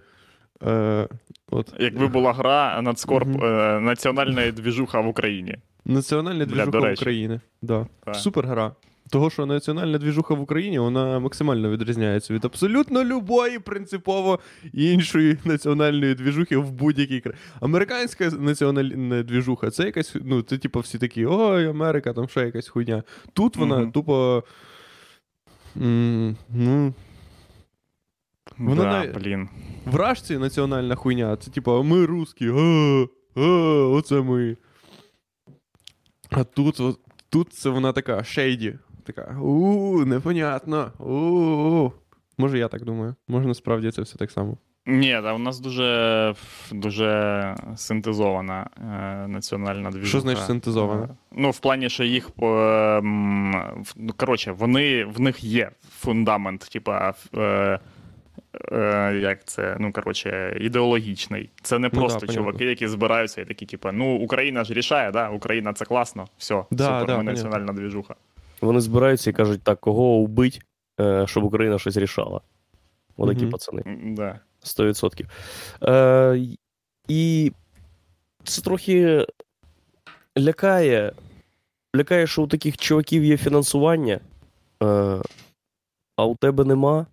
Е, 0.67 1.09
от, 1.51 1.73
Якби 1.79 2.07
була 2.07 2.33
гра 2.33 2.83
нацкорп 2.83 3.29
Мгм. 3.29 3.45
е, 3.45 3.81
національної 3.81 4.53
двіжуха 4.53 5.01
в 5.01 5.09
Україні. 5.09 5.57
Національна 5.85 6.39
Бля, 6.45 6.47
двіжуха 6.47 6.71
до 6.71 6.81
в. 6.81 6.93
Україні. 6.93 7.41
Да. 7.63 7.87
Так. 8.05 8.17
Супер 8.17 8.47
гра. 8.47 8.73
Того, 9.11 9.31
що 9.31 9.47
національна 9.47 9.99
двіжуха 9.99 10.35
в 10.35 10.41
Україні, 10.41 10.79
вона 10.79 11.19
максимально 11.19 11.71
відрізняється 11.71 12.35
від 12.35 12.45
абсолютно 12.45 13.05
любої 13.05 13.59
принципово 13.59 14.39
іншої 14.73 15.39
національної 15.45 16.15
двіжухи 16.15 16.57
в 16.57 16.71
будь-якій 16.73 17.21
країні. 17.21 17.43
Американська 17.61 18.31
національна 18.31 19.23
двіжуха 19.23 19.71
це 19.71 19.85
якась, 19.85 20.17
ну, 20.25 20.43
це 20.43 20.59
типу 20.59 20.81
всі 20.81 20.99
такі, 20.99 21.27
ой, 21.27 21.67
Америка, 21.69 22.13
там 22.13 22.29
ще 22.29 22.41
якась 22.41 22.69
хуйня. 22.69 23.03
Тут 23.33 23.57
вона 23.57 23.79
Мгм. 23.79 23.93
тупо. 23.93 24.45
м, 25.77 26.37
ну, 26.51 26.93
Воно 28.59 28.83
да, 28.83 28.91
навіть- 28.91 29.15
блін. 29.15 29.49
вражці 29.87 30.39
національна 30.39 30.95
хуйня, 30.95 31.37
це 31.37 31.51
типу, 31.51 31.83
ми 31.83 32.07
русські, 32.07 32.49
а, 32.49 33.07
а, 33.37 33.41
оце 33.93 34.21
ми. 34.21 34.57
А 36.31 36.45
тут, 36.45 36.81
тут 37.29 37.53
це 37.53 37.69
вона 37.71 37.93
така 37.93 38.25
шейді. 38.25 38.75
Така, 39.15 39.37
у 39.41 40.05
непонятно. 40.05 40.93
у 40.99 41.91
Може, 42.39 42.59
я 42.59 42.69
так 42.69 42.85
думаю. 42.85 43.15
Може, 43.29 43.49
насправді 43.49 43.91
це 43.91 44.03
все 44.03 44.19
так 44.19 44.31
само. 44.31 44.57
Ні, 44.87 45.19
та 45.23 45.35
у 45.35 45.39
нас 45.39 45.61
дуже, 45.61 46.35
дуже 46.73 47.55
синтезована 47.77 48.71
е, 48.77 49.29
національна 49.29 49.91
двіжуха. 49.91 50.09
Що 50.09 50.21
значить 50.21 50.45
синтезована? 50.47 51.03
Е, 51.05 51.09
Ну, 51.33 51.51
в 51.51 51.59
плані, 51.59 51.89
що 51.89 52.05
їх 52.05 52.29
е, 52.29 52.31
в- 52.43 53.95
ну, 53.97 54.13
коротше, 54.17 54.53
вони 54.53 55.05
в 55.05 55.21
них 55.21 55.45
є 55.45 55.71
фундамент, 55.99 56.61
типа. 56.61 57.15
Е, 57.37 57.79
е, 58.73 59.19
як 59.23 59.45
це, 59.45 59.77
ну 59.81 59.93
коротше, 59.93 60.59
ідеологічний. 60.61 61.51
Це 61.63 61.79
не 61.79 61.91
Ну 61.93 62.01
просто 62.01 62.21
да, 62.21 62.27
понятно. 62.27 62.45
чуваки, 62.45 62.65
які 62.65 62.89
збираються 62.89 63.41
і 63.41 63.45
такі, 63.45 63.67
типа, 63.67 63.93
ну 63.93 64.17
Україна 64.17 64.65
ж 64.65 64.75
рішає, 64.75 65.11
да? 65.11 65.29
Україна 65.31 65.73
це 65.73 65.85
класно, 65.85 66.27
все, 66.39 66.65
Да, 66.71 66.85
супер, 66.85 67.07
да, 67.07 67.13
ми 67.13 67.19
понятно. 67.19 67.33
національна 67.33 67.73
двіжуха. 67.73 68.15
Вони 68.61 68.81
збираються 68.81 69.31
і 69.31 69.33
кажуть, 69.33 69.63
так, 69.63 69.81
кого 69.81 70.03
убить, 70.03 70.61
е, 71.01 71.27
щоб 71.27 71.45
Україна 71.45 71.79
щось 71.79 71.97
рішала. 71.97 72.41
Отакі 73.17 73.41
Мгм. 73.43 73.51
пацани. 73.51 73.83
Да. 74.17 74.41
100%. 74.63 75.27
Е, 75.83 76.41
і 77.09 77.53
це 78.45 78.63
трохи 78.63 79.27
лякає. 80.39 81.13
Лякає, 81.97 82.27
що 82.27 82.43
у 82.43 82.47
таких 82.47 82.77
чуваків 82.77 83.25
є 83.25 83.37
фінансування, 83.37 84.21
е, 84.83 85.19
а 86.17 86.25
у 86.25 86.37
тебе 86.37 86.65
нема. 86.65 87.07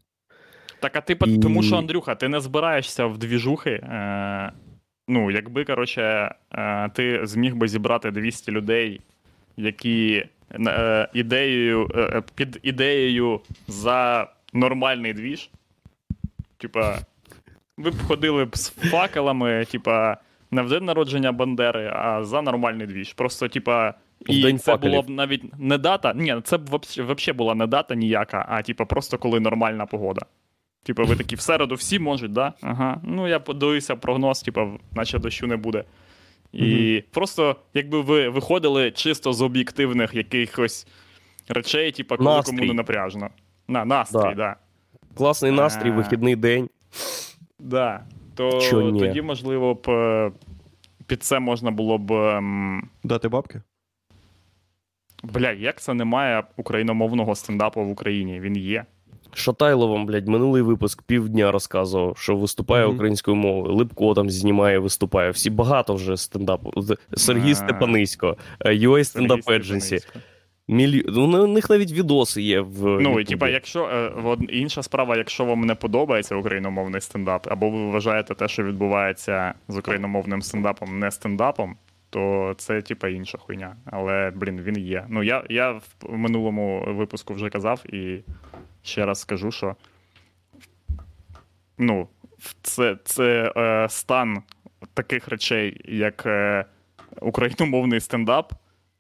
Так, 0.80 0.96
а 0.96 1.02
ти 1.02 1.18
І- 1.26 1.38
тому 1.40 1.64
що, 1.64 1.76
Андрюха, 1.78 2.16
ти 2.16 2.28
не 2.28 2.40
збираєшся 2.42 3.06
в 3.06 3.18
двіжухи. 3.18 3.70
Е, 3.72 4.52
ну, 5.08 5.32
якби, 5.32 5.66
коротше, 5.66 6.36
е, 6.54 6.90
ти 6.90 7.20
зміг 7.24 7.56
би 7.56 7.68
зібрати 7.68 8.12
200 8.12 8.52
людей, 8.52 9.02
які 9.58 10.26
ідеєю, 11.14 11.90
е, 11.96 12.24
під 12.36 12.60
ідеєю 12.64 13.40
за 13.68 14.28
нормальний 14.54 15.14
двіж. 15.14 15.50
Типа, 16.58 16.98
ви 17.78 17.92
б 17.92 18.02
ходили 18.08 18.46
б 18.46 18.58
з 18.58 18.70
факелами, 18.70 19.66
типа, 19.66 20.18
не 20.52 20.62
в 20.62 20.70
день 20.70 20.86
народження 20.86 21.32
Бандери, 21.32 21.92
а 21.96 22.24
за 22.24 22.42
нормальний 22.42 22.88
двіж. 22.88 23.14
Просто, 23.14 23.48
типа. 23.48 23.94
І 24.26 24.42
день 24.42 24.60
це 24.60 24.72
факелів. 24.72 24.92
було 24.92 25.02
б 25.02 25.10
навіть 25.10 25.60
не 25.60 25.78
дата. 25.78 26.14
Ні, 26.14 26.36
це 26.44 26.58
б 26.58 26.76
взагалі 26.76 27.38
була 27.38 27.56
не 27.56 27.68
дата 27.68 27.96
ніяка, 27.96 28.46
а 28.50 28.62
типа 28.62 28.86
просто 28.86 29.18
коли 29.18 29.40
нормальна 29.40 29.86
погода. 29.86 30.26
Типа, 30.84 31.04
ви 31.04 31.16
такі 31.16 31.36
в 31.36 31.40
середу 31.40 31.76
всі 31.76 32.00
можуть, 32.00 32.32
да? 32.32 32.54
Ага. 32.62 33.02
Ну 33.04 33.28
я 33.28 33.40
подивився 33.40 33.96
прогноз, 33.96 34.42
типа, 34.42 34.68
наче 34.96 35.20
дощу 35.20 35.48
не 35.48 35.58
буде. 35.58 35.84
І 36.56 37.04
просто, 37.12 37.56
якби 37.74 38.02
ви 38.02 38.30
виходили 38.30 38.92
чисто 38.92 39.34
з 39.34 39.42
об'єктивних 39.42 40.14
якихось 40.14 40.88
речей, 41.48 41.92
типа, 41.92 42.18
коли 42.18 42.30
Настрій. 42.30 42.56
кому 42.58 42.68
не 42.68 42.74
напряжно. 42.74 43.30
На, 43.68 43.86
настрій, 43.86 44.18
Да. 44.20 44.30
да. 44.30 44.36
да. 44.36 44.56
Класний 45.18 45.52
настрій, 45.52 45.90
А. 45.90 45.94
вихідний 45.94 46.36
день. 46.36 46.70
Да. 47.60 48.06
То 48.36 48.62
Чо 48.62 48.92
тоді, 48.92 49.22
можливо, 49.22 49.74
б 49.74 49.90
е, 49.90 50.32
під 51.08 51.24
це 51.24 51.40
можна 51.40 51.72
було 51.72 51.98
б. 51.98 52.12
ем, 52.12 52.90
Дати 53.04 53.28
бабки? 53.28 53.62
Бля, 55.24 55.52
як 55.52 55.82
це 55.82 55.94
немає 55.94 56.44
україномовного 56.58 57.36
стендапу 57.36 57.82
в 57.86 57.90
Україні? 57.90 58.40
Він 58.40 58.58
є. 58.58 58.86
Шатайловом, 59.36 60.06
блядь, 60.06 60.28
минулий 60.28 60.62
випуск 60.62 61.02
півдня 61.02 61.52
розказував, 61.52 62.18
що 62.18 62.36
виступає 62.36 62.86
Мгм. 62.86 62.96
українською 62.96 63.38
мовою. 63.38 63.76
Липко 63.76 64.14
там 64.14 64.30
знімає, 64.30 64.80
виступає. 64.80 65.30
Всі 65.30 65.50
багато 65.50 65.94
вже 65.96 66.18
стендапу. 66.18 66.72
Сергій 67.14 67.52
А. 67.52 67.56
Степанисько, 67.56 68.38
е, 68.60 68.70
UA 68.74 69.00
Stand 69.00 69.28
Up 69.28 69.44
Agency. 69.46 70.08
Мілі... 70.68 71.04
Ну, 71.08 71.44
у 71.44 71.48
них 71.48 71.70
навіть 71.70 71.92
відоси 71.92 72.42
є 72.42 72.60
в. 72.62 73.02
Ну, 73.02 73.20
і 73.20 73.24
типа, 73.24 73.50
якщо 73.50 73.84
е, 73.86 74.12
інша 74.50 74.84
справа, 74.84 75.18
якщо 75.18 75.46
вам 75.46 75.62
не 75.62 75.76
подобається 75.76 76.36
україномовний 76.36 77.02
стендап, 77.02 77.48
або 77.52 77.70
ви 77.70 77.86
вважаєте 77.92 78.36
те, 78.36 78.48
що 78.48 78.64
відбувається 78.64 79.54
з 79.68 79.78
україномовним 79.78 80.42
стендапом, 80.42 81.00
не 81.00 81.12
стендапом, 81.12 81.76
то 82.10 82.54
це 82.58 82.82
типа 82.82 83.08
інша 83.08 83.38
хуйня. 83.38 83.76
Але 83.86 84.32
блін, 84.36 84.62
він 84.62 84.78
є. 84.78 85.06
Ну 85.10 85.24
я, 85.24 85.44
я 85.50 85.72
в 85.72 85.82
минулому 86.18 86.86
випуску 86.88 87.34
вже 87.34 87.50
казав 87.50 87.94
і 87.94 88.20
ще 88.86 89.06
раз 89.06 89.20
скажу, 89.20 89.52
що 89.52 89.76
ну, 91.78 92.08
це, 92.62 92.98
це 93.04 93.54
е, 93.58 93.90
стан 93.90 94.44
таких 94.94 95.28
речей, 95.28 95.82
як 95.86 96.26
е, 96.26 96.66
україномовний 97.22 98.00
стендап. 98.00 98.54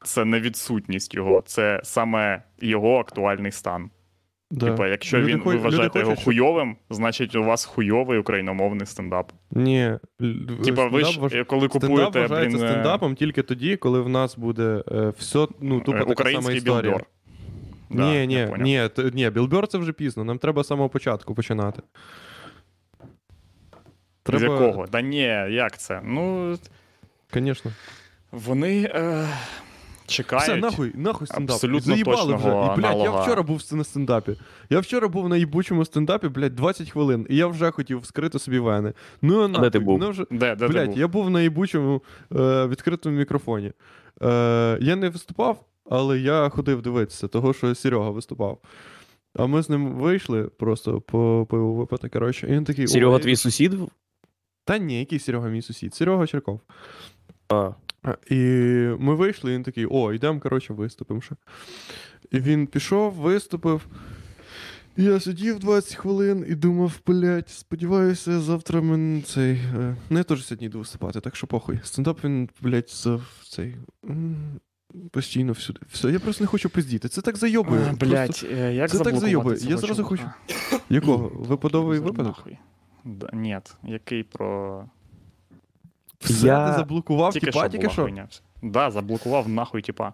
Це 0.03 0.25
не 0.25 0.39
відсутність 0.39 1.13
його, 1.13 1.41
це 1.45 1.81
саме 1.83 2.43
його 2.61 2.99
актуальний 2.99 3.51
стан. 3.51 3.89
Да. 4.51 4.65
Типа, 4.65 4.88
якщо 4.88 5.19
Люди 5.19 5.31
він 5.31 5.41
ви 5.41 5.55
вважаєте 5.55 5.99
його 5.99 6.11
хочуть, 6.11 6.25
хуйовим, 6.25 6.75
значить 6.89 7.36
у 7.36 7.43
вас 7.43 7.65
хуйовий 7.65 8.19
україномовний 8.19 8.86
стендап. 8.86 9.31
Ні. 9.51 9.91
Типа, 10.65 10.88
ви 10.88 11.03
ж 11.03 11.19
е, 11.33 11.43
коли 11.43 11.69
Стендап 11.69 11.71
купуєте 11.71 12.19
вважається 12.19 12.57
блін, 12.57 12.67
е, 12.67 12.69
стендапом 12.71 13.15
тільки 13.15 13.43
тоді, 13.43 13.75
коли 13.75 14.01
в 14.01 14.09
нас 14.09 14.38
буде 14.38 14.83
е, 14.91 15.13
все, 15.17 15.47
ну, 15.61 15.79
тупо 15.79 15.97
е, 15.97 16.05
така 16.05 16.31
сама 16.31 16.51
історія. 16.51 16.81
білбор. 16.81 17.05
Да, 17.89 18.11
ні, 18.11 18.27
ні, 18.27 18.47
ні, 18.57 18.89
ні, 19.13 19.29
білбер 19.29 19.67
це 19.67 19.77
вже 19.77 19.93
пізно. 19.93 20.23
Нам 20.23 20.38
треба 20.38 20.63
з 20.63 20.67
самого 20.67 20.89
початку 20.89 21.36
починати. 21.36 21.81
З 24.33 24.41
якого? 24.41 24.88
Да 24.88 25.01
ні, 25.01 25.21
як 25.49 25.77
це? 25.77 26.01
Ну, 26.03 26.55
Звісно. 27.33 27.71
вони 28.31 28.91
е, 28.95 29.27
чекають. 30.07 30.43
Все, 30.43 30.55
нахуй, 30.55 30.91
нахуй 30.95 31.27
стендап. 31.27 31.53
абсолютно 31.53 31.93
Заїбали 31.93 32.36
вже. 32.36 32.47
І, 32.47 32.79
блядь, 32.79 32.99
я 32.99 33.21
вчора 33.21 33.43
був 33.43 33.61
на 33.71 33.83
стендапі. 33.83 34.36
Я 34.69 34.79
вчора 34.79 35.07
був 35.07 35.29
на 35.29 35.38
їбучому 35.38 35.86
стендапі, 35.86 36.27
блядь, 36.27 36.55
20 36.55 36.89
хвилин, 36.89 37.27
і 37.29 37.36
я 37.36 37.47
вже 37.47 37.71
хотів 37.71 37.99
вскрити 37.99 38.39
собі 38.39 38.59
вени. 38.59 38.93
Ну, 39.21 39.43
а 39.43 39.47
нахуй, 39.47 39.69
ти 39.69 39.79
був? 39.79 39.99
мене 39.99 40.11
вже... 40.11 40.25
Де, 40.31 40.55
де 40.55 40.69
ти 40.69 40.86
був? 40.86 40.97
я 40.97 41.07
був 41.07 41.29
на 41.29 41.41
їбучому 41.41 42.03
е, 42.36 42.67
відкритому 42.67 43.17
мікрофоні. 43.17 43.71
Е, 44.21 44.77
я 44.81 44.95
не 44.95 45.09
виступав, 45.09 45.65
але 45.89 46.19
я 46.19 46.49
ходив 46.49 46.81
дивитися, 46.81 47.27
того, 47.27 47.53
що 47.53 47.75
Серега 47.75 48.09
виступав. 48.09 48.61
А 49.36 49.45
ми 49.45 49.61
з 49.61 49.69
ним 49.69 49.91
вийшли 49.91 50.43
просто 50.43 51.01
по 51.01 51.47
пиву 51.49 51.75
випити, 51.75 52.09
коротше. 52.09 52.47
І 52.47 52.51
він 52.51 52.63
такий. 52.63 52.88
Серега, 52.88 53.19
твій 53.19 53.36
сусід? 53.36 53.73
Та 54.65 54.77
ні, 54.77 54.99
який 54.99 55.19
Серега 55.19 55.49
мій 55.49 55.61
сусід? 55.61 55.95
Серега 55.95 56.27
Черков. 56.27 56.61
А. 57.49 57.71
І 58.29 58.36
ми 58.99 59.15
вийшли, 59.15 59.51
і 59.51 59.55
він 59.55 59.63
такий: 59.63 59.86
о, 59.89 60.13
йдемо, 60.13 60.39
коротше, 60.39 60.73
виступимо 60.73 61.21
ще. 61.21 61.36
І 62.31 62.39
він 62.39 62.67
пішов, 62.67 63.13
виступив. 63.13 63.88
І 64.97 65.03
Я 65.03 65.19
сидів 65.19 65.59
20 65.59 65.95
хвилин 65.95 66.45
і 66.49 66.55
думав, 66.55 66.99
блядь, 67.07 67.49
сподіваюся, 67.49 68.39
завтра 68.41 68.81
мен 68.81 69.23
цей. 69.25 69.51
е, 69.53 69.95
Ну, 70.09 70.17
я 70.17 70.23
теж 70.23 70.45
сьогодні 70.45 70.67
йду 70.67 70.79
виступати, 70.79 71.19
так 71.21 71.36
що 71.36 71.47
похуй. 71.47 71.79
Стендап 71.83 72.23
він, 72.23 72.49
блядь, 72.61 72.89
за 72.89 73.19
цей. 73.49 73.75
Постійно 75.12 75.52
всюди. 75.54 75.80
Все, 75.91 76.12
я 76.12 76.20
просто 76.20 76.43
не 76.43 76.48
хочу 76.48 76.70
пиздіти. 76.70 77.08
Це 77.08 77.22
так 77.22 77.38
зайобує. 77.38 77.82
А, 77.93 77.96
Просто- 77.96 78.48
е, 78.48 78.74
як 78.74 78.91
це 78.91 79.00
так 79.00 79.18
зайобує. 79.18 79.58
Я 79.62 79.78
зразу 79.78 80.04
чувака? 80.04 80.34
Якого? 80.89 81.32
Випадовий 81.36 82.00
випадок? 82.00 82.48
Да, 83.04 83.30
ні, 83.34 83.58
який 83.84 84.24
про. 84.24 84.86
Все, 86.20 86.48
Я- 86.48 86.72
ти 86.72 86.78
заблокував 86.78 87.34
Тільки 87.34 87.46
тіпа, 87.46 87.70
тільки 87.70 87.89
що? 87.89 88.10
Да, 88.64 88.91
заблокував 88.91 89.50
нахуй, 89.50 89.82
типа. 89.82 90.14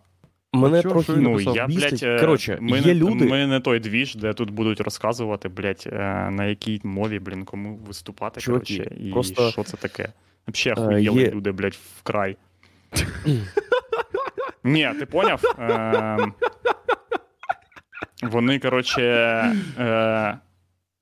Мене 0.53 0.79
що, 0.79 0.89
трохи 0.89 1.13
Ну, 1.17 1.39
я, 1.39 1.67
блядь, 1.67 2.03
е, 2.03 2.19
Коротше, 2.19 2.57
ми, 2.61 2.79
є 2.79 2.85
не, 2.85 2.95
люди- 2.95 3.25
ми 3.25 3.47
не 3.47 3.59
той 3.59 3.79
двіж, 3.79 4.15
де 4.15 4.33
тут 4.33 4.49
будуть 4.49 4.81
розказувати, 4.81 5.49
блядь, 5.49 5.83
е, 5.87 6.29
на 6.31 6.45
якій 6.45 6.81
мові, 6.83 7.19
блін, 7.19 7.45
кому 7.45 7.75
виступати, 7.75 8.41
Чуваки, 8.41 8.77
коротше, 8.77 8.95
і 8.99 9.11
просто, 9.11 9.51
що 9.51 9.63
це 9.63 9.77
таке. 9.77 10.13
Взагалі 10.47 10.81
охуєли 10.81 11.21
є- 11.21 11.31
люди, 11.31 11.51
блядь, 11.51 11.77
вкрай. 11.99 12.37
Ні, 14.63 14.89
ти 14.99 15.05
поняв? 15.05 15.41
Е, 18.23 18.27
вони, 18.27 18.59
коротше, 18.59 19.01
е, 19.79 20.37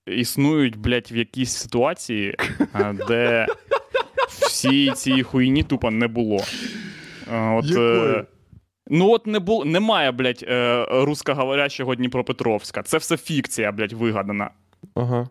існують, 0.08 0.76
блядь, 0.78 1.12
в 1.12 1.16
якійсь 1.16 1.52
ситуації, 1.56 2.36
е, 2.76 2.96
де 3.08 3.48
всі 4.28 4.92
ці 4.92 5.24
хуйні 5.24 5.64
тупо 5.64 5.92
не 5.92 6.08
було. 6.08 6.38
Е, 7.34 7.50
От, 7.52 7.66
Якої? 7.66 8.24
ну 8.88 9.10
от 9.12 9.28
не 9.28 9.40
було, 9.40 9.66
немає, 9.66 10.12
блядь, 10.12 10.46
русскоговорящого 10.92 11.96
Дніпропетровська. 11.96 12.84
Це 12.84 12.98
все 12.98 13.18
фікція, 13.18 13.72
блядь, 13.72 13.94
вигадана. 13.94 14.50
Ага. 14.96 15.30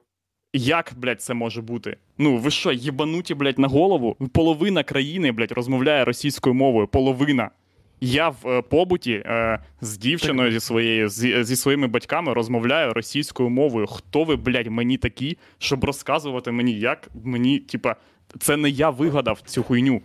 Як, 0.53 0.93
блядь, 0.97 1.22
це 1.22 1.35
може 1.35 1.62
бути? 1.62 1.97
Ну, 2.18 2.37
ви 2.37 2.51
що, 2.51 2.72
єбануті, 2.72 3.35
блядь, 3.35 3.59
на 3.59 3.68
голову? 3.68 4.16
Половина 4.33 4.83
країни, 4.83 5.33
блядь, 5.33 5.53
розмовляє 5.53 6.05
російською 6.05 6.55
мовою. 6.55 6.87
Половина. 6.89 7.51
Я 8.01 8.29
в 8.29 8.49
е, 8.49 8.63
побуті 8.63 9.13
е, 9.13 9.59
з 9.81 9.99
дівчиною 9.99 10.53
зі 10.53 10.61
своєю, 10.61 11.09
зі, 11.09 11.45
зі 11.45 11.57
своїми 11.57 11.87
батьками 11.87 12.33
розмовляю 12.33 12.93
російською 12.93 13.49
мовою. 13.51 13.87
Хто 13.87 14.25
ви, 14.25 14.37
блядь, 14.37 14.67
мені 14.67 14.97
такі, 14.97 15.39
щоб 15.59 15.85
розказувати 15.85 16.53
мені, 16.53 16.73
як 16.73 17.09
мені, 17.25 17.59
типа, 17.59 17.97
це 18.39 18.57
не 18.57 18.71
я 18.71 18.91
вигадав 18.91 19.41
цю 19.45 19.63
хуйню. 19.63 20.03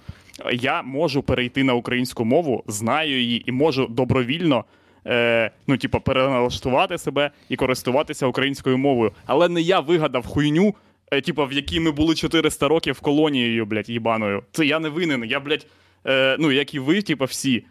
Я 0.53 0.81
можу 0.81 1.23
перейти 1.23 1.63
на 1.63 1.73
українську 1.73 2.25
мову, 2.25 2.63
знаю 2.67 3.21
її 3.21 3.49
і 3.49 3.51
можу 3.51 3.87
добровільно. 3.87 4.65
Е, 5.07 5.51
ну, 5.67 5.77
типа, 5.77 5.99
переналаштувати 5.99 6.97
себе 6.97 7.31
і 7.49 7.55
користуватися 7.55 8.27
українською 8.27 8.77
мовою. 8.77 9.11
Але 9.25 9.49
не 9.49 9.61
я 9.61 9.79
вигадав 9.79 10.25
хуйню, 10.25 10.75
е, 11.11 11.21
типа, 11.21 11.45
в 11.45 11.53
якій 11.53 11.79
ми 11.79 11.91
були 11.91 12.15
400 12.15 12.67
років 12.67 12.99
колонією, 12.99 13.65
блядь, 13.65 13.89
їбаною. 13.89 14.43
Це 14.51 14.65
я 14.65 14.79
не 14.79 14.89
винен. 14.89 15.23
Я, 15.23 15.39
блядь, 15.39 15.67
е, 16.07 16.37
ну, 16.39 16.51
як 16.51 16.73
і 16.73 16.79
ви, 16.79 17.01
типа, 17.01 17.25
всі, 17.25 17.65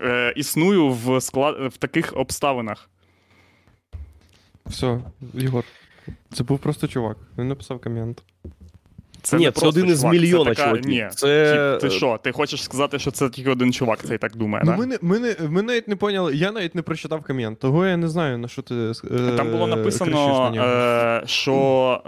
е, 0.00 0.32
існую 0.36 0.88
в, 0.88 1.20
склад... 1.20 1.56
в 1.74 1.76
таких 1.76 2.12
обставинах. 2.16 2.90
Все, 4.66 5.00
Ігор. 5.34 5.64
Це 6.32 6.44
був 6.44 6.58
просто 6.58 6.88
чувак. 6.88 7.16
Він 7.38 7.48
написав 7.48 7.80
комент. 7.80 8.22
Це 9.22 9.36
Ні, 9.36 9.44
не 9.44 9.50
це 9.50 9.60
просто 9.60 9.68
один 9.80 9.90
із 9.92 10.00
чувак, 10.00 10.12
мільйона 10.12 10.44
це 10.44 10.54
така... 10.54 10.68
чуваків. 10.68 10.90
Ні, 10.90 11.08
Це- 11.14 11.78
ти 11.80 11.90
що, 11.90 12.18
ти 12.24 12.32
хочеш 12.32 12.62
сказати, 12.64 12.98
що 12.98 13.10
це 13.10 13.28
тільки 13.30 13.50
один 13.50 13.72
чувак 13.72 14.04
цей 14.04 14.18
так 14.18 14.36
думає, 14.36 14.64
Ну, 14.66 14.72
да? 14.72 14.78
ми, 14.78 14.86
не, 14.86 14.98
ми, 15.02 15.18
не, 15.18 15.36
ми 15.48 15.62
навіть 15.62 15.88
не 15.88 15.96
поняли, 15.96 16.36
я 16.36 16.52
навіть 16.52 16.74
не 16.74 16.82
прочитав 16.82 17.22
комент, 17.22 17.58
того 17.58 17.86
я 17.86 17.96
не 17.96 18.08
знаю, 18.08 18.38
на 18.38 18.48
що 18.48 18.62
ти. 18.62 18.74
Е, 18.74 18.92
Там 19.36 19.50
було 19.50 19.64
кричиш 19.64 19.76
написано, 19.76 20.50
нього. 20.50 20.66
е, 20.66 21.22
що 21.26 22.02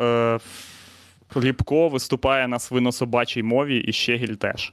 е, 1.36 1.40
Ліпко 1.40 1.88
виступає 1.88 2.48
на 2.48 2.58
свинособачій 2.58 3.42
мові 3.42 3.76
і 3.78 3.92
Щегіль 3.92 4.34
теж. 4.34 4.72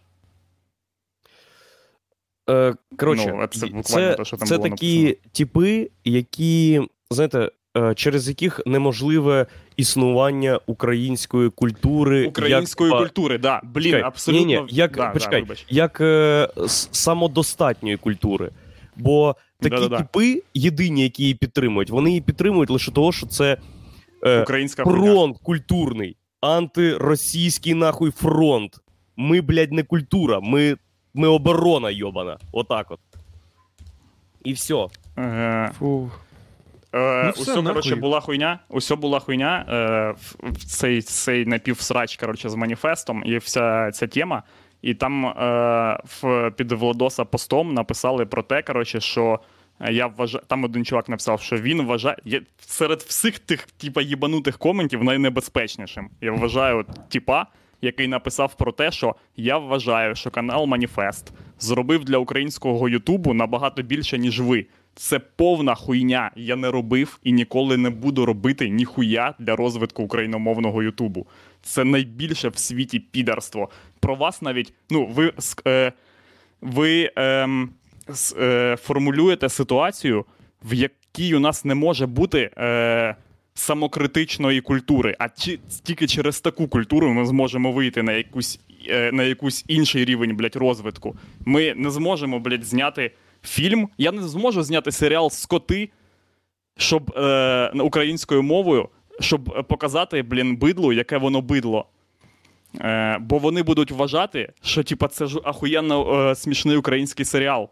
Е, 2.49 2.73
коротше, 2.97 3.33
Ну, 3.39 3.47
це 3.47 3.59
це, 3.59 3.67
буквально 3.67 4.15
те, 4.15 4.25
що 4.25 4.37
там 4.37 4.47
це 4.47 4.57
було 4.57 4.69
такі 4.69 5.03
написано. 5.03 5.29
типи, 5.31 5.89
які, 6.05 6.81
знаєте, 7.09 7.51
е, 7.77 7.93
через 7.95 8.27
яких 8.29 8.61
неможливе 8.65 9.45
існування 9.77 10.59
української 10.67 11.49
культури. 11.49 12.27
Української 12.27 12.91
як, 12.91 12.99
культури, 12.99 13.37
да. 13.37 13.61
Блін, 13.63 13.83
Чекай, 13.83 14.01
абсолютно. 14.01 14.45
Ні, 14.45 14.55
ні, 14.55 14.65
як, 14.69 14.97
да, 14.97 15.09
почекай, 15.09 15.41
да, 15.43 15.53
як 15.69 16.01
е, 16.01 16.49
самодостатньої 16.91 17.97
культури. 17.97 18.49
Бо 18.95 19.35
такі 19.59 19.75
Да-да-да. 19.75 19.97
типи, 19.97 20.43
єдині, 20.53 21.03
які 21.03 21.23
її 21.23 21.35
підтримують, 21.35 21.89
вони 21.89 22.09
її 22.09 22.21
підтримують 22.21 22.69
лише 22.69 22.91
того, 22.91 23.11
що 23.11 23.27
це 23.27 23.57
е, 24.23 24.41
Українська 24.41 24.83
хуйня. 24.83 24.99
фронт 24.99 25.37
культурний, 25.43 26.15
антиросійський 26.41 27.73
нахуй 27.73 28.11
фронт. 28.11 28.79
Ми, 29.17 29.41
блядь, 29.41 29.71
не 29.71 29.83
культура, 29.83 30.39
ми, 30.39 30.75
ми 31.13 31.27
оборона 31.27 31.89
йобана. 31.91 32.37
Отак 32.51 32.91
от. 32.91 32.99
І 34.43 34.53
все. 34.53 34.87
Е, 35.17 35.71
Фу. 35.79 36.11
Е, 36.93 37.23
Ну 37.25 37.31
все, 37.31 37.41
усьо, 37.51 37.63
коротше, 37.63 37.95
була 37.95 38.19
хуйня. 38.19 38.59
Усьо 38.69 38.95
була 38.95 39.19
хуйня. 39.19 39.65
Е, 39.69 40.11
в- 40.49 40.65
цей, 40.65 41.01
цей 41.01 41.45
напівсрач, 41.45 42.17
коротше, 42.17 42.49
з 42.49 42.55
маніфестом 42.55 43.23
і 43.25 43.37
вся 43.37 43.91
ця 43.91 44.07
тема. 44.07 44.43
І 44.81 44.93
там 44.93 45.25
е, 45.25 45.99
в, 46.21 46.51
під 46.51 46.71
Владоса 46.71 47.25
постом 47.25 47.73
написали 47.73 48.25
про 48.25 48.43
те, 48.43 48.61
коротше, 48.61 48.99
що 49.01 49.39
я 49.89 50.07
вважаю. 50.07 50.43
Там 50.47 50.63
один 50.63 50.85
чувак 50.85 51.09
написав, 51.09 51.41
що 51.41 51.57
він 51.57 51.85
вважає. 51.85 52.17
Я, 52.25 52.41
серед 52.59 52.99
всіх 53.01 53.39
тих, 53.39 53.61
типа, 53.65 54.01
їбанутих 54.01 54.57
коментів 54.57 55.03
найнебезпечнішим. 55.03 56.09
Я 56.21 56.31
вважаю 56.31 56.85
типа, 57.09 57.45
який 57.83 58.07
написав 58.07 58.55
про 58.57 58.71
те, 58.71 58.91
що 58.91 59.15
я 59.37 59.57
вважаю, 59.57 60.15
що 60.15 60.31
канал 60.31 60.65
Маніфест 60.65 61.33
зробив 61.59 62.03
для 62.05 62.17
українського 62.17 62.89
Ютубу 62.89 63.33
набагато 63.33 63.81
більше, 63.81 64.17
ніж 64.17 64.41
ви. 64.41 64.65
Це 64.95 65.19
повна 65.19 65.75
хуйня. 65.75 66.31
Я 66.35 66.55
не 66.55 66.71
робив 66.71 67.19
і 67.23 67.31
ніколи 67.31 67.77
не 67.77 67.89
буду 67.89 68.25
робити 68.25 68.69
ніхуя 68.69 69.33
для 69.39 69.55
розвитку 69.55 70.03
україномовного 70.03 70.83
Ютубу. 70.83 71.27
Це 71.61 71.83
найбільше 71.83 72.49
в 72.49 72.57
світі 72.57 72.99
підарство. 72.99 73.69
Про 73.99 74.15
вас 74.15 74.41
навіть, 74.41 74.73
ну, 74.89 75.05
ви, 75.05 75.33
е, 75.67 75.91
ви 76.61 77.11
с- 78.09 78.35
е, 78.39 78.75
формулюєте 78.81 79.49
ситуацію, 79.49 80.25
в 80.63 80.73
якій 80.73 81.35
у 81.35 81.39
нас 81.39 81.65
не 81.65 81.75
може 81.75 82.05
бути 82.05 82.49
е, 82.57 83.15
самокритичної 83.53 84.61
культури. 84.61 85.15
А 85.19 85.29
чи, 85.29 85.59
тільки 85.83 86.07
через 86.07 86.41
таку 86.41 86.67
культуру 86.67 87.09
ми 87.09 87.25
зможемо 87.25 87.71
вийти 87.71 88.03
на 88.03 88.11
якусь, 88.11 88.59
е, 88.87 89.11
на 89.11 89.23
якусь 89.23 89.65
інший 89.67 90.05
рівень 90.05 90.35
блядь, 90.35 90.55
розвитку. 90.55 91.15
Ми 91.45 91.73
не 91.73 91.91
зможемо 91.91 92.39
блядь, 92.39 92.63
зняти 92.63 93.11
фільм. 93.43 93.89
Я 93.97 94.11
не 94.11 94.27
зможу 94.27 94.63
зняти 94.63 94.91
серіал 94.91 95.29
Скоти, 95.29 95.89
щоб 96.77 97.13
е, 97.17 97.71
українською 97.71 98.43
мовою, 98.43 98.89
щоб 99.19 99.67
показати, 99.69 100.21
блін, 100.21 100.57
бидлу, 100.57 100.93
яке 100.93 101.17
воно 101.17 101.41
бидло. 101.41 101.85
Е, 102.81 103.17
бо 103.19 103.37
вони 103.37 103.63
будуть 103.63 103.91
вважати, 103.91 104.53
що 104.63 104.83
типа, 104.83 105.07
це 105.07 105.25
ж 105.25 105.39
ахуєнно 105.43 106.29
е, 106.29 106.35
смішний 106.35 106.77
український 106.77 107.25
серіал. 107.25 107.69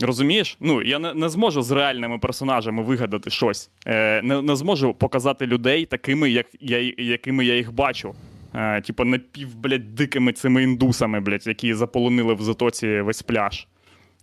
Розумієш? 0.00 0.56
Ну, 0.60 0.82
я 0.82 0.98
не, 0.98 1.14
не 1.14 1.28
зможу 1.28 1.62
з 1.62 1.70
реальними 1.70 2.18
персонажами 2.18 2.82
вигадати 2.82 3.30
щось. 3.30 3.70
Е, 3.86 4.22
не, 4.22 4.42
не 4.42 4.56
зможу 4.56 4.94
показати 4.94 5.46
людей 5.46 5.86
такими, 5.86 6.30
як 6.30 6.46
я, 6.60 6.92
якими 6.98 7.44
я 7.44 7.56
їх 7.56 7.72
бачу. 7.72 8.14
Е, 8.54 8.80
типа 8.80 9.04
напів, 9.04 9.56
блядь, 9.56 9.94
дикими 9.94 10.32
цими 10.32 10.62
індусами, 10.62 11.20
блядь, 11.20 11.46
які 11.46 11.74
заполонили 11.74 12.34
в 12.34 12.42
затоці 12.42 13.00
весь 13.00 13.22
пляж. 13.22 13.66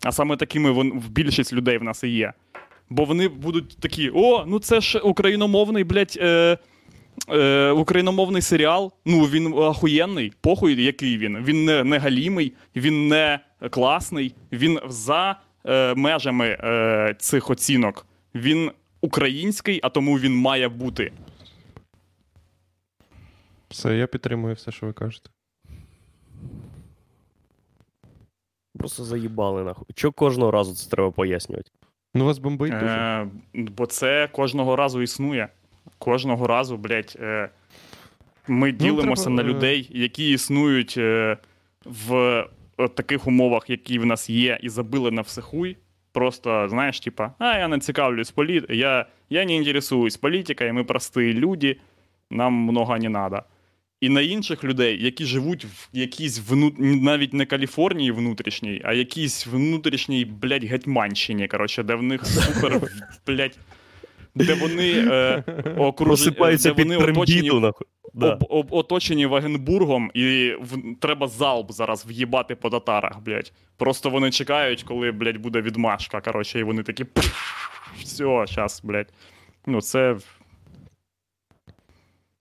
А 0.04 0.12
саме 0.12 0.38
такими 0.38 0.72
вон, 0.72 0.92
в 1.00 1.10
більшість 1.10 1.54
людей 1.54 1.78
в 1.78 1.84
нас 1.84 2.04
і 2.04 2.10
є. 2.10 2.34
Бо 2.90 3.06
вони 3.06 3.28
будуть 3.28 3.78
такі: 3.80 4.12
о, 4.14 4.46
ну 4.48 4.60
це 4.60 4.82
ж 4.82 5.00
україномовний, 5.00 5.84
блядь, 5.84 6.18
е, 6.22 6.58
е, 7.30 7.72
україномовний 7.72 8.42
серіал. 8.42 8.92
Ну 9.06 9.24
він 9.24 9.54
ахуєнний. 9.54 10.34
Похуй, 10.42 10.84
який 10.84 11.18
він. 11.18 11.38
Він 11.38 11.66
не, 11.66 11.84
не 11.84 11.98
галімий, 11.98 12.54
він 12.76 13.08
не 13.08 13.40
класний, 13.70 14.36
він 14.52 14.80
за 14.88 15.36
е, 15.66 15.96
межами 15.96 16.58
е, 16.64 17.16
цих 17.20 17.50
оцінок. 17.50 18.06
Він 18.36 18.72
український, 19.02 19.80
а 19.84 19.90
тому 19.90 20.20
він 20.20 20.36
має 20.36 20.70
бути. 20.70 21.12
Все, 23.70 23.98
я 23.98 24.08
підтримую 24.08 24.56
все, 24.56 24.72
що 24.72 24.86
ви 24.86 24.94
кажете. 24.94 25.30
Просто 28.78 29.04
заїбали 29.04 29.64
нахуй. 29.64 29.86
Чого 29.96 30.12
кожного 30.12 30.52
разу 30.52 30.76
це 30.76 30.90
треба 30.90 31.12
пояснювати? 31.12 31.72
Ну, 32.14 32.26
вас 32.26 32.38
бомбить 32.38 32.74
дуже. 32.74 32.86
Е, 32.86 33.28
бо 33.54 33.86
це 33.86 34.30
кожного 34.32 34.76
разу 34.76 35.02
існує. 35.02 35.50
Кожного 35.98 36.48
разу, 36.48 36.78
блядь, 36.78 37.18
е, 37.20 37.50
ми 38.48 38.72
ділимося 38.72 39.24
треба, 39.24 39.44
на 39.44 39.50
е, 39.50 39.54
людей, 39.54 39.88
які 39.92 40.32
існують 40.32 40.96
е, 40.98 41.38
в 41.86 42.46
е, 42.78 42.88
таких 42.88 43.28
умовах, 43.28 43.70
які 43.70 44.00
в 44.00 44.06
нас 44.06 44.30
є, 44.30 44.60
і 44.62 44.70
забили 44.70 45.12
на 45.12 45.22
все 45.22 45.42
хуй. 45.42 45.78
Просто, 46.14 46.70
знаєш, 46.70 47.00
типа, 47.00 47.34
а 47.40 47.58
я 47.58 47.68
не 47.68 47.80
цікавлюсь 47.80 48.32
політ, 48.32 48.66
я, 48.70 49.06
я 49.30 49.46
не 49.46 49.56
інтересуюсь 49.56 50.18
політикою, 50.18 50.74
ми 50.74 50.84
прості 50.84 51.34
люди, 51.34 51.78
нам 52.30 52.54
много 52.54 52.98
не 52.98 53.10
надо. 53.10 53.44
І 54.02 54.10
на 54.10 54.22
інших 54.22 54.64
людей, 54.64 55.04
які 55.04 55.26
живуть 55.26 55.66
в 55.66 55.90
якійсь 55.94 56.40
вну... 56.40 56.72
навіть 56.80 57.34
не 57.34 57.46
Каліфорнії 57.46 58.12
внутрішній, 58.12 58.82
а 58.84 58.94
якійсь 58.94 59.48
внутрішній, 59.48 60.26
блядь, 60.26 60.64
гетьманщині, 60.64 61.48
коротше, 61.48 61.84
де 61.84 61.96
в 61.96 62.04
них 62.04 62.26
супер, 62.26 62.82
блядь, 63.28 63.58
де 64.36 64.54
вони 64.54 64.92
е, 64.94 65.44
окружені, 65.78 66.58
де 66.64 66.74
під 66.74 66.88
вони 66.88 66.98
оточені, 66.98 67.60
нахуй. 67.60 67.88
Да. 68.14 68.34
об, 68.34 68.46
об, 68.50 68.68
оточені 68.74 69.26
Вагенбургом, 69.26 70.12
і 70.14 70.54
в, 70.62 70.78
треба 71.00 71.28
залп 71.28 71.72
зараз 71.72 72.06
в'їбати 72.06 72.56
по 72.56 72.70
татарах, 72.70 73.20
блядь. 73.20 73.54
Просто 73.78 74.10
вони 74.10 74.32
чекають, 74.32 74.84
коли, 74.84 75.12
блядь, 75.12 75.38
буде 75.38 75.62
відмашка, 75.62 76.22
коротше, 76.22 76.60
і 76.60 76.64
вони 76.64 76.84
такі. 76.84 77.06
Все, 78.04 78.46
щас, 78.48 78.82
блядь. 78.84 79.14
Ну, 79.66 79.82
це. 79.82 80.18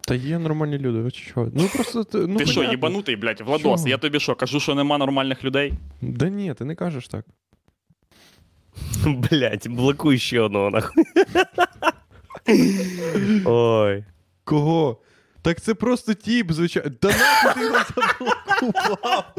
Та 0.00 0.14
є 0.14 0.38
нормальні 0.38 0.78
люди, 0.78 0.98
ви 0.98 1.10
чи 1.10 1.24
що? 1.24 1.48
Ну 1.54 1.68
просто 1.74 2.04
ти, 2.04 2.18
ну, 2.18 2.36
Ти 2.36 2.46
що, 2.46 2.54
понятно. 2.54 2.72
їбанутий, 2.72 3.16
блядь, 3.16 3.40
Владос? 3.40 3.80
Що? 3.80 3.90
Я 3.90 3.98
тобі 3.98 4.20
що, 4.20 4.34
кажу, 4.34 4.60
що 4.60 4.74
нема 4.74 4.98
нормальних 4.98 5.44
людей? 5.44 5.72
Да 6.00 6.28
ні, 6.28 6.54
ти 6.54 6.64
не 6.64 6.74
кажеш 6.74 7.08
так. 7.08 7.24
Блять, 9.06 9.68
блокуй 9.68 10.18
ще 10.18 10.40
одного 10.40 10.70
нахуй. 10.70 11.04
Ой. 13.44 14.04
Кого? 14.44 15.00
Так 15.42 15.60
це 15.60 15.74
просто 15.74 16.14
тіп, 16.14 16.52
звичайно. 16.52 16.90
Да 17.02 17.08
нахуй 17.08 17.54
ти 17.54 17.60
його 17.64 17.78
заблокував? 18.60 19.34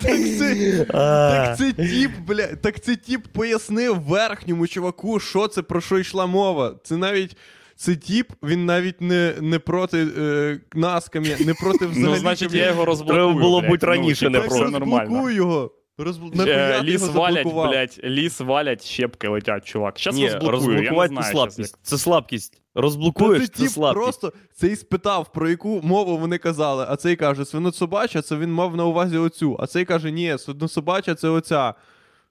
Так 0.00 0.16
це, 0.38 0.84
так 0.92 1.58
це 1.58 1.72
тіп, 1.72 2.10
бля. 2.26 2.46
Так 2.46 2.80
це 2.80 2.96
тіп 2.96 3.26
пояснив 3.32 4.00
верхньому 4.00 4.66
чуваку, 4.66 5.20
що 5.20 5.48
це 5.48 5.62
про 5.62 5.80
що 5.80 5.98
йшла 5.98 6.26
мова. 6.26 6.74
Це 6.84 6.96
навіть. 6.96 7.36
Це 7.78 7.96
тіп, 7.96 8.32
він 8.42 8.66
навіть 8.66 9.00
не, 9.00 9.34
не 9.40 9.58
проти 9.58 10.06
е, 10.18 10.60
нас, 10.74 11.08
кам'я, 11.08 11.36
не 11.40 11.54
проти 11.54 11.86
взагалі. 11.86 12.10
Ну, 12.12 12.16
значить, 12.16 12.54
я 12.54 12.66
його 12.66 12.84
розблокую. 12.84 13.18
Треба 13.26 13.40
було 13.40 13.60
бути 13.60 13.86
раніше, 13.86 14.24
ну, 14.24 14.30
не 14.30 14.38
типу, 14.40 14.54
Так 14.54 14.62
все 14.64 14.70
проти. 14.78 14.78
розблокуй 14.92 15.34
його. 15.34 15.70
Розбл... 15.98 16.40
Е, 16.40 16.82
Ліс 16.82 17.08
валять, 17.08 17.46
блядь, 17.46 18.00
ліс 18.04 18.40
валять, 18.40 18.84
щепки 18.84 19.28
летять, 19.28 19.64
чувак. 19.64 19.98
Щас 19.98 20.16
Ні, 20.16 20.28
розблокую, 20.30 20.82
я 20.82 21.08
не 21.08 21.08
знаю. 21.08 21.08
це 21.08 21.14
щас, 21.14 21.30
слабкість. 21.30 21.78
Це 21.82 21.98
слабкість. 21.98 22.62
Розблокуєш, 22.74 23.42
ти 23.42 23.48
це 23.48 23.62
тіп 23.62 23.70
слабкість. 23.70 24.04
просто 24.04 24.32
цей 24.54 24.76
спитав, 24.76 25.32
про 25.32 25.48
яку 25.48 25.80
мову 25.82 26.18
вони 26.18 26.38
казали, 26.38 26.86
а 26.88 26.96
цей 26.96 27.16
каже, 27.16 27.44
свинособача, 27.44 28.22
це 28.22 28.36
він 28.36 28.52
мав 28.52 28.76
на 28.76 28.84
увазі 28.84 29.18
оцю. 29.18 29.56
А 29.60 29.66
цей 29.66 29.84
каже, 29.84 30.10
ні, 30.10 30.38
свинособача 30.38 31.14
це 31.14 31.28
оця. 31.28 31.74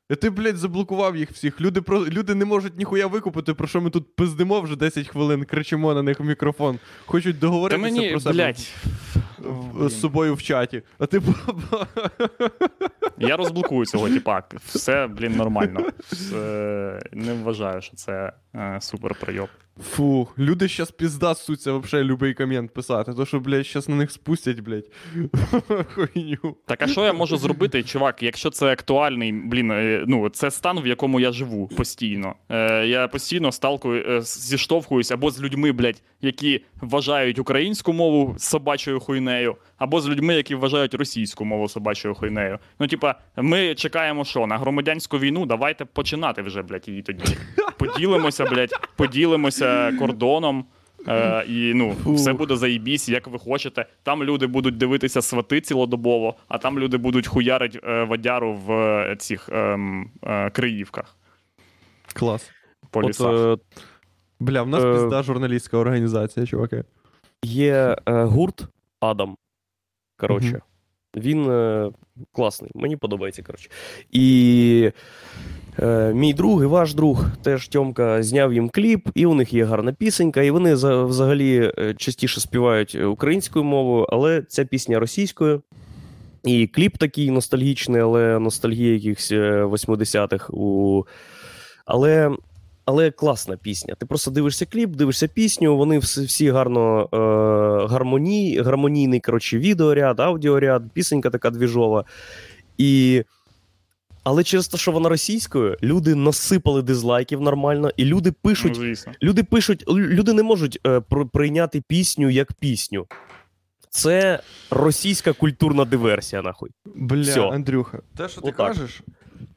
І 0.09 0.15
ти, 0.15 0.29
блядь, 0.29 0.57
заблокував 0.57 1.15
їх 1.15 1.31
всіх. 1.31 1.61
Люди 1.61 1.81
про 1.81 2.05
люди 2.05 2.35
не 2.35 2.45
можуть 2.45 2.77
ніхуя 2.77 3.07
викупити, 3.07 3.53
про 3.53 3.67
що 3.67 3.81
ми 3.81 3.89
тут 3.89 4.15
пиздимо 4.15 4.61
вже 4.61 4.75
10 4.75 5.07
хвилин, 5.07 5.43
кричимо 5.43 5.93
на 5.93 6.03
них 6.03 6.19
в 6.19 6.23
мікрофон. 6.23 6.79
Хочуть 7.05 7.39
договоритися 7.39 7.81
мені, 7.81 8.09
про 8.09 8.19
себе 8.19 8.35
блядь, 8.35 8.69
з 9.89 9.99
собою 9.99 10.35
в 10.35 10.41
чаті. 10.43 10.83
А 10.99 11.05
ти 11.05 11.21
я 13.17 13.37
розблокую 13.37 13.85
цього 13.85 14.09
типа. 14.09 14.43
Все, 14.65 15.07
блін, 15.07 15.35
нормально. 15.35 15.79
Все, 16.11 16.99
не 17.11 17.33
вважаю, 17.33 17.81
що 17.81 17.95
це 17.95 18.33
е, 18.55 18.77
супер 18.81 19.15
прийом. 19.15 19.47
Фух, 19.83 20.39
люди 20.39 20.67
щас 20.67 20.91
пізда 20.91 21.35
суться 21.35 21.71
вообще 21.71 22.03
любий 22.03 22.33
комент 22.33 22.73
писати. 22.73 23.13
То 23.13 23.25
що, 23.25 23.39
блядь, 23.39 23.65
щас 23.65 23.89
на 23.89 23.95
них 23.95 24.11
спустять, 24.11 24.59
блядь. 24.59 24.85
Хуйню. 25.93 26.55
Так, 26.65 26.81
а 26.81 26.87
що 26.87 27.05
я 27.05 27.13
можу 27.13 27.37
зробити, 27.37 27.83
чувак, 27.83 28.23
якщо 28.23 28.49
це 28.49 28.65
актуальний, 28.71 29.31
блін, 29.31 29.71
е, 29.71 30.03
ну 30.07 30.29
це 30.29 30.51
стан, 30.51 30.79
в 30.79 30.87
якому 30.87 31.19
я 31.19 31.31
живу 31.31 31.67
постійно. 31.67 32.35
Е, 32.49 32.87
я 32.87 33.07
постійно 33.07 33.51
сталкую, 33.51 34.05
е, 34.09 34.21
зіштовхуюсь 34.21 35.11
або 35.11 35.31
з 35.31 35.41
людьми, 35.41 35.71
блядь, 35.71 36.01
які 36.21 36.61
вважають 36.81 37.39
українську 37.39 37.93
мову 37.93 38.35
собачою 38.37 38.99
хуйнею, 38.99 39.55
або 39.77 40.01
з 40.01 40.07
людьми, 40.07 40.35
які 40.35 40.55
вважають 40.55 40.93
російську 40.93 41.45
мову 41.45 41.69
собачою 41.69 42.15
хуйнею. 42.15 42.59
Ну, 42.79 42.87
типа, 43.13 43.41
ми 43.41 43.75
чекаємо, 43.75 44.25
що 44.25 44.47
на 44.47 44.57
громадянську 44.57 45.19
війну, 45.19 45.45
давайте 45.45 45.85
починати 45.85 46.41
вже, 46.41 46.61
блядь, 46.61 46.87
її 46.87 47.01
тоді. 47.01 47.37
Поділимося, 47.77 48.45
блядь, 48.45 48.73
поділимося 48.95 49.91
кордоном. 49.99 50.65
Е, 51.07 51.45
і 51.47 51.73
ну, 51.75 51.93
Фу. 51.93 52.13
все 52.13 52.33
буде 52.33 52.55
заїбісь, 52.55 53.09
як 53.09 53.27
ви 53.27 53.39
хочете. 53.39 53.85
Там 54.03 54.23
люди 54.23 54.47
будуть 54.47 54.77
дивитися 54.77 55.21
свати 55.21 55.61
цілодобово, 55.61 56.35
а 56.47 56.57
там 56.57 56.79
люди 56.79 56.97
будуть 56.97 57.27
хуярить 57.27 57.79
е, 57.83 58.03
водяру 58.03 58.53
в 58.53 58.71
е, 58.71 59.15
цих 59.15 59.49
ем, 59.51 60.11
е, 60.23 60.49
Криївках 60.49 61.17
Клас. 62.13 62.51
по 62.91 62.99
От, 62.99 63.05
лісах. 63.09 63.31
е, 63.33 63.57
Бля, 64.39 64.61
в 64.63 64.67
нас 64.69 64.83
Е, 64.83 64.93
пізда 64.93 65.23
журналістська 65.23 65.77
організація, 65.77 66.45
чуваки. 66.45 66.83
Є 67.43 67.95
е, 68.05 68.23
гурт 68.23 68.67
Адам. 68.99 69.35
Коротше. 70.17 70.61
Він 71.15 71.49
е, 71.49 71.91
класний, 72.31 72.71
мені 72.75 72.97
подобається. 72.97 73.43
коротше. 73.43 73.69
І 74.11 74.91
е, 75.79 76.13
мій 76.13 76.33
друг 76.33 76.63
і 76.63 76.65
ваш 76.65 76.93
друг 76.93 77.25
теж 77.43 77.67
Тьомка 77.67 78.23
зняв 78.23 78.53
їм 78.53 78.69
кліп, 78.69 79.09
і 79.15 79.25
у 79.25 79.33
них 79.33 79.53
є 79.53 79.65
гарна 79.65 79.93
пісенька, 79.93 80.41
і 80.41 80.51
вони 80.51 80.75
за, 80.75 81.03
взагалі 81.03 81.71
е, 81.77 81.93
частіше 81.97 82.39
співають 82.39 82.95
українською 82.95 83.65
мовою, 83.65 84.07
але 84.09 84.41
ця 84.41 84.65
пісня 84.65 84.99
російською. 84.99 85.61
І 86.43 86.67
кліп 86.67 86.97
такий 86.97 87.31
ностальгічний, 87.31 88.01
але 88.01 88.39
ностальгія 88.39 88.93
якихось 88.93 89.31
е, 89.31 89.63
80-х. 89.63 90.49
У... 90.53 91.03
Але 91.85 92.31
але 92.85 93.11
класна 93.11 93.57
пісня. 93.57 93.95
Ти 93.95 94.05
просто 94.05 94.31
дивишся 94.31 94.65
кліп, 94.65 94.89
дивишся 94.89 95.27
пісню, 95.27 95.77
вони 95.77 95.99
всі, 95.99 96.21
всі 96.25 96.49
гарно 96.49 97.09
е, 97.13 97.87
гармоній, 97.87 98.57
гармонійний 98.59 99.19
коротше, 99.19 99.57
відеоряд, 99.57 100.19
аудіоряд, 100.19 100.83
пісенька 100.93 101.29
така 101.29 101.49
двіжова. 101.49 102.05
І... 102.77 103.23
Але 104.23 104.43
через 104.43 104.67
те, 104.67 104.77
що 104.77 104.91
вона 104.91 105.09
російською, 105.09 105.77
люди 105.83 106.15
насипали 106.15 106.81
дизлайків 106.81 107.41
нормально, 107.41 107.91
і 107.97 108.05
люди 108.05 108.29
Ну, 108.29 108.35
пишуть, 108.41 108.75
звісно. 108.75 109.13
люди 109.23 109.43
пишуть, 109.43 109.83
люди 109.87 110.33
не 110.33 110.43
можуть 110.43 110.79
е, 110.87 110.89
пр- 110.99 111.29
прийняти 111.29 111.83
пісню 111.87 112.29
як 112.29 112.53
пісню. 112.53 113.05
Це 113.89 114.39
російська 114.71 115.33
культурна 115.33 115.85
диверсія, 115.85 116.41
нахуй. 116.41 116.69
Бля, 116.95 117.21
Всьо. 117.21 117.49
Андрюха, 117.49 117.99
те, 118.17 118.29
що 118.29 118.41
ти 118.41 118.47
Отак. 118.49 118.57
кажеш, 118.57 119.01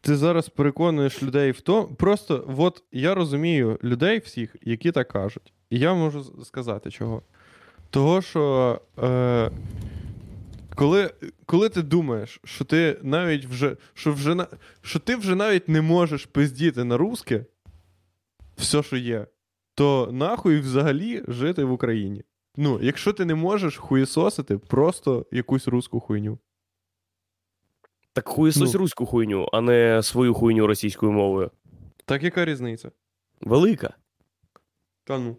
ти 0.00 0.16
зараз 0.16 0.48
переконуєш 0.48 1.22
людей 1.22 1.50
в 1.50 1.60
тому. 1.60 1.94
Просто 1.94 2.54
от 2.58 2.82
я 2.92 3.14
розумію 3.14 3.78
людей 3.84 4.18
всіх, 4.18 4.56
які 4.62 4.92
так 4.92 5.08
кажуть. 5.08 5.52
І 5.70 5.78
я 5.78 5.94
можу 5.94 6.44
сказати 6.44 6.90
чого. 6.90 7.22
Того, 7.90 8.22
що 8.22 8.80
е, 8.98 9.50
коли, 10.74 11.10
коли 11.46 11.68
ти 11.68 11.82
думаєш, 11.82 12.40
що 12.44 12.64
ти 12.64 12.98
навіть 13.02 13.46
вже, 13.46 13.76
що 13.94 14.12
вже 14.12 14.46
що 14.82 14.98
ти 14.98 15.16
вже 15.16 15.34
навіть 15.34 15.68
не 15.68 15.80
можеш 15.80 16.26
пиздіти 16.26 16.84
на 16.84 16.96
русське, 16.96 17.44
все, 18.56 18.82
що 18.82 18.96
є, 18.96 19.26
то 19.74 20.08
нахуй 20.12 20.60
взагалі 20.60 21.22
жити 21.28 21.64
в 21.64 21.72
Україні. 21.72 22.22
Ну, 22.56 22.78
якщо 22.82 23.12
ти 23.12 23.24
не 23.24 23.34
можеш 23.34 23.76
хуєсосити 23.76 24.58
просто 24.58 25.26
якусь 25.32 25.68
русську 25.68 26.00
хуйню. 26.00 26.38
Так 28.18 28.28
хуєсось 28.28 28.72
Ну. 28.72 28.78
руську 28.78 29.06
хуйню, 29.06 29.48
а 29.52 29.60
не 29.60 30.02
свою 30.02 30.34
хуйню 30.34 30.66
російською 30.66 31.12
мовою. 31.12 31.50
Так 32.04 32.22
яка 32.22 32.44
різниця? 32.44 32.90
Велика. 33.40 33.94
Та 35.04 35.18
ну. 35.18 35.36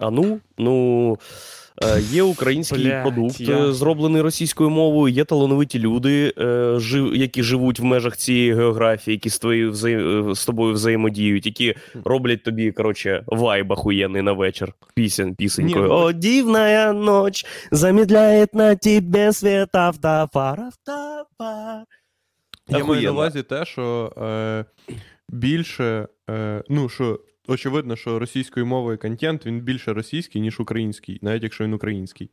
А 0.00 0.10
ну, 0.10 0.40
ну 0.58 1.18
є 2.10 2.22
український 2.22 2.84
Блядь, 2.84 3.02
продукт, 3.02 3.40
я- 3.40 3.58
е, 3.58 3.72
зроблений 3.72 4.22
російською 4.22 4.70
мовою, 4.70 5.14
є 5.14 5.24
талановиті 5.24 5.78
люди, 5.78 6.32
е, 6.38 6.78
які 7.14 7.42
живуть 7.42 7.80
в 7.80 7.84
межах 7.84 8.16
цієї 8.16 8.54
географії, 8.54 9.14
які 9.14 9.28
з, 9.30 9.84
е, 9.84 10.34
з 10.34 10.44
тобою 10.44 10.72
взаємодіють, 10.74 11.46
які 11.46 11.74
роблять 12.04 12.42
тобі, 12.42 12.72
коротше, 12.72 13.24
вайб 13.26 13.70
охуєнний 13.70 14.22
на 14.22 14.32
вечір. 14.32 14.72
Пісень, 14.94 15.34
пісенькою. 15.34 15.84
Ні, 15.84 15.88
ну, 15.90 15.94
О, 15.94 16.12
дивная 16.12 16.92
ночь 16.92 17.46
замедляет 17.70 18.54
на 18.54 18.76
тебе 18.76 19.32
свет 19.32 19.74
автофар, 19.74 20.60
автофар. 20.60 21.84
Я 22.68 22.84
маю 22.84 23.02
на 23.02 23.10
увазі 23.10 23.42
те, 23.42 23.64
що 23.64 24.12
е, 24.22 24.64
більше, 25.28 26.08
е, 26.30 26.62
ну, 26.68 26.88
що 26.88 27.20
очевидно, 27.46 27.96
що 27.96 28.18
російською 28.18 28.66
мовою 28.66 28.98
контент 28.98 29.46
він 29.46 29.60
більше 29.60 29.92
російський, 29.92 30.40
ніж 30.40 30.60
український, 30.60 31.18
навіть 31.22 31.42
якщо 31.42 31.64
він 31.64 31.74
український. 31.74 32.30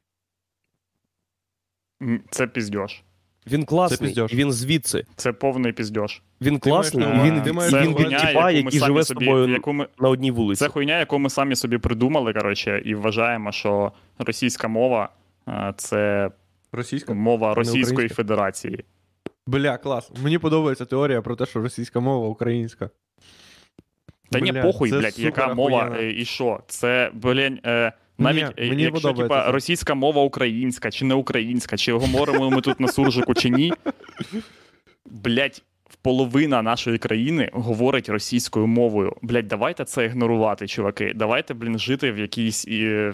Це 2.29 2.47
піздьош. 2.47 3.03
Він 3.47 3.65
класний, 3.65 4.09
піздьош. 4.09 4.33
він 4.33 4.51
звідси. 4.51 5.05
Це 5.15 5.33
повний 5.33 5.73
піздьош. 5.73 6.21
Він 6.41 6.59
Ти 6.59 6.69
маєш 6.69 6.89
класний, 6.89 7.07
на 7.07 7.23
він, 7.23 7.41
ти 7.41 7.53
маєш 7.53 7.73
він 7.73 7.79
увазі- 7.79 8.03
хуйня, 8.03 8.25
тіпа, 8.25 8.51
який 8.51 8.79
живе 8.79 9.03
з 9.03 9.07
тобою 9.07 9.49
яку 9.49 9.73
ми, 9.73 9.87
на 9.99 10.09
одній 10.09 10.31
вулиці. 10.31 10.59
Це 10.59 10.69
хуйня, 10.69 10.99
яку 10.99 11.19
ми 11.19 11.29
самі 11.29 11.55
собі 11.55 11.77
придумали, 11.77 12.33
коротше, 12.33 12.81
і 12.85 12.95
вважаємо, 12.95 13.51
що 13.51 13.91
російська 14.17 14.67
мова 14.67 15.09
е, 15.47 15.73
це 15.77 16.31
Російська? 16.71 17.13
мова 17.13 17.53
Російської? 17.53 18.09
Федерації. 18.09 18.85
Бля, 19.47 19.77
клас. 19.77 20.11
Мені 20.23 20.37
подобається 20.37 20.85
теорія 20.85 21.21
про 21.21 21.35
те, 21.35 21.45
що 21.45 21.61
російська 21.61 21.99
мова 21.99 22.27
українська. 22.27 22.89
Та 24.29 24.39
ні, 24.39 24.53
похуй, 24.53 24.89
це 24.89 24.99
блядь, 24.99 25.19
яка 25.19 25.41
супер 25.41 25.55
мова 25.55 25.97
е, 25.99 26.11
і 26.11 26.25
що? 26.25 26.59
Це, 26.67 27.11
блін, 27.13 27.59
е, 27.65 27.91
навіть 28.17 28.43
Ні, 28.57 28.65
е, 28.65 28.69
мені 28.69 28.83
якщо 28.83 29.13
типа, 29.13 29.51
російська 29.51 29.93
мова 29.95 30.23
українська 30.23 30.91
чи 30.91 31.05
не 31.05 31.13
українська, 31.13 31.77
чи 31.77 31.93
говоримо 31.93 32.49
ми 32.49 32.61
тут 32.61 32.79
на 32.79 32.87
суржику 32.87 33.33
чи 33.33 33.49
ні. 33.49 33.73
Блядь, 35.05 35.61
половина 36.01 36.61
нашої 36.61 36.97
країни 36.97 37.49
говорить 37.53 38.09
російською 38.09 38.67
мовою. 38.67 39.15
Блядь, 39.21 39.47
давайте 39.47 39.85
це 39.85 40.05
ігнорувати, 40.05 40.67
чуваки. 40.67 41.13
Давайте, 41.15 41.53
блін, 41.53 41.79
жити 41.79 42.11
в 42.11 42.19
якійсь. 42.19 42.65
І... 42.65 43.11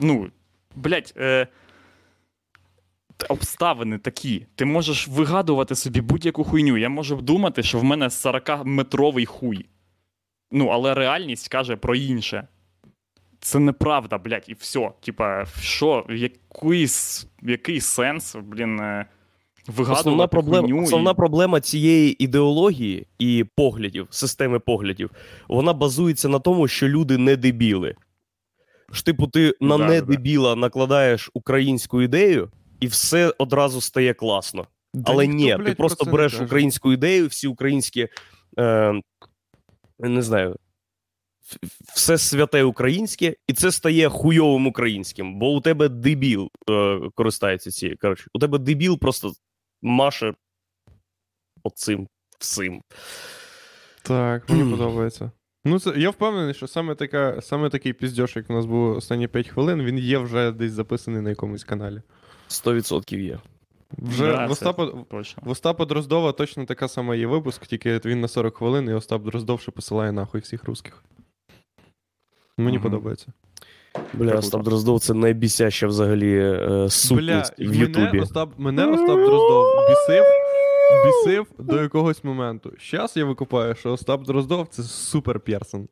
Ну, 0.00 0.30
блядь, 0.76 1.14
е... 1.16 1.46
обставини 3.28 3.98
такі. 3.98 4.46
Ти 4.54 4.64
можеш 4.64 5.08
вигадувати 5.08 5.74
собі 5.74 6.00
будь-яку 6.00 6.44
хуйню. 6.44 6.76
Я 6.76 6.88
можу 6.88 7.16
думати, 7.16 7.62
що 7.62 7.78
в 7.78 7.84
мене 7.84 8.08
40-метровий 8.08 9.26
хуй. 9.26 9.66
Ну, 10.52 10.66
але 10.68 10.94
реальність 10.94 11.48
каже 11.48 11.76
про 11.76 11.94
інше. 11.94 12.48
Це 13.40 13.58
неправда, 13.58 14.18
блядь, 14.18 14.44
і 14.48 14.54
все. 14.54 14.90
Типа, 15.00 15.44
що, 15.60 16.06
який, 16.10 16.86
який 17.42 17.80
сенс, 17.80 18.36
блін, 18.42 18.80
е, 18.80 19.06
вигадувати 19.66 20.00
Основна 20.00 20.26
проблема, 20.26 20.68
хуйню 20.68 20.82
основна 20.82 21.10
і... 21.10 21.14
проблема 21.14 21.60
цієї 21.60 22.24
ідеології 22.24 23.06
і 23.18 23.44
поглядів, 23.56 24.06
системи 24.10 24.58
поглядів, 24.58 25.10
вона 25.48 25.72
базується 25.72 26.28
на 26.28 26.38
тому, 26.38 26.68
що 26.68 26.88
люди 26.88 27.18
не 27.18 27.36
дебіли. 27.36 27.94
Ж, 28.92 29.04
типу, 29.04 29.26
ти 29.26 29.54
на 29.60 29.78
Да, 29.78 29.86
не 29.86 30.00
да. 30.00 30.54
накладаєш 30.54 31.30
українську 31.34 32.02
ідею, 32.02 32.50
і 32.80 32.86
все 32.86 33.34
одразу 33.38 33.80
стає 33.80 34.14
класно. 34.14 34.66
Але 35.04 35.26
ніхто, 35.26 35.42
ні, 35.44 35.56
блядь, 35.56 35.66
ти 35.66 35.74
про 35.74 35.74
просто 35.88 36.04
це 36.04 36.10
не 36.10 36.12
береш 36.16 36.32
каже. 36.32 36.44
українську 36.44 36.92
ідею, 36.92 37.26
всі 37.26 37.46
українські. 37.46 38.08
Е, 38.58 39.00
не 39.98 40.22
знаю. 40.22 40.56
в- 41.40 41.56
Все 41.94 42.18
святе 42.18 42.62
українське, 42.62 43.36
і 43.48 43.52
це 43.52 43.72
стає 43.72 44.08
хуйовим 44.08 44.66
українським, 44.66 45.38
бо 45.38 45.52
у 45.54 45.60
тебе 45.60 45.88
дебіл 45.88 46.48
е, 46.70 47.00
користається 47.14 47.70
цією. 47.70 47.98
Коротше, 48.00 48.26
у 48.34 48.38
тебе 48.38 48.58
дебіл 48.58 48.98
просто 48.98 49.32
маше 49.82 50.34
оцим 51.62 52.08
всім. 52.38 52.82
Так, 54.02 54.50
мені 54.50 54.70
подобається. 54.70 55.30
Ну, 55.64 55.78
це, 55.80 55.92
я 55.96 56.10
впевнений, 56.10 56.54
що 56.54 56.66
саме, 56.68 56.94
така, 56.94 57.40
саме 57.42 57.70
такий 57.70 57.92
піздьош, 57.92 58.36
як 58.36 58.50
у 58.50 58.52
нас 58.52 58.66
був 58.66 58.96
останні 58.96 59.28
5 59.28 59.48
хвилин, 59.48 59.82
він 59.82 59.98
є 59.98 60.18
вже 60.18 60.52
десь 60.52 60.72
записаний 60.72 61.20
на 61.22 61.30
якомусь 61.30 61.64
каналі. 61.64 62.02
100% 62.48 63.18
є. 63.18 63.38
Вже 63.98 64.26
Да, 64.32 64.46
в, 64.46 64.50
Остапа, 64.50 64.86
Точно. 65.10 65.42
в 65.46 65.50
Остапа 65.50 65.84
Дроздова 65.84 66.32
точно 66.32 66.64
така 66.64 66.88
сама 66.88 67.14
є 67.16 67.26
випуск, 67.26 67.66
тільки 67.66 68.00
він 68.04 68.20
на 68.20 68.28
40 68.28 68.56
хвилин, 68.56 68.88
і 68.88 68.92
Остап 68.92 69.22
Дроздов 69.22 69.60
ще 69.60 69.70
посилає 69.70 70.12
нахуй 70.12 70.40
всіх 70.40 70.64
русських. 70.64 71.04
Мені 72.58 72.76
Мгм. 72.78 72.82
подобається. 72.82 73.26
Бля, 74.12 74.24
Круто. 74.30 74.38
Остап 74.38 74.62
Дроздов 74.62 75.00
це 75.00 75.14
найбісяща 75.14 75.86
взагалі 75.86 76.38
е, 76.38 76.86
сутність 76.90 77.54
Бля, 77.58 77.70
в 77.70 77.98
мене 77.98 78.20
Остап, 78.22 78.50
мене 78.58 78.86
Остап 78.86 79.16
Дроздов 79.16 79.64
бісив, 79.88 80.24
бісив 81.06 81.46
до 81.58 81.82
якогось 81.82 82.24
моменту. 82.24 82.72
Зараз 82.90 83.16
я 83.16 83.24
викупаю, 83.24 83.74
що 83.74 83.92
Остап 83.92 84.24
Дроздов 84.24 84.66
це 84.70 84.82
супер 84.82 85.40
персон. 85.40 85.88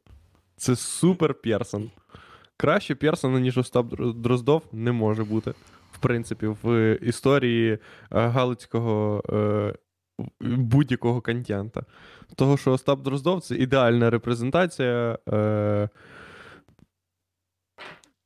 Це 0.56 0.76
супер 0.76 1.34
персон. 1.34 1.90
Краще 2.56 2.94
персона, 2.94 3.40
ніж 3.40 3.58
Остап 3.58 3.86
Дроздов, 4.16 4.62
не 4.72 4.92
може 4.92 5.24
бути. 5.24 5.54
В 5.94 5.98
принципі, 5.98 6.46
в 6.62 6.94
історії 7.02 7.72
е, 7.72 7.78
галицького 8.10 9.22
е, 9.32 9.74
будь-якого 10.40 11.20
контента. 11.20 11.82
Того, 12.36 12.56
що 12.56 12.72
Остап 12.72 13.02
Дроздов 13.02 13.40
це 13.40 13.56
ідеальна 13.56 14.10
репрезентація. 14.10 15.18
Е, 15.28 15.88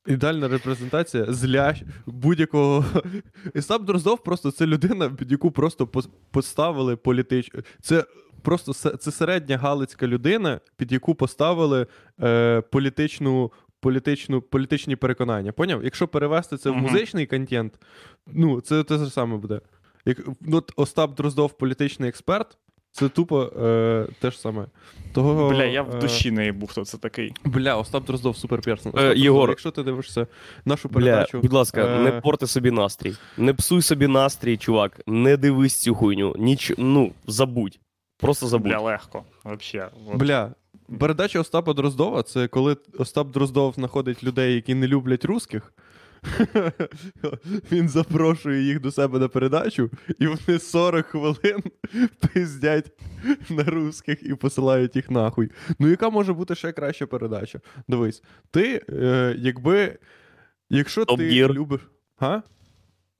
Ідеальна 0.07 0.47
репрезентація 0.47 1.25
зля 1.29 1.75
будь-якого. 2.05 2.85
Остап 3.55 3.83
Дроздов 3.83 4.23
просто 4.23 4.51
це 4.51 4.65
людина, 4.65 5.09
під 5.09 5.31
яку 5.31 5.51
просто 5.51 5.87
поставили 6.31 6.95
політич... 6.95 7.51
Це 7.81 8.05
просто 8.41 8.73
це 8.97 9.11
середня 9.11 9.57
галицька 9.57 10.07
людина, 10.07 10.59
під 10.77 10.91
яку 10.91 11.15
поставили 11.15 11.87
е, 12.21 12.61
політичну, 12.61 13.51
політичну, 13.79 14.41
політичні 14.41 14.95
переконання. 14.95 15.51
Поняв? 15.51 15.83
Якщо 15.83 16.07
перевести 16.07 16.57
це 16.57 16.69
в 16.69 16.73
Мгм. 16.73 16.81
музичний 16.83 17.25
контент, 17.25 17.73
ну 18.27 18.61
це 18.61 18.83
те 18.83 18.97
ж 18.97 19.09
саме 19.09 19.37
буде. 19.37 19.61
Як 20.05 20.17
ну, 20.41 20.57
от 20.57 20.71
Остап 20.75 21.15
Дроздов 21.15 21.57
політичний 21.57 22.09
експерт, 22.09 22.57
це 22.91 23.09
тупо 23.09 23.43
е, 23.43 24.07
те 24.19 24.31
ж 24.31 24.39
саме. 24.39 24.65
Того, 25.13 25.49
Бля, 25.49 25.63
я 25.65 25.81
в 25.81 25.95
е, 25.95 25.99
душі 25.99 26.31
не 26.31 26.51
був, 26.51 26.69
хто 26.69 26.85
це 26.85 26.97
такий. 26.97 27.33
Бля, 27.45 27.75
Остап 27.77 28.05
Дроздов 28.05 28.37
супер 28.37 28.61
персон. 28.61 28.93
Е, 28.97 29.13
Єгор. 29.15 29.49
якщо 29.49 29.71
ти 29.71 29.83
дивишся 29.83 30.27
нашу 30.65 30.89
Бля, 30.89 30.95
передачу. 30.99 31.39
будь 31.39 31.53
ласка, 31.53 31.81
е, 31.85 31.99
не 31.99 32.11
порти 32.11 32.47
собі 32.47 32.71
настрій. 32.71 33.13
Не 33.37 33.53
псуй 33.53 33.81
собі 33.81 34.07
настрій, 34.07 34.57
чувак. 34.57 35.01
Не 35.07 35.37
дивись 35.37 35.75
цю 35.75 35.95
хуйню. 35.95 36.35
Ніч... 36.37 36.71
Ну, 36.77 37.11
забудь. 37.27 37.79
Просто 38.19 38.47
забудь. 38.47 38.71
Бля, 38.71 38.79
легко. 38.79 39.25
Вообще. 39.43 39.89
От. 40.07 40.15
Бля, 40.17 40.55
передача 40.99 41.39
Остапа 41.39 41.73
Дроздова 41.73 42.23
це 42.23 42.47
коли 42.47 42.77
Остап 42.97 43.31
Дроздов 43.31 43.73
знаходить 43.73 44.23
людей, 44.23 44.55
які 44.55 44.75
не 44.75 44.87
люблять 44.87 45.25
русських, 45.25 45.73
Він 47.71 47.89
запрошує 47.89 48.63
їх 48.63 48.81
до 48.81 48.91
себе 48.91 49.19
на 49.19 49.27
передачу, 49.27 49.89
і 50.19 50.27
вони 50.27 50.59
40 50.59 51.05
хвилин 51.05 51.63
пиздять 52.19 52.91
на 53.49 53.63
русських 53.63 54.23
і 54.23 54.35
посилають 54.35 54.95
їх 54.95 55.09
нахуй. 55.11 55.51
Ну, 55.79 55.87
яка 55.87 56.09
може 56.09 56.33
бути 56.33 56.55
ще 56.55 56.71
краща 56.71 57.07
передача? 57.07 57.59
Дивись, 57.87 58.23
ти, 58.51 58.81
е, 58.89 59.35
якби. 59.37 59.97
Якщо 60.69 61.05
ти 61.05 61.13
Top 61.13 61.28
Gear. 61.28 61.53
любиш. 61.53 61.81
Га? 62.17 62.43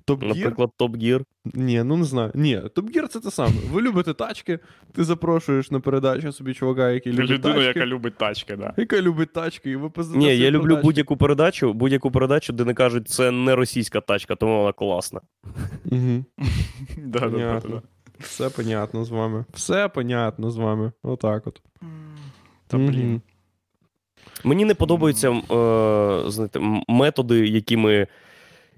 Top 0.10 0.19
Gear? 0.20 0.36
Наприклад, 0.36 0.70
Top 0.78 0.98
Gear. 0.98 1.24
Ні, 1.46 1.84
ну 1.84 1.98
не 1.98 2.04
знаю. 2.04 2.32
Ні, 2.36 2.62
Top 2.76 2.89
Gear 2.89 3.08
це 3.08 3.20
те 3.20 3.32
саме. 3.32 3.54
Ви 3.72 3.82
любите 3.82 4.14
тачки, 4.14 4.60
ти 4.94 5.04
запрошуєш 5.04 5.72
на 5.72 5.80
передачу 5.80 6.32
собі 6.32 6.54
чувака, 6.54 6.92
який 6.92 7.14
любить 7.14 7.30
Людину, 7.30 7.54
тачки. 7.54 7.68
яка 7.68 7.86
любить 7.86 8.18
тачки, 8.18 8.56
да. 8.56 8.74
яка 8.78 9.02
любить 9.02 9.34
тачки, 9.34 9.72
і 9.72 9.76
ви 9.76 9.90
пиздите 9.90 10.20
Ні, 10.20 10.38
я 10.38 10.52
люблю 10.52 10.80
будь-яку 10.84 11.18
передачу, 11.18 11.74
будь-яку 11.74 12.12
передачу, 12.12 12.54
де 12.54 12.66
не 12.66 12.74
кажуть, 12.74 13.10
це 13.10 13.32
не 13.32 13.56
російська 13.56 14.02
тачка, 14.02 14.36
тому 14.36 14.60
вона 14.60 14.72
класна. 14.72 15.22
Угу. 15.86 16.26
Да, 16.98 17.20
да, 17.20 17.62
да, 17.70 17.82
Все 18.20 18.50
понятно 18.50 19.06
з 19.06 19.10
вами. 19.10 19.46
Все 19.54 19.88
понятно 19.88 20.52
з 20.52 20.58
вами. 20.58 20.92
Отак 21.04 21.48
от. 21.48 21.62
Та 22.68 22.78
блін. 22.78 23.22
Мені 24.44 24.66
не 24.66 24.74
подобаються 24.76 25.30
е, 25.32 26.32
знаєте, 26.32 26.60
методи, 26.88 27.48
якими, 27.48 28.08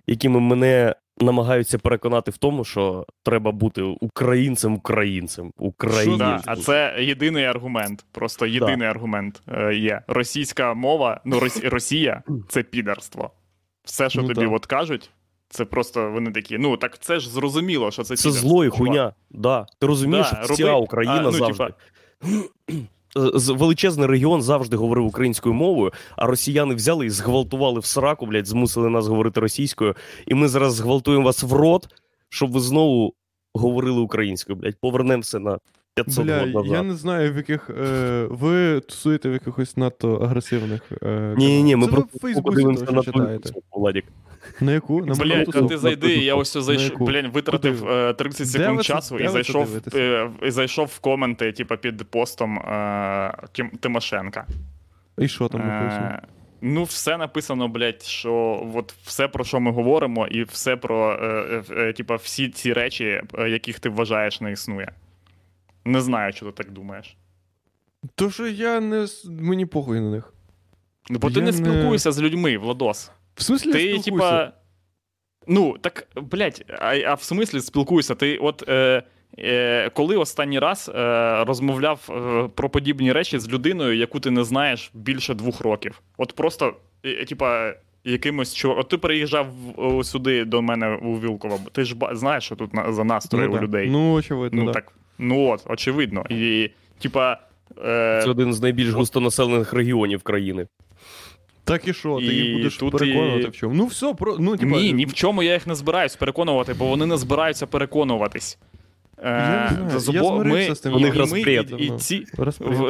якими 0.07 0.39
мене 0.39 0.95
намагаються 1.21 1.77
переконати 1.79 2.31
в 2.31 2.37
тому, 2.37 2.63
що 2.63 3.05
треба 3.23 3.51
бути 3.51 3.81
українцем 3.81 4.73
українцем. 4.73 5.51
Українцем. 5.57 6.17
да, 6.17 6.41
а 6.45 6.55
це 6.55 6.95
єдиний 6.99 7.45
аргумент. 7.45 8.05
Просто 8.11 8.45
єдиний 8.45 8.87
аргумент 8.87 9.41
е, 9.47 9.75
є. 9.75 10.01
Російська 10.07 10.73
мова, 10.73 11.21
ну 11.25 11.39
Рос- 11.39 11.69
Росія 11.69 12.23
це 12.49 12.63
підарство. 12.63 13.31
Все, 13.83 14.09
що 14.09 14.21
Ну, 14.21 14.27
тобі 14.27 14.45
так. 14.45 14.55
от 14.55 14.65
кажуть, 14.65 15.09
це 15.49 15.65
просто 15.65 16.11
вони 16.11 16.31
такі. 16.31 16.57
Ну 16.57 16.77
так 16.77 16.99
це 16.99 17.19
ж 17.19 17.29
зрозуміло, 17.29 17.91
що 17.91 18.03
це 18.03 18.15
Це 18.15 18.23
підарство, 18.23 18.49
зло 18.49 18.65
і 18.65 18.67
чувак. 18.67 18.77
хуйня. 18.79 19.13
Да. 19.31 19.65
Ти 19.79 19.87
розумієш, 19.87 20.27
Да, 20.31 20.37
що 20.43 20.53
роби- 20.53 20.63
вся 20.63 20.73
Україна 20.73 21.15
а, 21.17 21.21
ну, 21.21 21.31
завжди. 21.31 21.53
типа- 21.53 21.73
Величезний 23.49 24.07
регіон 24.07 24.41
завжди 24.41 24.75
говорив 24.77 25.05
українською 25.05 25.55
мовою, 25.55 25.91
а 26.15 26.25
росіяни 26.25 26.75
взяли 26.75 27.05
і 27.05 27.09
зґвалтували 27.09 27.79
в 27.79 27.85
сраку, 27.85 28.25
блядь, 28.25 28.47
змусили 28.47 28.89
нас 28.89 29.07
говорити 29.07 29.39
російською. 29.39 29.95
І 30.27 30.33
ми 30.33 30.47
зараз 30.47 30.73
зґвалтуємо 30.73 31.25
вас 31.25 31.43
в 31.43 31.53
рот, 31.53 31.87
щоб 32.29 32.51
ви 32.51 32.59
знову 32.59 33.13
говорили 33.53 33.99
українською, 34.01 34.55
блядь. 34.59 34.75
Повернемося 34.81 35.39
на 35.39 35.59
500 35.95 36.25
Бля, 36.25 36.45
назад. 36.45 36.71
я 36.71 36.83
не 36.83 36.93
знаю, 36.95 37.33
в 37.33 37.37
яких. 37.37 37.69
Е, 37.69 38.27
ви 38.29 38.79
тусуєте 38.79 39.29
в 39.29 39.33
якихось 39.33 39.77
надто 39.77 40.15
агресивних. 40.15 40.81
Е, 41.03 41.35
Ні, 41.37 41.47
ні, 41.47 41.63
ні, 41.63 41.75
ми 41.75 41.85
Це 41.85 41.91
просто 41.91 42.41
подивимося 42.41 42.91
на 42.91 43.01
Владік. 43.71 44.05
На 44.61 44.71
яку? 44.71 45.05
На 45.05 45.13
Блять, 45.15 45.45
тусовку? 45.45 45.69
ти 45.69 45.77
зайди, 45.77 46.15
я 46.17 46.35
ось 46.35 46.57
зайшов, 46.57 46.83
яку? 46.91 47.05
блядь, 47.05 47.33
витратив 47.33 47.79
Куди? 47.79 47.91
е, 47.93 48.13
30 48.13 48.47
секунд 48.49 48.77
це- 48.77 48.83
часу 48.83 49.17
де 49.17 49.23
і 49.23 49.27
зайшов, 49.27 49.95
і 50.43 50.51
зайшов 50.51 50.85
в 50.87 50.99
коменти, 50.99 51.51
типа, 51.51 51.77
під 51.77 52.09
постом 52.09 52.57
е, 52.59 53.33
Тимошенка. 53.79 54.45
І 55.17 55.27
що 55.27 55.47
там 55.47 55.61
написано? 55.67 56.05
Е, 56.07 56.21
Ну, 56.63 56.83
все 56.83 57.17
написано, 57.17 57.67
блядь, 57.67 58.01
що 58.03 58.63
от 58.75 58.93
все, 59.03 59.27
про 59.27 59.43
що 59.43 59.59
ми 59.59 59.71
говоримо, 59.71 60.27
і 60.27 60.43
все 60.43 60.75
про 60.75 61.11
е, 61.13 61.25
е, 61.25 61.63
е, 61.75 61.93
типа, 61.93 62.15
всі 62.15 62.49
ці 62.49 62.73
речі, 62.73 63.21
е, 63.39 63.49
яких 63.49 63.79
ти 63.79 63.89
вважаєш, 63.89 64.41
не 64.41 64.51
існує. 64.51 64.91
Не 65.85 66.01
знаю, 66.01 66.33
що 66.33 66.45
ти 66.45 66.51
так 66.63 66.71
думаєш. 66.71 67.17
То 68.15 68.31
що 68.31 68.47
я 68.47 68.79
не. 68.79 69.07
Мені 69.29 69.65
похуй 69.65 69.99
на 69.99 70.09
них. 70.11 70.33
Бо 71.09 71.27
Я 71.27 71.33
ти 71.33 71.39
не 71.41 71.45
не- 71.45 71.53
спілкуєшся 71.53 72.11
з 72.11 72.21
людьми, 72.21 72.57
Владос. 72.57 73.11
В 73.35 73.43
смислі, 73.43 73.71
Ти, 73.71 73.83
я 73.83 73.99
типа. 74.01 74.51
Ну, 75.47 75.77
так, 75.81 76.07
блядь, 76.15 76.65
а, 76.79 76.95
а 76.95 77.13
в 77.13 77.23
смислі 77.23 77.61
спілкуєшся? 77.61 78.15
Ти 78.15 78.37
от. 78.37 78.69
Е, 78.69 79.03
е, 79.39 79.89
коли 79.89 80.17
останній 80.17 80.59
раз 80.59 80.91
е, 80.95 81.43
розмовляв 81.43 82.09
е, 82.09 82.49
про 82.55 82.69
подібні 82.69 83.11
речі 83.11 83.39
з 83.39 83.49
людиною, 83.49 83.97
яку 83.97 84.19
ти 84.19 84.31
не 84.31 84.43
знаєш 84.43 84.91
більше 84.93 85.33
двох 85.33 85.61
років? 85.61 86.01
От 86.17 86.33
просто, 86.35 86.73
е, 87.05 87.25
типа, 87.25 87.73
якимось 88.03 88.55
чувак. 88.55 88.77
От 88.79 88.89
ти 88.89 88.97
приїжджав 88.97 89.47
сюди 90.03 90.45
до 90.45 90.61
мене 90.61 90.95
у 90.95 91.19
Вілково. 91.19 91.59
Ти 91.71 91.83
ж 91.83 91.95
ба- 91.95 92.15
знаєш, 92.15 92.43
що 92.43 92.55
тут 92.55 92.73
на, 92.73 92.93
за 92.93 93.03
настрої 93.03 93.47
ну, 93.47 93.53
у 93.53 93.57
да. 93.57 93.63
людей. 93.63 93.89
Ну, 93.89 94.13
очевидно, 94.13 94.61
Ну, 94.61 94.65
да. 94.67 94.73
так, 94.73 94.91
ну 95.17 95.47
от, 95.47 95.63
очевидно. 95.65 96.23
І, 96.29 96.69
типа. 96.99 97.37
Е, 97.85 98.21
Це 98.23 98.29
один 98.29 98.53
з 98.53 98.61
найбільш 98.61 98.89
густонаселених 98.89 99.73
регіонів 99.73 100.23
країни. 100.23 100.67
Так 101.71 101.87
і 101.87 101.93
що, 101.93 102.17
ти 102.17 102.25
І 102.25 102.35
їх 102.35 102.53
будеш 102.53 102.77
тут 102.77 102.91
переконувати 102.91 103.43
і- 103.43 103.47
в 103.47 103.51
чому? 103.51 103.75
Ну 103.75 103.85
все, 103.85 104.13
про 104.13 104.37
ну 104.39 104.57
типа. 104.57 104.71
Ні, 104.77 104.93
ні 104.93 105.05
в 105.05 105.13
чому 105.13 105.43
я 105.43 105.53
їх 105.53 105.67
не 105.67 105.75
збираюсь 105.75 106.15
переконувати, 106.15 106.73
бо 106.73 106.85
вони 106.85 107.05
не 107.05 107.17
збираються 107.17 107.67
переконуватись. 107.67 108.57
Е, 109.17 109.29
Я 109.29 109.71
не 109.83 109.99
знаю, 109.99 109.99
з 109.99 110.09
я 110.13 110.31
ми, 110.31 110.75
з 110.75 110.79
тим, 110.79 110.93
ми, 110.93 111.11
розпред. 111.11 111.75
і, 111.79 111.83
і 111.83 111.91
ці, 111.97 112.25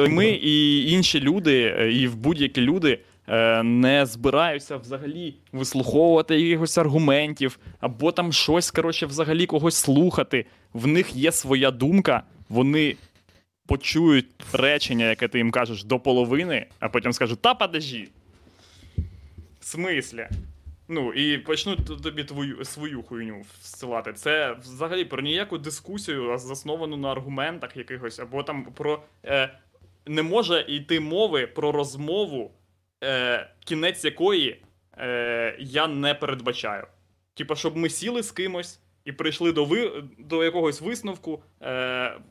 ми 0.08 0.28
і 0.28 0.86
інші 0.92 1.20
люди, 1.20 1.74
е, 1.78 1.92
і 1.92 2.06
в 2.06 2.16
будь-які 2.16 2.60
люди 2.60 2.98
е, 3.28 3.62
не 3.62 4.06
збираються 4.06 4.76
взагалі 4.76 5.34
вислуховувати 5.52 6.40
якихось 6.40 6.78
аргументів, 6.78 7.58
або 7.80 8.12
там 8.12 8.32
щось, 8.32 8.70
коротше, 8.70 9.06
взагалі 9.06 9.46
когось 9.46 9.76
слухати. 9.76 10.46
В 10.72 10.86
них 10.86 11.16
є 11.16 11.32
своя 11.32 11.70
думка, 11.70 12.22
вони 12.48 12.96
почують 13.66 14.26
речення, 14.52 15.08
яке 15.08 15.28
ти 15.28 15.38
їм 15.38 15.50
кажеш, 15.50 15.84
до 15.84 15.98
половини, 15.98 16.66
а 16.80 16.88
потім 16.88 17.12
скажуть: 17.12 17.42
та 17.42 17.54
подожди. 17.54 18.08
Смислі? 19.72 20.28
Ну, 20.88 21.12
і 21.12 21.38
почнуть 21.38 22.02
тобі 22.02 22.24
твою 22.24 22.64
свою 22.64 23.02
хуйню 23.02 23.44
всилати. 23.60 24.12
Це 24.12 24.56
взагалі 24.62 25.04
про 25.04 25.22
ніяку 25.22 25.58
дискусію, 25.58 26.38
засновану 26.38 26.96
на 26.96 27.12
аргументах 27.12 27.76
якихось, 27.76 28.18
або 28.18 28.42
там 28.42 28.64
про. 28.64 29.02
Е, 29.24 29.58
не 30.06 30.22
може 30.22 30.64
йти 30.68 31.00
мови 31.00 31.46
про 31.46 31.72
розмову, 31.72 32.50
е, 33.04 33.50
кінець 33.64 34.04
якої 34.04 34.62
е, 34.98 35.56
я 35.58 35.86
не 35.86 36.14
передбачаю. 36.14 36.86
Типа, 37.34 37.54
щоб 37.56 37.76
ми 37.76 37.88
сіли 37.88 38.22
з 38.22 38.32
кимось 38.32 38.80
і 39.04 39.12
прийшли 39.12 39.52
до, 39.52 39.64
ви, 39.64 40.04
до 40.18 40.44
якогось 40.44 40.80
висновку, 40.80 41.42
е, 41.60 41.70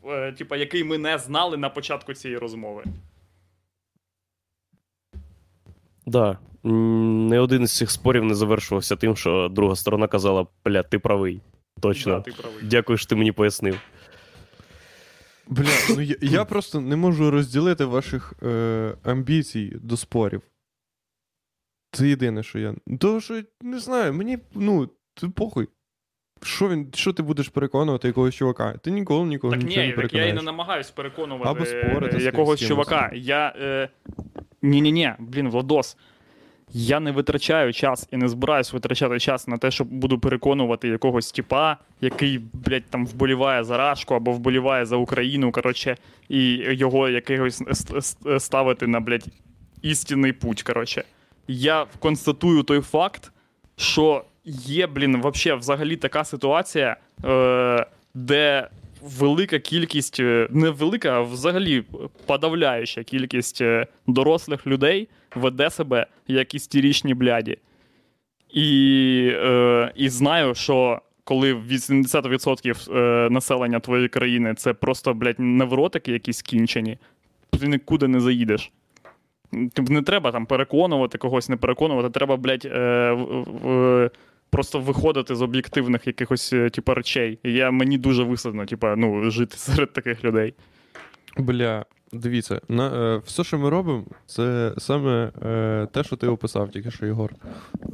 е, 0.05 0.31
типа, 0.31 0.57
який 0.57 0.83
ми 0.83 0.97
не 0.97 1.17
знали 1.17 1.57
на 1.57 1.69
початку 1.69 2.13
цієї 2.13 2.37
розмови. 2.37 2.83
Да. 6.05 6.37
Не 6.63 7.39
один 7.39 7.63
із 7.63 7.77
цих 7.77 7.91
спорів 7.91 8.23
не 8.23 8.35
завершувався 8.35 8.95
тим, 8.95 9.15
що 9.15 9.47
друга 9.51 9.75
сторона 9.75 10.07
казала: 10.07 10.47
бля, 10.65 10.83
ти 10.83 10.99
правий. 10.99 11.41
Точно. 11.79 12.15
Да, 12.15 12.21
ти 12.21 12.31
правий. 12.31 12.63
Дякую, 12.63 12.97
що 12.97 13.09
ти 13.09 13.15
мені 13.15 13.31
пояснив. 13.31 13.79
Бля, 15.47 15.69
ну 15.89 16.01
я, 16.01 16.15
я 16.21 16.45
просто 16.45 16.81
не 16.81 16.95
можу 16.95 17.31
розділити 17.31 17.85
ваших 17.85 18.33
е, 18.43 18.95
амбіцій 19.03 19.77
до 19.81 19.97
спорів. 19.97 20.41
Це 21.91 22.07
єдине, 22.07 22.43
що 22.43 22.59
я. 22.59 22.75
Тому 22.99 23.21
що, 23.21 23.41
не 23.61 23.79
знаю, 23.79 24.13
мені, 24.13 24.37
ну, 24.53 24.89
ти 25.13 25.29
похуй. 25.29 25.67
Що 26.43 26.69
він, 26.69 26.91
що 26.93 27.13
ти 27.13 27.23
будеш 27.23 27.49
переконувати 27.49 28.07
якогось 28.07 28.35
чувака? 28.35 28.77
Ти 28.77 28.91
ніколи 28.91 29.25
нікого 29.25 29.53
Так 29.53 29.63
нічого 29.63 29.85
ні, 29.85 29.93
не 29.95 30.01
так 30.01 30.13
я 30.13 30.25
і 30.25 30.33
не 30.33 30.41
намагаюсь 30.41 30.91
переконувати 30.91 31.49
Або 31.49 31.65
спорити 31.65 32.17
е, 32.17 32.21
якогось 32.21 32.59
чувака. 32.59 33.11
Я. 33.13 33.55
Е... 33.59 33.89
Ні-ні-ні, 34.61 35.13
блін, 35.19 35.49
Владос. 35.49 35.97
Я 36.73 36.99
не 36.99 37.11
витрачаю 37.11 37.73
час 37.73 38.07
і 38.11 38.17
не 38.17 38.27
збираюсь 38.27 38.73
витрачати 38.73 39.19
час 39.19 39.47
на 39.47 39.57
те, 39.57 39.71
щоб 39.71 39.87
буду 39.87 40.19
переконувати 40.19 40.87
якогось 40.87 41.31
типа, 41.31 41.77
який, 42.01 42.39
блядь, 42.53 42.85
там 42.89 43.05
вболіває 43.05 43.63
за 43.63 43.77
Рашку 43.77 44.13
або 44.15 44.31
вболіває 44.31 44.85
за 44.85 44.95
Україну, 44.95 45.51
коротше, 45.51 45.97
і 46.29 46.53
його 46.53 47.09
якогось 47.09 47.61
ст- 47.61 47.95
ст- 48.01 48.39
ставити 48.39 48.87
на, 48.87 48.99
блядь, 48.99 49.25
істинний 49.81 50.33
путь. 50.33 50.63
Коротше. 50.63 51.03
Я 51.47 51.85
констатую 51.99 52.63
той 52.63 52.81
факт, 52.81 53.31
що 53.77 54.25
є, 54.45 54.87
блін, 54.87 55.21
вообще 55.21 55.53
взагалі 55.55 55.95
така 55.95 56.23
ситуація, 56.23 56.95
е, 57.25 57.85
де 58.13 58.67
велика 59.01 59.59
кількість, 59.59 60.19
е, 60.19 60.47
не 60.51 60.69
велика, 60.69 61.09
а 61.11 61.21
взагалі 61.21 61.83
подавляюча 62.25 63.03
кількість 63.03 63.61
е, 63.61 63.87
дорослих 64.07 64.67
людей 64.67 65.07
веде 65.35 65.69
себе 65.69 66.05
як 66.27 66.55
істерічні 66.55 67.13
бляді. 67.13 67.57
І, 68.53 69.31
е, 69.33 69.91
і 69.95 70.09
знаю, 70.09 70.55
що 70.55 71.01
коли 71.23 71.53
80% 71.53 72.97
е, 72.97 73.29
населення 73.29 73.79
твоєї 73.79 74.07
країни 74.09 74.53
це 74.57 74.73
просто, 74.73 75.13
блядь, 75.13 75.39
невротики 75.39 76.11
якісь 76.11 76.41
кінчені, 76.41 76.97
ти 77.59 77.67
нікуди 77.67 78.07
не 78.07 78.19
заїдеш. 78.19 78.71
Тобто 79.73 79.93
не 79.93 80.01
треба 80.01 80.31
там 80.31 80.45
переконувати 80.45 81.17
когось, 81.17 81.49
не 81.49 81.57
переконувати, 81.57 82.09
треба, 82.09 82.37
блядь, 82.37 82.65
е, 82.65 83.11
в- 83.11 84.09
просто 84.51 84.79
виходити 84.79 85.35
з 85.35 85.41
об'єктивних 85.41 86.07
якихось 86.07 86.53
е, 86.53 86.69
типу, 86.69 86.93
речей. 86.93 87.39
І 87.43 87.53
я, 87.53 87.71
мені 87.71 87.97
дуже 87.97 88.23
висадно, 88.23 88.65
типу, 88.65 88.87
ну, 88.97 89.31
жити 89.31 89.55
серед 89.57 89.93
таких 89.93 90.23
людей. 90.23 90.53
Бля, 91.37 91.85
Дивіться, 92.13 92.61
на, 92.67 93.15
е, 93.15 93.21
все, 93.25 93.43
що 93.43 93.59
ми 93.59 93.69
робимо, 93.69 94.05
це 94.25 94.73
саме 94.77 95.31
е, 95.45 95.87
те, 95.91 96.03
що 96.03 96.15
ти 96.15 96.27
описав 96.27 96.71
тільки 96.71 96.91
що, 96.91 97.05
Єгор. 97.05 97.33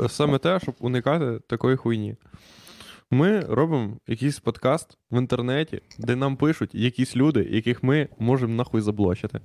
Саме 0.09 0.37
те, 0.37 0.59
щоб 0.59 0.75
уникати 0.79 1.39
такої 1.47 1.75
хуйні. 1.75 2.15
Ми 3.11 3.39
робимо 3.39 3.97
якийсь 4.07 4.39
подкаст 4.39 4.97
в 5.11 5.17
інтернеті, 5.17 5.81
де 5.97 6.15
нам 6.15 6.35
пишуть 6.35 6.75
якісь 6.75 7.15
люди, 7.15 7.47
яких 7.51 7.83
ми 7.83 8.07
можемо 8.19 8.53
нахуй 8.53 8.81
заблочити. 8.81 9.39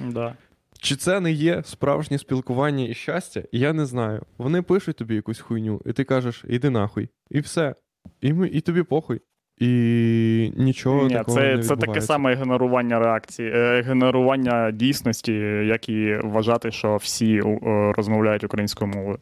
Да. 0.00 0.34
Чи 0.80 0.96
це 0.96 1.20
не 1.20 1.32
є 1.32 1.62
справжнє 1.64 2.18
спілкування 2.18 2.84
і 2.84 2.94
щастя? 2.94 3.42
Я 3.52 3.72
не 3.72 3.86
знаю. 3.86 4.22
Вони 4.38 4.62
пишуть 4.62 4.96
тобі 4.96 5.14
якусь 5.14 5.40
хуйню, 5.40 5.80
і 5.86 5.92
ти 5.92 6.04
кажеш, 6.04 6.44
іди 6.48 6.70
нахуй. 6.70 7.08
І 7.30 7.40
все. 7.40 7.74
І, 8.20 8.32
ми, 8.32 8.48
і 8.48 8.60
тобі 8.60 8.82
похуй. 8.82 9.20
І 9.58 10.52
нічого 10.56 11.08
Ні, 11.08 11.14
такого 11.14 11.38
це, 11.38 11.56
не 11.56 11.62
це 11.62 11.76
таке 11.76 12.00
саме 12.00 12.34
генерування 12.34 12.98
реакції, 12.98 13.52
е, 13.54 13.82
генерування 13.82 14.70
дійсності, 14.70 15.32
як 15.66 15.88
і 15.88 16.16
вважати, 16.24 16.70
що 16.70 16.96
всі 16.96 17.38
е, 17.38 17.92
розмовляють 17.96 18.44
українською 18.44 18.90
мовою. 18.90 19.18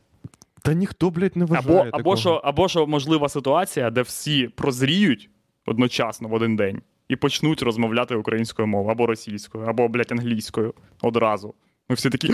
Та 0.62 0.74
ніхто, 0.74 1.10
блядь, 1.10 1.36
не 1.36 1.44
вважає 1.44 1.78
Або, 1.78 1.84
такого. 1.84 2.00
або, 2.00 2.16
що, 2.16 2.30
або 2.30 2.68
що 2.68 2.86
можлива 2.86 3.28
ситуація, 3.28 3.90
де 3.90 4.02
всі 4.02 4.48
прозріють 4.48 5.30
одночасно 5.66 6.28
в 6.28 6.32
один 6.34 6.56
день 6.56 6.82
і 7.08 7.16
почнуть 7.16 7.62
розмовляти 7.62 8.14
українською 8.14 8.68
мовою, 8.68 8.92
або 8.92 9.06
російською, 9.06 9.64
або, 9.64 9.88
блядь, 9.88 10.12
англійською 10.12 10.74
одразу. 11.02 11.54
Ми 11.88 11.94
всі 11.94 12.10
такі. 12.10 12.30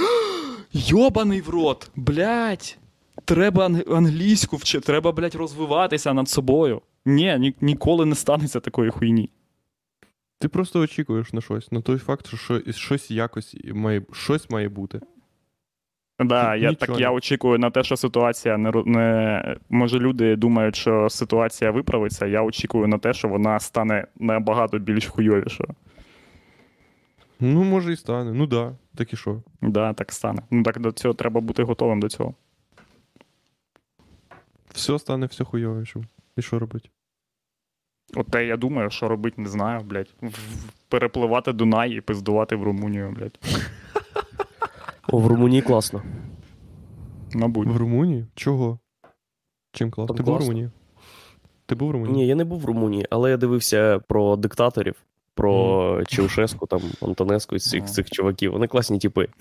Йобаний 0.73 1.41
в 1.41 1.49
рот! 1.49 1.91
Блядь! 1.97 2.79
Треба 3.25 3.67
анг- 3.69 3.95
англійську 3.97 4.57
вчити, 4.57 4.87
треба, 4.87 5.13
блядь, 5.13 5.35
розвиватися 5.35 6.13
над 6.15 6.29
собою. 6.29 6.83
Ні, 7.07 7.37
ні, 7.39 7.55
ніколи 7.61 8.07
не 8.07 8.15
станеться 8.15 8.61
такої 8.61 8.91
хуйні. 8.91 9.31
Ти 10.39 10.49
просто 10.49 10.81
очікуєш 10.81 11.33
на 11.33 11.41
щось, 11.41 11.73
на 11.73 11.81
той 11.81 11.99
факт, 11.99 12.27
що 12.37 12.61
щось 12.73 13.11
якось 13.11 13.57
має, 13.65 14.03
щось 14.13 14.51
має 14.51 14.69
бути. 14.69 15.01
Да, 16.25 16.57
я, 16.57 16.71
нічого 16.71 16.87
так 16.87 17.01
я 17.01 17.11
очікую 17.11 17.59
на 17.59 17.71
те, 17.71 17.83
що 17.83 17.97
ситуація 17.97 18.59
не, 18.59 18.73
не. 18.87 19.57
Може, 19.71 19.99
люди 19.99 20.37
думають, 20.37 20.77
що 20.77 21.11
ситуація 21.11 21.71
виправиться. 21.71 22.27
Я 22.27 22.43
очікую 22.43 22.89
на 22.89 22.99
те, 22.99 23.13
що 23.13 23.29
вона 23.29 23.61
стане 23.61 24.07
набагато 24.19 24.79
більш 24.79 25.07
хуйовішою. 25.07 25.69
Ну, 27.41 27.65
може, 27.65 27.93
і 27.93 27.97
стане. 27.97 28.33
Ну 28.33 28.47
да, 28.47 28.73
так 28.95 29.13
і 29.13 29.17
що. 29.17 29.43
Да, 29.63 29.93
так 29.93 30.13
стане. 30.13 30.43
Ну 30.51 30.63
так 30.63 30.79
до 30.81 30.93
цього 30.93 31.15
треба 31.15 31.41
бути 31.41 31.63
готовим 31.63 32.01
до 32.01 32.09
цього. 32.09 32.35
Все 34.75 34.99
стане 34.99 35.27
все 35.27 35.45
хуйовішим. 35.45 36.05
І 36.37 36.43
що 36.43 36.59
робити? 36.59 36.89
От 38.15 38.31
те 38.31 38.47
я 38.47 38.57
думаю, 38.57 38.91
що 38.91 39.09
робити, 39.09 39.43
не 39.43 39.49
знаю, 39.49 39.81
блядь. 39.81 40.15
Перепливати 40.89 41.53
Дунай 41.53 41.91
і 41.91 42.01
пиздувати 42.01 42.57
в 42.57 42.63
Румунію, 42.63 43.11
блядь. 43.11 43.39
О, 45.09 45.19
в 45.19 45.27
Румунії 45.27 45.63
класно. 45.63 46.03
Мабуть. 47.35 47.69
В 47.69 47.77
Румунії? 47.77 48.27
Чого? 48.35 48.79
Чим 49.73 49.91
клас? 49.91 50.09
Там 50.09 50.17
Ти 50.17 50.23
був 50.23 50.35
в. 50.35 50.39
Румунії? 50.39 50.71
Ти 51.67 51.75
був 51.75 51.89
в 51.89 51.93
Румунії? 51.93 52.17
Ні, 52.17 52.27
я 52.27 52.35
не 52.35 52.45
був 52.45 52.61
в 52.61 52.65
Румунії, 52.65 53.07
але 53.11 53.31
я 53.31 53.37
дивився 53.37 53.99
про 54.09 54.37
диктаторів, 54.37 54.95
про 55.35 56.05
Чаушеску, 56.05 56.67
там, 56.67 56.81
Антонеску 57.03 57.57
і 57.57 57.59
цих, 57.59 57.85
цих 57.85 58.11
чуваків. 58.11 58.53
Вони 58.53 58.67
класні 58.67 58.99
типи. 58.99 59.29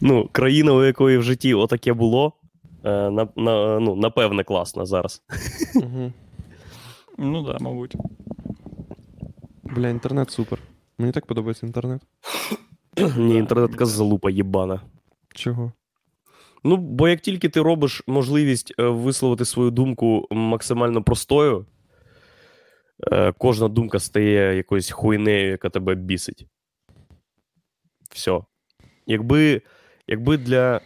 Ну, 0.00 0.28
країна, 0.32 0.72
у 0.72 0.84
якої 0.84 1.18
в 1.18 1.22
житті 1.22 1.54
отаке 1.54 1.92
було, 1.92 2.32
е, 2.84 3.10
на, 3.10 3.28
на, 3.36 3.80
ну, 3.80 3.96
напевне, 3.96 4.44
класна 4.44 4.86
зараз. 4.86 5.22
Ну 7.18 7.44
так, 7.44 7.58
да, 7.58 7.64
мабуть. 7.64 7.96
Бля, 9.62 9.88
інтернет 9.88 10.30
супер. 10.30 10.58
Мені 10.98 11.12
так 11.12 11.26
подобається 11.26 11.66
інтернет. 11.66 12.02
Ні, 13.16 13.36
інтернет 13.36 13.70
така 13.70 13.86
залупа 13.86 14.30
єбана. 14.30 14.80
Чого? 15.34 15.72
Ну, 16.64 16.76
бо 16.76 17.08
як 17.08 17.20
тільки 17.20 17.48
ти 17.48 17.62
робиш 17.62 18.02
можливість 18.06 18.74
е, 18.78 18.82
висловити 18.82 19.44
свою 19.44 19.70
думку 19.70 20.26
максимально 20.30 21.02
простою, 21.02 21.66
е, 23.12 23.32
кожна 23.32 23.68
думка 23.68 23.98
стає 23.98 24.56
якоюсь 24.56 24.90
хуйнею, 24.90 25.50
яка 25.50 25.70
тебе 25.70 25.94
бісить. 25.94 26.46
Все. 28.10 28.40
Якби, 29.06 29.62
якби 30.06 30.36
для, 30.36 30.80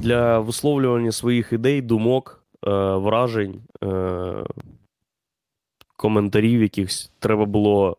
для 0.00 0.38
висловлювання 0.38 1.12
своїх 1.12 1.52
ідей, 1.52 1.82
думок, 1.82 2.44
е, 2.66 2.70
вражень, 2.94 3.62
коментарів 5.96 6.62
якихось 6.62 7.12
треба 7.18 7.44
було 7.44 7.96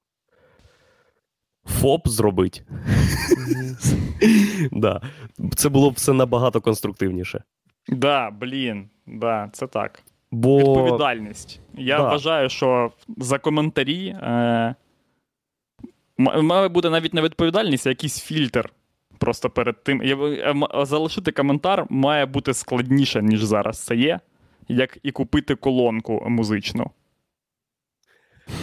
ФОП 1.65 2.07
зробити. 2.07 2.61
да. 4.71 5.01
Це 5.55 5.69
було 5.69 5.91
б 5.91 5.93
все 5.93 6.13
набагато 6.13 6.61
конструктивніше. 6.61 7.43
Да, 7.87 8.31
блін, 8.31 8.89
да, 9.07 9.49
це 9.53 9.67
так. 9.67 10.03
Бо 10.31 10.57
Відповідальність. 10.57 11.59
Я 11.73 11.97
Да. 11.97 12.03
вважаю, 12.09 12.49
що 12.49 12.91
за 13.17 13.39
коментарі 13.39 14.07
е, 14.07 14.75
має 16.17 16.67
бути 16.67 16.89
навіть 16.89 17.13
не 17.13 17.21
відповідальність, 17.21 17.87
а 17.87 17.89
якийсь 17.89 18.21
фільтр. 18.21 18.69
Просто 19.17 19.49
перед 19.49 19.83
тим. 19.83 20.03
Я, 20.03 20.15
е, 20.15 20.85
залишити 20.85 21.31
коментар 21.31 21.85
має 21.89 22.25
бути 22.25 22.53
складніше, 22.53 23.21
ніж 23.21 23.43
зараз 23.43 23.79
це 23.79 23.95
є. 23.95 24.19
Як 24.67 24.97
і 25.03 25.11
купити 25.11 25.55
колонку 25.55 26.25
музичну. 26.27 26.91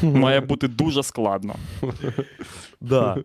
Має 0.03 0.41
бути 0.41 0.69
дуже 0.69 1.03
складно. 1.03 1.55
да. 2.81 3.17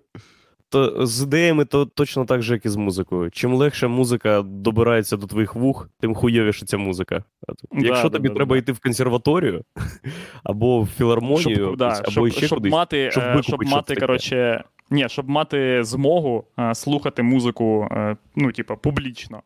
то 0.69 1.05
з 1.05 1.23
ідеями 1.23 1.65
то 1.65 1.85
точно 1.85 2.25
так 2.25 2.41
же, 2.41 2.53
як 2.53 2.65
і 2.65 2.69
з 2.69 2.75
музикою. 2.75 3.31
Чим 3.31 3.53
легше 3.53 3.87
музика 3.87 4.41
добирається 4.41 5.17
до 5.17 5.27
твоїх 5.27 5.55
вух, 5.55 5.89
тим 5.99 6.15
хуйовіше 6.15 6.65
ця 6.65 6.77
музика. 6.77 7.23
Якщо 7.71 8.09
да, 8.09 8.17
тобі 8.17 8.29
да, 8.29 8.35
треба 8.35 8.55
да. 8.55 8.59
йти 8.59 8.71
в 8.71 8.79
консерваторію 8.79 9.63
або 10.43 10.81
в 10.81 10.87
філармонію, 10.87 11.55
щоб, 11.55 11.77
да, 11.77 11.89
якусь, 11.89 12.17
або 12.17 12.29
щоб, 12.29 12.37
ще 12.37 12.47
щоб 12.47 12.57
кудись. 12.57 12.71
мати, 12.71 13.11
щоб 13.11 13.23
е, 13.23 13.27
викупити 13.35 13.67
щоб 13.67 13.75
мати 13.75 13.95
коротше, 13.95 14.63
ні, 14.89 15.09
щоб 15.09 15.29
мати 15.29 15.83
змогу 15.83 16.43
е, 16.59 16.75
слухати 16.75 17.23
музику, 17.23 17.87
е, 17.91 18.17
ну, 18.35 18.51
типа, 18.51 18.75
публічно. 18.75 19.41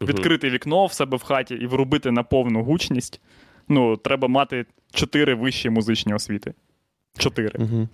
Мгм. 0.00 0.10
Відкрити 0.10 0.50
вікно 0.50 0.86
в 0.86 0.92
себе 0.92 1.16
в 1.16 1.22
хаті 1.22 1.54
і 1.54 1.66
врубити 1.66 2.10
на 2.10 2.22
повну 2.22 2.62
гучність. 2.62 3.20
Ну, 3.68 3.96
треба 3.96 4.28
мати 4.28 4.66
чотири 4.92 5.34
вищі 5.34 5.70
музичні 5.70 6.14
освіти. 6.14 6.54
Чотири. 7.18 7.58
Угу. 7.58 7.88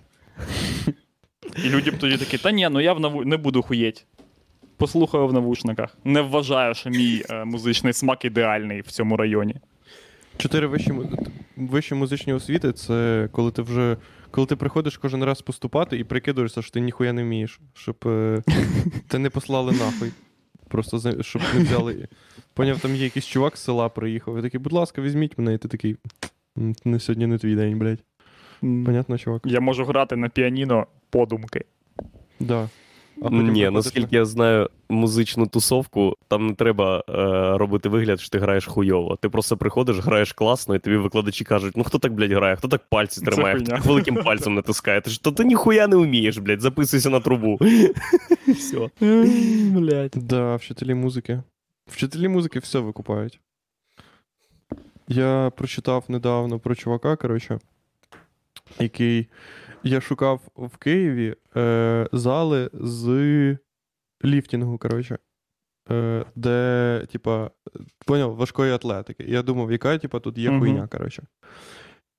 І 1.65 1.69
люди 1.69 1.91
б 1.91 1.97
тоді 1.97 2.17
такі, 2.17 2.37
та 2.37 2.51
ні, 2.51 2.69
ну 2.71 2.81
я 2.81 2.93
в 2.93 2.99
наву... 2.99 3.25
не 3.25 3.37
буду 3.37 3.61
хуєть. 3.61 4.05
Послухаю 4.77 5.27
в 5.27 5.33
навушниках. 5.33 5.97
Не 6.03 6.21
вважаю, 6.21 6.73
що 6.73 6.89
мій 6.89 7.23
е, 7.29 7.45
музичний 7.45 7.93
смак 7.93 8.25
ідеальний 8.25 8.81
в 8.81 8.87
цьому 8.87 9.17
районі. 9.17 9.55
Чотири 10.37 10.67
вищі, 10.67 10.91
вищі 11.57 11.95
музичні 11.95 12.33
освіти 12.33 12.73
це 12.73 13.29
коли 13.31 13.51
ти 13.51 13.61
вже. 13.61 13.97
Коли 14.31 14.47
ти 14.47 14.55
приходиш 14.55 14.97
кожен 14.97 15.23
раз 15.23 15.41
поступати 15.41 15.97
і 15.97 16.03
прикидуєшся, 16.03 16.61
що 16.61 16.71
ти 16.71 16.79
ніхуя 16.79 17.13
не 17.13 17.23
вмієш, 17.23 17.59
щоб 17.73 17.95
е, 18.05 18.43
те 19.07 19.19
не 19.19 19.29
послали 19.29 19.71
нахуй. 19.71 20.11
Просто 20.67 21.23
щоб 21.23 21.41
не 21.55 21.63
взяли. 21.63 22.07
Поняв, 22.53 22.79
там 22.79 22.95
є 22.95 23.03
якийсь 23.03 23.25
чувак 23.25 23.57
з 23.57 23.63
села 23.63 23.89
приїхав. 23.89 24.37
І 24.39 24.41
такий, 24.41 24.59
будь 24.59 24.73
ласка, 24.73 25.01
візьміть 25.01 25.37
мене, 25.37 25.53
і 25.53 25.57
ти 25.57 25.67
такий. 25.67 25.97
«М, 26.57 26.75
Не 26.85 26.99
сьогодні 26.99 27.27
не 27.27 27.37
твій 27.37 27.55
день, 27.55 27.79
блядь. 27.79 27.99
Понятно, 28.61 29.17
чувак. 29.17 29.41
Я 29.45 29.59
можу 29.59 29.85
грати 29.85 30.15
на 30.15 30.29
піаніно 30.29 30.87
подумки. 31.09 31.65
Да. 32.39 32.69
А 33.17 33.23
потім 33.23 33.51
Ні, 33.51 33.69
наскільки 33.69 34.15
я 34.15 34.25
знаю 34.25 34.69
музичну 34.89 35.47
тусовку, 35.47 36.15
там 36.27 36.47
не 36.47 36.53
треба 36.53 37.03
е, 37.09 37.13
робити 37.57 37.89
вигляд, 37.89 38.19
що 38.19 38.29
ти 38.29 38.39
граєш 38.39 38.65
хуйово. 38.65 39.15
Ти 39.21 39.29
просто 39.29 39.57
приходиш, 39.57 39.97
граєш 39.99 40.33
класно, 40.33 40.75
і 40.75 40.79
тобі 40.79 40.97
викладачі 40.97 41.43
кажуть: 41.43 41.77
ну 41.77 41.83
хто 41.83 41.99
так, 41.99 42.13
блядь, 42.13 42.31
грає, 42.31 42.55
хто 42.55 42.67
так 42.67 42.81
пальці 42.89 43.21
тримає, 43.21 43.55
хто 43.55 43.65
так 43.65 43.85
великим 43.85 44.15
пальцем 44.15 44.55
натискає. 44.55 45.01
Ти 45.01 45.09
ж 45.09 45.23
то 45.23 45.31
ти 45.31 45.43
ніхуя 45.43 45.87
не 45.87 45.95
вмієш, 45.95 46.37
блядь, 46.37 46.61
записуйся 46.61 47.09
на 47.09 47.19
трубу. 47.19 47.59
Все. 48.59 48.89
Блять. 49.71 50.13
Да, 50.15 50.55
вчителі 50.55 50.93
музики. 50.93 51.43
Вчителі 51.87 52.27
музики 52.27 52.59
все 52.59 52.79
викупають. 52.79 53.39
Я 55.07 55.51
прочитав 55.57 56.05
недавно 56.07 56.59
про 56.59 56.75
чувака, 56.75 57.15
коротше, 57.15 57.59
який. 58.79 59.27
Я 59.83 60.01
шукав 60.01 60.41
в 60.55 60.77
Києві 60.77 61.35
е, 61.55 62.09
зали 62.11 62.69
з 62.73 63.57
ліфтінгу, 64.25 64.77
коротше. 64.77 65.17
Е, 65.91 66.25
де, 66.35 67.07
типа, 67.11 67.51
поняв, 68.05 68.35
важкої 68.35 68.73
атлетики. 68.73 69.23
Я 69.27 69.41
думав, 69.41 69.71
яка, 69.71 69.97
типа, 69.97 70.19
тут 70.19 70.37
є 70.37 70.59
хуйня, 70.59 70.87
коротше. 70.87 71.23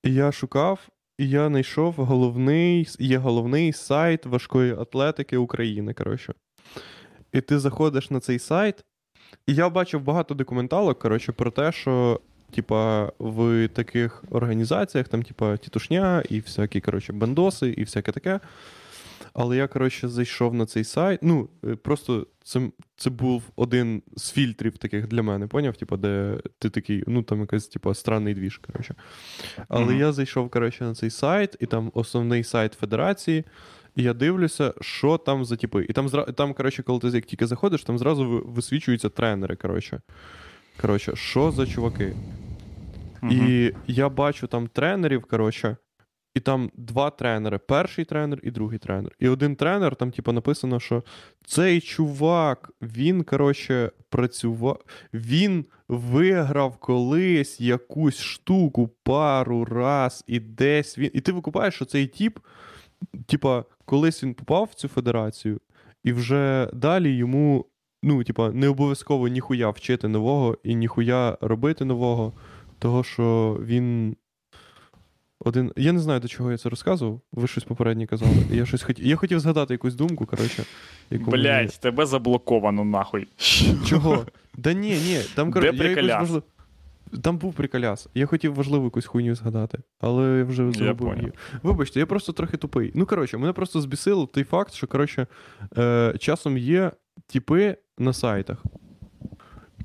І 0.03 0.15
я 0.15 0.33
шукав, 0.33 0.89
і 1.19 1.29
я 1.29 1.49
знайшов 1.49 1.95
головний, 1.95 2.89
є 2.99 3.19
головний 3.19 3.73
сайт 3.73 4.27
важкої 4.27 4.73
атлетики 4.73 5.37
України, 5.37 5.95
коротше. 5.95 6.35
І 7.33 7.41
ти 7.41 7.59
заходиш 7.59 8.11
на 8.11 8.21
цей 8.21 8.39
сайт, 8.39 8.85
і 9.47 9.55
я 9.55 9.69
бачив 9.69 10.01
багато 10.01 10.35
документалок, 10.35 10.99
коротше, 10.99 11.33
про 11.33 11.51
те, 11.51 11.73
що 11.73 12.21
типа, 12.51 13.13
в 13.19 13.69
таких 13.69 14.25
організаціях, 14.31 15.09
там, 15.09 15.23
типа, 15.23 15.57
тітушня 15.57 16.23
і 16.29 16.41
всякі, 16.41 16.81
коротше, 16.81 17.13
бандоси, 17.13 17.69
і 17.69 17.85
всяке 17.85 18.13
таке. 18.13 18.41
Але 19.33 19.57
я, 19.57 19.67
коротше, 19.69 20.09
зайшов 20.09 20.55
на 20.55 20.67
цей 20.67 20.85
сайт. 20.85 21.21
Ну, 21.23 21.49
е, 21.65 21.77
просто 21.77 22.27
це, 22.45 22.61
це 22.97 23.11
був 23.11 23.43
один 23.57 24.03
з 24.17 24.31
фільтрів 24.33 24.79
таких 24.79 25.09
для 25.09 25.23
мене, 25.23 25.47
поняв? 25.47 25.77
Типа, 25.77 25.97
де 25.97 26.39
ти 26.59 26.71
такий, 26.71 27.05
ну 27.07 27.23
там 27.23 27.41
якийсь, 27.41 27.69
типа, 27.69 27.95
странний 27.95 28.35
двіж, 28.35 28.59
коротше. 28.59 28.95
Але 29.69 29.85
Мгм. 29.85 29.99
я 29.99 30.13
зайшов, 30.13 30.51
коротше, 30.51 30.85
на 30.85 30.95
цей 30.95 31.11
сайт, 31.11 31.57
і 31.61 31.67
там 31.67 31.91
основний 31.95 32.45
сайт 32.45 32.73
Федерації. 32.75 33.45
І 33.97 34.03
я 34.03 34.15
дивлюся, 34.15 34.75
що 34.81 35.19
там 35.19 35.45
за 35.45 35.57
типи. 35.57 35.87
І 35.89 35.93
там, 35.93 36.09
там 36.09 36.55
коротше, 36.55 36.83
коли 36.83 37.01
ти 37.01 37.09
як 37.09 37.25
тільки 37.25 37.47
заходиш, 37.47 37.83
там 37.85 37.99
зразу 37.99 38.43
висвічуються 38.47 39.09
тренери. 39.09 39.57
Коротше, 39.57 40.01
коротше 40.81 41.17
що 41.17 41.51
за 41.51 41.67
чуваки? 41.67 42.17
Мгм. 43.23 43.33
І 43.33 43.73
я 43.87 44.09
бачу 44.09 44.47
там 44.47 44.69
тренерів, 44.69 45.25
коротше, 45.25 45.77
і 46.37 46.41
там 46.41 46.71
два 46.75 47.11
тренери: 47.11 47.59
перший 47.59 48.05
тренер 48.05 48.41
і 48.43 48.51
другий 48.51 48.79
тренер. 48.79 49.13
І 49.19 49.29
один 49.29 49.57
тренер, 49.57 49.97
там, 49.97 50.11
типу, 50.11 50.33
написано, 50.33 50.81
що 50.81 51.03
цей 51.47 51.81
чувак, 51.81 52.71
він, 52.83 53.25
коротше, 53.25 53.91
працював, 54.11 54.81
він 55.15 55.65
виграв 55.89 56.77
колись 56.77 57.61
якусь 57.61 58.21
штуку 58.21 58.89
пару 59.03 59.65
раз, 59.65 60.25
і 60.27 60.41
десь 60.41 60.99
він. 60.99 61.11
І 61.15 61.21
ти 61.21 61.33
викупаєш, 61.33 61.75
що 61.75 61.85
цей 61.85 62.07
тіп, 62.07 62.39
типа, 63.27 63.65
колись 63.85 64.23
він 64.25 64.35
попав 64.35 64.69
в 64.73 64.75
цю 64.75 64.89
федерацію, 64.89 65.61
і 66.05 66.13
вже 66.13 66.71
далі 66.73 67.17
йому. 67.17 67.67
Ну, 68.03 68.25
типа, 68.25 68.51
не 68.51 68.69
обов'язково 68.69 69.29
ніхуя 69.29 69.71
вчити 69.71 70.09
нового 70.09 70.59
і 70.63 70.75
ніхуя 70.75 71.39
робити 71.41 71.85
нового, 71.85 72.33
того, 72.79 73.05
що 73.05 73.59
він 73.63 74.17
один. 75.41 75.73
Я 75.77 75.93
не 75.93 75.99
знаю, 76.01 76.21
до 76.21 76.29
чого 76.29 76.51
я 76.51 76.59
це 76.59 76.69
розказував. 76.69 77.21
Ви 77.33 77.47
щось 77.47 77.65
попереднє 77.65 78.07
казали. 78.07 78.33
Я 78.51 78.67
щось 78.67 78.83
хотів. 78.83 79.07
Я 79.07 79.17
хотів 79.17 79.41
згадати 79.41 79.75
якусь 79.75 79.95
думку, 79.95 80.27
коротше. 80.27 80.65
Яку 81.11 81.31
мені- 81.31 81.43
Блять, 81.43 81.81
тебе 81.81 82.07
заблоковано 82.07 82.85
нахуй. 82.85 83.29
Чого? 83.87 84.27
Да 84.57 84.73
ні, 84.73 84.91
ні, 84.91 85.21
там 85.35 85.49
Де 85.51 85.53
коротше, 85.53 85.77
я 85.77 85.83
якусь 85.83 85.95
приколяс? 85.95 86.21
важлив... 86.21 86.43
Там 87.23 87.39
був 87.39 87.55
приколяс. 87.55 88.09
Я 88.15 88.27
хотів 88.27 88.55
важливу 88.55 88.85
якусь 88.85 89.07
хуйню 89.07 89.35
згадати, 89.35 89.79
але 90.01 90.39
я 90.39 90.45
вже 90.45 90.73
забув 90.73 91.17
її. 91.17 91.33
Вибачте, 91.63 92.01
я 92.01 92.07
просто 92.07 92.33
трохи 92.33 92.57
тупий. 92.57 92.93
Ну, 92.95 93.07
коротше, 93.07 93.39
мене 93.39 93.53
просто 93.53 93.81
збісило 93.81 94.27
той 94.27 94.45
факт, 94.45 94.73
що 94.75 94.87
коротше, 94.87 95.27
е, 95.79 96.15
часом 96.19 96.59
є 96.59 96.91
типи 97.27 97.77
на 97.99 98.13
сайтах. 98.13 98.65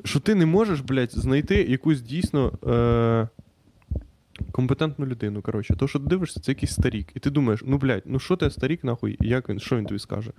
Що 0.04 0.20
ти 0.20 0.36
не 0.36 0.46
можеш, 0.46 0.80
блядь, 0.80 1.12
знайти 1.12 1.56
якусь 1.64 2.02
дійсно 2.02 2.52
е, 2.68 3.28
компетентну 4.52 5.06
людину. 5.06 5.42
Коротше, 5.42 5.76
то, 5.76 5.88
що 5.88 6.00
ти 6.00 6.06
дивишся, 6.06 6.40
це 6.40 6.52
якийсь 6.52 6.74
старік. 6.74 7.08
І 7.16 7.20
ти 7.20 7.30
думаєш, 7.30 7.64
ну 7.66 7.78
блядь, 7.78 8.04
ну 8.06 8.20
що 8.20 8.36
ти 8.36 8.50
старік, 8.50 8.84
нахуй, 8.84 9.18
як 9.20 9.50
він, 9.50 9.60
що 9.60 9.78
він 9.78 9.86
тобі 9.86 10.00
скаже? 10.00 10.32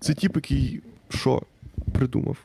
Це 0.00 0.14
тип, 0.14 0.36
який 0.36 0.80
що 1.08 1.42
придумав? 1.92 2.36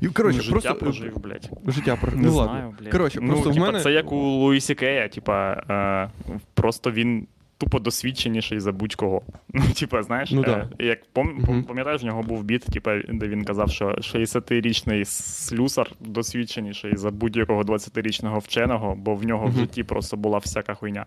І, 0.00 0.08
коротше, 0.08 0.40
Життя 0.40 0.50
просто 0.50 0.70
життя 0.70 0.80
прожив, 0.80 1.18
блядь. 1.18 1.50
Життя 1.66 1.96
прожив. 1.96 2.20
Не 2.20 2.26
ну, 2.26 2.32
знаю, 2.32 2.48
ладно. 2.48 2.74
блядь. 2.80 2.92
Коротше, 2.92 3.18
ну, 3.22 3.32
просто 3.32 3.50
в 3.50 3.56
мене- 3.56 3.80
Це 3.80 3.92
як 3.92 4.12
у 4.12 4.16
Луїсі 4.16 4.74
Кея, 4.74 5.08
типа, 5.08 5.52
е, 5.52 6.34
просто 6.54 6.90
він 6.90 7.26
тупо 7.58 7.78
досвідченіший 7.80 8.60
за 8.60 8.72
будь-кого. 8.72 9.22
Ну, 9.54 9.62
типа, 9.76 10.02
знаєш, 10.02 10.30
Ну, 10.30 10.42
е, 10.42 10.44
да. 10.44 10.84
як 10.84 11.12
пом, 11.12 11.26
Мгм. 11.28 11.44
пом- 11.44 11.62
пам'ятаєш, 11.66 12.02
в 12.02 12.04
нього 12.06 12.22
був 12.22 12.44
біт, 12.44 12.62
типа, 12.64 12.98
де 13.08 13.28
він 13.28 13.44
казав, 13.44 13.70
що 13.70 13.86
60-річний 13.88 15.04
слюсар 15.04 15.90
досвідченіший 16.00 16.96
за 16.96 17.10
будь-якого 17.10 17.62
20-річного 17.62 18.38
вченого, 18.38 18.94
бо 18.96 19.14
в 19.14 19.24
нього 19.24 19.46
в 19.46 19.52
житті 19.52 19.84
просто 19.84 20.16
була 20.16 20.38
всяка 20.38 20.74
хуйня. 20.74 21.06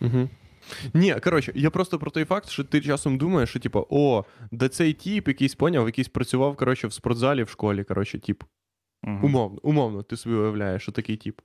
Угу. 0.00 0.28
Ні, 0.94 1.14
коротше, 1.24 1.52
я 1.54 1.70
просто 1.70 1.98
про 1.98 2.10
той 2.10 2.24
факт, 2.24 2.48
що 2.48 2.64
ти 2.64 2.80
часом 2.80 3.18
думаєш, 3.18 3.50
що 3.50 3.58
типу, 3.60 3.86
о, 3.90 4.24
да 4.50 4.68
цей 4.68 4.92
тіп 4.92 5.28
якийсь 5.28 5.54
поняв, 5.54 5.86
якийсь 5.86 6.08
працював, 6.08 6.56
коротше, 6.56 6.86
в 6.86 6.92
спортзалі 6.92 7.42
в 7.42 7.48
школі, 7.48 7.84
коротше, 7.84 8.18
тіп. 8.18 8.42
Мгм. 9.06 9.24
Умовно, 9.24 9.58
умовно, 9.62 10.02
ти 10.02 10.16
собі 10.16 10.34
уявляєш, 10.34 10.82
що 10.82 10.92
такий 10.92 11.16
тіп. 11.16 11.40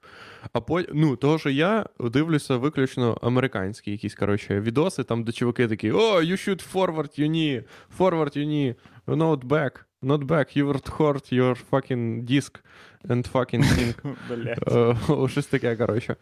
А 0.54 0.62
по, 0.62 0.82
ну, 0.94 1.16
того, 1.16 1.40
що 1.40 1.50
я 1.50 1.86
дивлюся 2.00 2.58
виключно 2.58 3.18
американські 3.22 3.92
якісь, 3.92 4.16
коротше, 4.16 4.60
відоси, 4.62 5.04
там, 5.04 5.24
де 5.24 5.32
чуваки 5.32 5.68
такі: 5.68 5.92
О, 5.92 6.22
you 6.22 6.32
shoot 6.32 6.74
forward, 6.74 7.20
you 7.20 7.30
knee, 7.30 7.64
forward, 7.98 8.38
you 8.38 8.46
knee, 8.48 8.76
not 9.08 9.44
back, 9.44 9.72
not 10.04 10.26
back, 10.26 10.58
you 10.58 10.74
were 10.74 10.98
hurt 10.98 11.34
your 11.34 11.58
fucking 11.72 12.24
disk 12.26 12.60
and 13.08 13.32
fucking 13.32 13.64
thing. 13.64 13.94
Е, 15.26 15.28
Щось 15.30 15.48
таке, 15.48 15.76
коротше. 15.76 16.16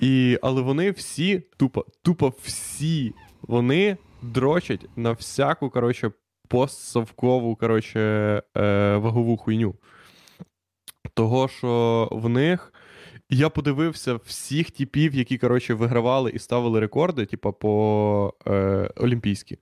І, 0.00 0.38
але 0.42 0.62
вони 0.62 0.90
всі, 0.90 1.42
тупо, 1.56 1.86
тупо 2.02 2.32
всі, 2.42 3.14
вони 3.42 3.96
дрочать 4.22 4.86
на 4.96 5.12
всяку, 5.12 5.70
коротше, 5.70 6.10
постсовкову, 6.48 7.56
коротше, 7.56 8.00
е, 8.56 8.96
вагову 8.96 9.36
хуйню. 9.36 9.74
Того, 11.14 11.48
що 11.48 12.08
в 12.12 12.28
них. 12.28 12.72
Я 13.30 13.48
подивився 13.48 14.14
всіх 14.14 14.70
типів, 14.70 15.14
які, 15.14 15.38
коротше, 15.38 15.74
вигравали 15.74 16.30
і 16.30 16.38
ставили 16.38 16.80
рекорди, 16.80 17.26
типа, 17.26 17.52
по 17.52 18.34
е, 18.46 18.90
Олімпійські. 18.96 19.58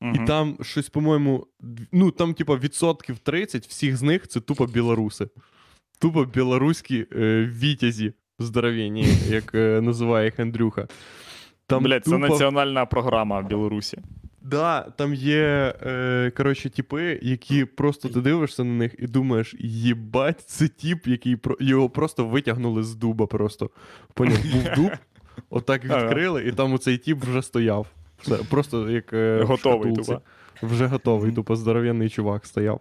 Мгм. 0.00 0.14
І 0.14 0.26
там 0.26 0.56
щось, 0.62 0.88
по-моєму, 0.88 1.46
ну 1.92 2.10
там, 2.10 2.34
типа, 2.34 2.56
відсотків 2.56 3.18
30 3.18 3.66
всіх 3.66 3.96
з 3.96 4.02
них 4.02 4.28
це 4.28 4.40
тупо 4.40 4.66
білоруси. 4.66 5.28
Тупо 5.98 6.24
білоруські 6.24 7.06
е, 7.16 7.50
вітязі 7.62 8.12
здоровенні, 8.38 9.06
як 9.28 9.54
е, 9.54 9.80
називає 9.80 10.24
їх 10.24 10.40
Андрюха. 10.40 10.88
Там 11.66 11.82
Блядь, 11.82 12.04
це 12.04 12.18
національна 12.18 12.86
програма 12.86 13.40
в 13.40 13.46
Білорусі. 13.46 13.98
Да, 14.42 14.80
там 14.80 15.14
є, 15.14 15.74
е, 15.82 16.32
коротше, 16.36 16.70
типи, 16.70 17.18
які 17.22 17.64
просто 17.64 18.08
ти 18.08 18.20
дивишся 18.20 18.64
на 18.64 18.72
них 18.72 18.94
і 18.98 19.06
думаєш, 19.06 19.54
їбать, 19.58 20.40
це 20.40 20.68
тіп, 20.68 21.06
який 21.06 21.36
про... 21.36 21.56
його 21.60 21.90
просто 21.90 22.26
витягнули 22.26 22.82
з 22.82 22.94
дуба 22.94 23.26
просто. 23.26 23.70
Поняв, 24.14 24.38
був 24.52 24.64
дуб, 24.76 24.90
отак 25.50 25.84
відкрили, 25.84 26.44
і 26.44 26.52
там 26.52 26.72
оцей 26.72 26.98
тіп 26.98 27.24
вже 27.24 27.42
стояв. 27.42 27.86
Все, 28.20 28.36
просто 28.36 28.90
як 28.90 29.12
е, 29.12 29.42
Готовий, 29.46 29.94
тупо. 29.94 30.20
Вже 30.62 30.86
готовий, 30.86 31.32
тупо 31.32 31.56
здоровенний 31.56 32.08
чувак 32.08 32.46
стояв. 32.46 32.80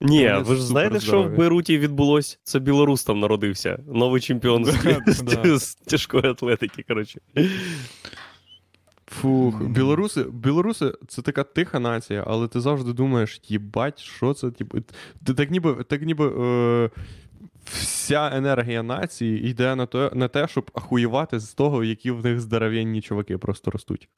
Ні, 0.00 0.28
Вони 0.28 0.38
ви 0.38 0.56
ж 0.56 0.62
знаєте, 0.62 1.00
що 1.00 1.00
в 1.00 1.04
суперздорові. 1.04 1.38
Бейруті 1.38 1.78
відбулось? 1.78 2.40
Це 2.42 2.58
білорус 2.58 3.04
там 3.04 3.20
народився. 3.20 3.78
Новий 3.86 4.20
чемпіон 4.20 4.64
з 5.06 5.74
тяжкої 5.86 6.24
атлетики, 6.26 6.84
коротше. 6.88 7.20
Фух, 9.10 9.62
білоруси, 9.62 10.22
білоруси 10.22 10.92
це 11.08 11.22
така 11.22 11.44
тиха 11.44 11.78
нація, 11.78 12.24
але 12.26 12.48
ти 12.48 12.60
завжди 12.60 12.92
думаєш, 12.92 13.40
їбать, 13.44 13.98
що 14.00 14.34
це? 14.34 14.50
Типу, 14.50 14.78
ти 15.26 15.34
так 15.34 15.50
ніби, 15.50 15.84
так 15.84 16.02
ніби 16.02 16.26
е, 16.26 16.90
вся 17.64 18.30
енергія 18.32 18.82
нації 18.82 19.50
йде 19.50 19.74
на 19.74 19.86
те, 19.86 20.10
на 20.14 20.28
те, 20.28 20.48
щоб 20.48 20.70
ахуєвати 20.74 21.40
з 21.40 21.54
того, 21.54 21.84
які 21.84 22.10
в 22.10 22.24
них 22.24 22.40
здоров'янні 22.40 23.02
чуваки 23.02 23.38
просто 23.38 23.70
ростуть. 23.70 24.08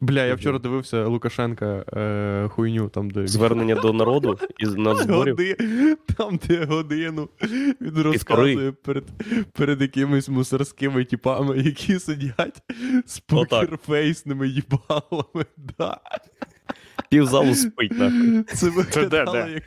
Бля, 0.00 0.26
я 0.26 0.34
вчора 0.34 0.58
дивився 0.58 1.06
Лукашенка 1.06 1.84
е, 1.92 2.48
хуйню, 2.48 2.88
там, 2.88 3.10
де 3.10 3.26
Звернення 3.26 3.74
до 3.74 3.92
народу 3.92 4.38
із 4.58 4.74
надзборів. 4.74 5.36
Годи, 5.36 5.56
там, 6.16 6.40
де 6.48 6.64
годину 6.64 7.28
він 7.80 8.02
розказує 8.02 8.72
перед, 8.72 9.04
перед 9.52 9.80
якимись 9.82 10.28
мусорськими 10.28 11.04
типами, 11.04 11.58
які 11.58 11.98
сидять 11.98 12.62
з 13.06 13.20
покерфейсними 13.20 14.48
їбалами. 14.48 15.46
Да. 15.78 16.00
Півзалу 17.10 17.54
спить 17.54 17.98
нахуй. 17.98 18.42
Це 18.54 18.70
виглядало 18.70 19.36
як. 19.38 19.62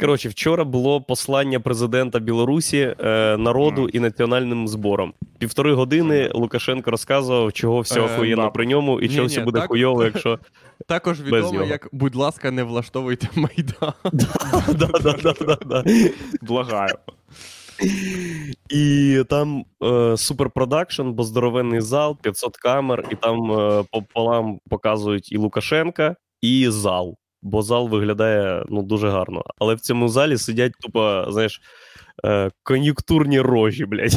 Коротше, 0.00 0.28
вчора 0.28 0.64
було 0.64 1.00
послання 1.00 1.60
президента 1.60 2.18
Білорусі 2.18 2.94
е, 3.00 3.36
народу 3.36 3.88
і 3.88 4.00
національним 4.00 4.68
збором. 4.68 5.12
Півтори 5.38 5.74
години 5.74 6.30
Лукашенко 6.34 6.90
розказував, 6.90 7.52
чого 7.52 7.80
все 7.80 8.00
Е, 8.00 8.02
охуєнно 8.02 8.42
да. 8.42 8.50
при 8.50 8.66
ньому 8.66 9.00
і 9.00 9.08
чого 9.08 9.26
все 9.26 9.40
буде 9.40 9.60
так- 9.60 9.68
хуйово, 9.68 10.04
якщо. 10.04 10.38
Також 10.88 11.20
відомо, 11.22 11.64
як, 11.64 11.88
будь 11.92 12.14
ласка, 12.14 12.50
не 12.50 12.62
влаштовуйте 12.62 13.28
майдан. 13.34 13.92
Благаю. 16.42 16.94
І 18.70 19.22
там 19.28 19.64
е, 19.84 20.16
суперпродакшн, 20.16 21.02
бо 21.10 21.22
здоровенний 21.24 21.80
зал, 21.80 22.16
500 22.22 22.56
камер, 22.56 23.04
і 23.10 23.14
там 23.14 23.52
е, 23.52 23.84
пополам 23.92 24.58
показують 24.70 25.32
і 25.32 25.36
Лукашенка, 25.36 26.16
і 26.42 26.68
зал. 26.70 27.16
Бо 27.42 27.62
зал 27.62 27.88
виглядає 27.88 28.64
ну, 28.68 28.82
дуже 28.82 29.08
гарно. 29.10 29.44
Але 29.58 29.74
в 29.74 29.80
цьому 29.80 30.08
залі 30.08 30.38
сидять 30.38 30.72
тупо, 30.80 31.26
знаєш, 31.28 31.60
е, 32.24 32.50
кон'юнктурні 32.62 33.40
рожі, 33.40 33.86
блядь. 33.86 34.16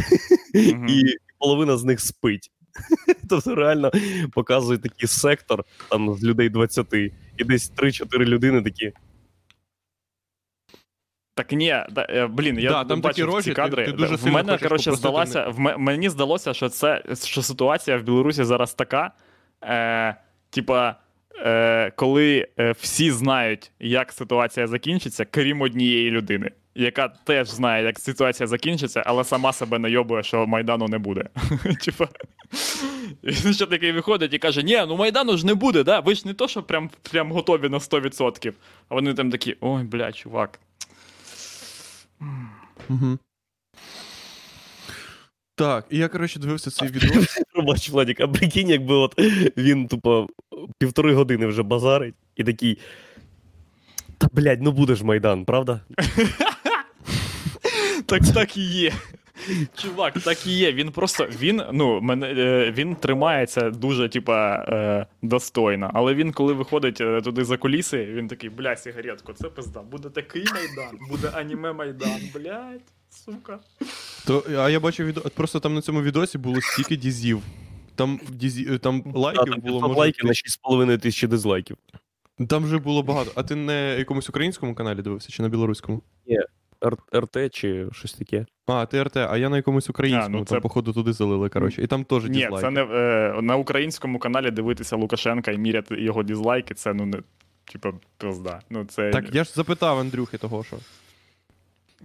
Мгм. 0.55 0.87
І 0.89 1.03
половина 1.39 1.77
з 1.77 1.83
них 1.83 1.99
спить. 1.99 2.51
Тобто 3.29 3.55
реально 3.55 3.91
показує 4.31 4.79
такий 4.79 5.07
сектор 5.07 5.63
там 5.89 6.13
з 6.15 6.23
людей 6.23 6.49
20, 6.49 6.93
і 7.37 7.43
десь 7.45 7.71
3-4 7.77 8.25
людини 8.25 8.61
такі. 8.61 8.91
Так 11.35 11.51
ні, 11.51 11.75
да, 11.91 12.05
е, 12.09 12.27
блін, 12.27 12.59
я 12.59 12.69
Да, 12.69 12.83
там 12.83 13.01
бачив 13.01 13.25
такі 13.25 13.35
рожі, 13.35 13.43
ці 13.43 13.49
ти- 13.49 13.55
кадри. 13.55 13.85
ти 13.85 13.91
дуже 13.91 14.15
в 14.15 14.27
мене, 14.27 14.57
коротше, 14.57 14.91
здалося, 14.91 15.47
в 15.47 15.59
ме- 15.59 15.77
мені 15.77 16.09
здалося, 16.09 16.53
що 16.53 16.69
це 16.69 17.03
що 17.23 17.41
ситуація 17.41 17.97
в 17.97 18.03
Білорусі 18.03 18.43
зараз 18.43 18.73
така. 18.73 19.11
Е, 19.63 20.15
типа, 20.49 20.95
е, 21.39 21.91
коли 21.95 22.47
е, 22.59 22.71
всі 22.71 23.11
знають, 23.11 23.71
як 23.79 24.11
ситуація 24.11 24.67
закінчиться, 24.67 25.25
крім 25.25 25.61
однієї 25.61 26.11
людини, 26.11 26.51
яка 26.75 27.07
теж 27.07 27.49
знає, 27.49 27.85
як 27.85 27.99
ситуація 27.99 28.47
закінчиться, 28.47 29.03
але 29.05 29.23
сама 29.23 29.53
себе 29.53 29.79
найобує, 29.79 30.23
що 30.23 30.47
Майдану 30.47 30.87
не 30.87 30.97
буде. 30.97 31.25
Типа. 31.85 32.07
Він 33.23 33.53
ще 33.53 33.65
такий 33.65 33.91
виходить 33.91 34.33
і 34.33 34.37
каже: 34.39 34.63
Ні, 34.63 34.83
ну 34.87 34.95
Майдану 34.97 35.37
ж 35.37 35.45
не 35.45 35.53
буде, 35.53 35.83
да? 35.83 35.99
ви 35.99 36.15
ж 36.15 36.27
не 36.27 36.33
то, 36.33 36.47
що 36.47 36.63
прям, 36.63 36.89
прям 37.11 37.31
готові 37.31 37.69
на 37.69 37.77
100%. 37.77 38.53
А 38.89 38.95
вони 38.95 39.13
там 39.13 39.31
такі: 39.31 39.55
ой, 39.61 39.83
бля, 39.83 40.11
чувак. 40.11 40.59
Угу. 42.89 43.17
Так, 45.55 45.85
і 45.89 45.97
я, 45.97 46.07
коротше, 46.07 46.39
дивився 46.39 46.71
цей 46.71 46.87
відео. 46.87 47.21
Пробач, 47.53 47.89
Владік, 47.89 48.19
а 48.19 48.27
прикинь, 48.27 48.69
якби 48.69 48.95
от 48.95 49.13
він 49.57 49.87
тупо 49.87 50.27
півтори 50.77 51.13
години 51.13 51.47
вже 51.47 51.63
базарить 51.63 52.15
і 52.35 52.43
такий. 52.43 52.77
Та 54.17 54.27
блядь, 54.31 54.61
ну 54.61 54.71
буде 54.71 54.95
ж 54.95 55.05
Майдан, 55.05 55.45
правда? 55.45 55.81
Так 58.05 58.21
так 58.33 58.57
і 58.57 58.61
є. 58.61 58.91
Чувак, 59.75 60.13
так 60.19 60.47
і 60.47 60.51
є. 60.51 60.71
Він 60.71 60.91
просто 60.91 61.27
він, 61.39 61.63
ну, 61.71 62.01
мене, 62.01 62.27
е, 62.27 62.71
він 62.71 62.95
тримається 62.95 63.69
дуже, 63.69 64.09
типа, 64.09 64.55
е, 64.55 65.05
достойно. 65.21 65.91
Але 65.93 66.13
він, 66.13 66.31
коли 66.31 66.53
виходить 66.53 67.01
е, 67.01 67.21
туди 67.21 67.45
за 67.45 67.57
куліси, 67.57 68.05
він 68.05 68.27
такий, 68.27 68.49
бля, 68.49 68.75
сигаретку, 68.75 69.33
це 69.33 69.49
пизда. 69.49 69.81
Буде 69.81 70.09
такий 70.09 70.45
майдан, 70.53 70.99
буде 71.09 71.29
аніме 71.33 71.73
майдан, 71.73 72.19
блядь, 72.33 72.81
сука. 73.09 73.59
То, 74.27 74.43
а 74.57 74.69
я 74.69 74.79
бачив 74.79 75.05
відео, 75.07 75.23
просто 75.35 75.59
там 75.59 75.73
на 75.73 75.81
цьому 75.81 76.01
відосі 76.01 76.37
було 76.37 76.61
стільки 76.61 76.95
дізів. 76.95 77.41
Там, 77.95 78.19
дізі, 78.29 78.77
там 78.77 79.03
лайків 79.15 79.41
А, 79.41 79.45
там 79.51 79.59
було 79.59 79.81
може, 79.87 79.99
лайків 79.99 80.25
на 80.25 80.31
6,5 80.31 80.97
тисячі 80.97 81.27
дизлайків. 81.27 81.77
Там 82.49 82.63
вже 82.63 82.77
було 82.77 83.03
багато. 83.03 83.31
А 83.35 83.43
ти 83.43 83.55
на 83.55 83.73
якомусь 83.93 84.29
українському 84.29 84.75
каналі 84.75 85.01
дивився 85.01 85.29
чи 85.31 85.41
на 85.43 85.49
білоруському? 85.49 86.01
Р- 86.85 86.97
РТ 87.15 87.53
чи 87.53 87.87
щось 87.91 88.13
таке. 88.13 88.45
А, 88.67 88.85
ти 88.85 89.03
РТ, 89.03 89.17
а 89.17 89.37
я 89.37 89.49
на 89.49 89.57
якомусь 89.57 89.89
українському, 89.89 90.37
А, 90.37 90.39
ну 90.39 90.45
там, 90.45 90.57
це- 90.57 90.61
походу, 90.61 90.93
туди 90.93 91.13
залили, 91.13 91.49
коротше. 91.49 91.81
І 91.83 91.87
там 91.87 92.03
теж 92.03 92.23
Ні, 92.23 92.49
це 92.61 92.69
не 92.69 92.81
е, 92.83 93.41
на 93.41 93.55
українському 93.55 94.19
каналі 94.19 94.51
дивитися 94.51 94.95
Лукашенка 94.95 95.51
і 95.51 95.57
міряти 95.57 96.01
його 96.01 96.23
дізлайки, 96.23 96.73
це 96.73 96.93
ну 96.93 97.05
не. 97.05 97.17
Типа, 97.71 97.93
пизда. 98.17 98.61
Ну, 98.69 98.85
це, 98.85 99.09
Так, 99.11 99.35
я 99.35 99.43
ж 99.43 99.51
запитав 99.55 99.99
Андрюхи 99.99 100.37
того, 100.37 100.63
що. 100.63 100.77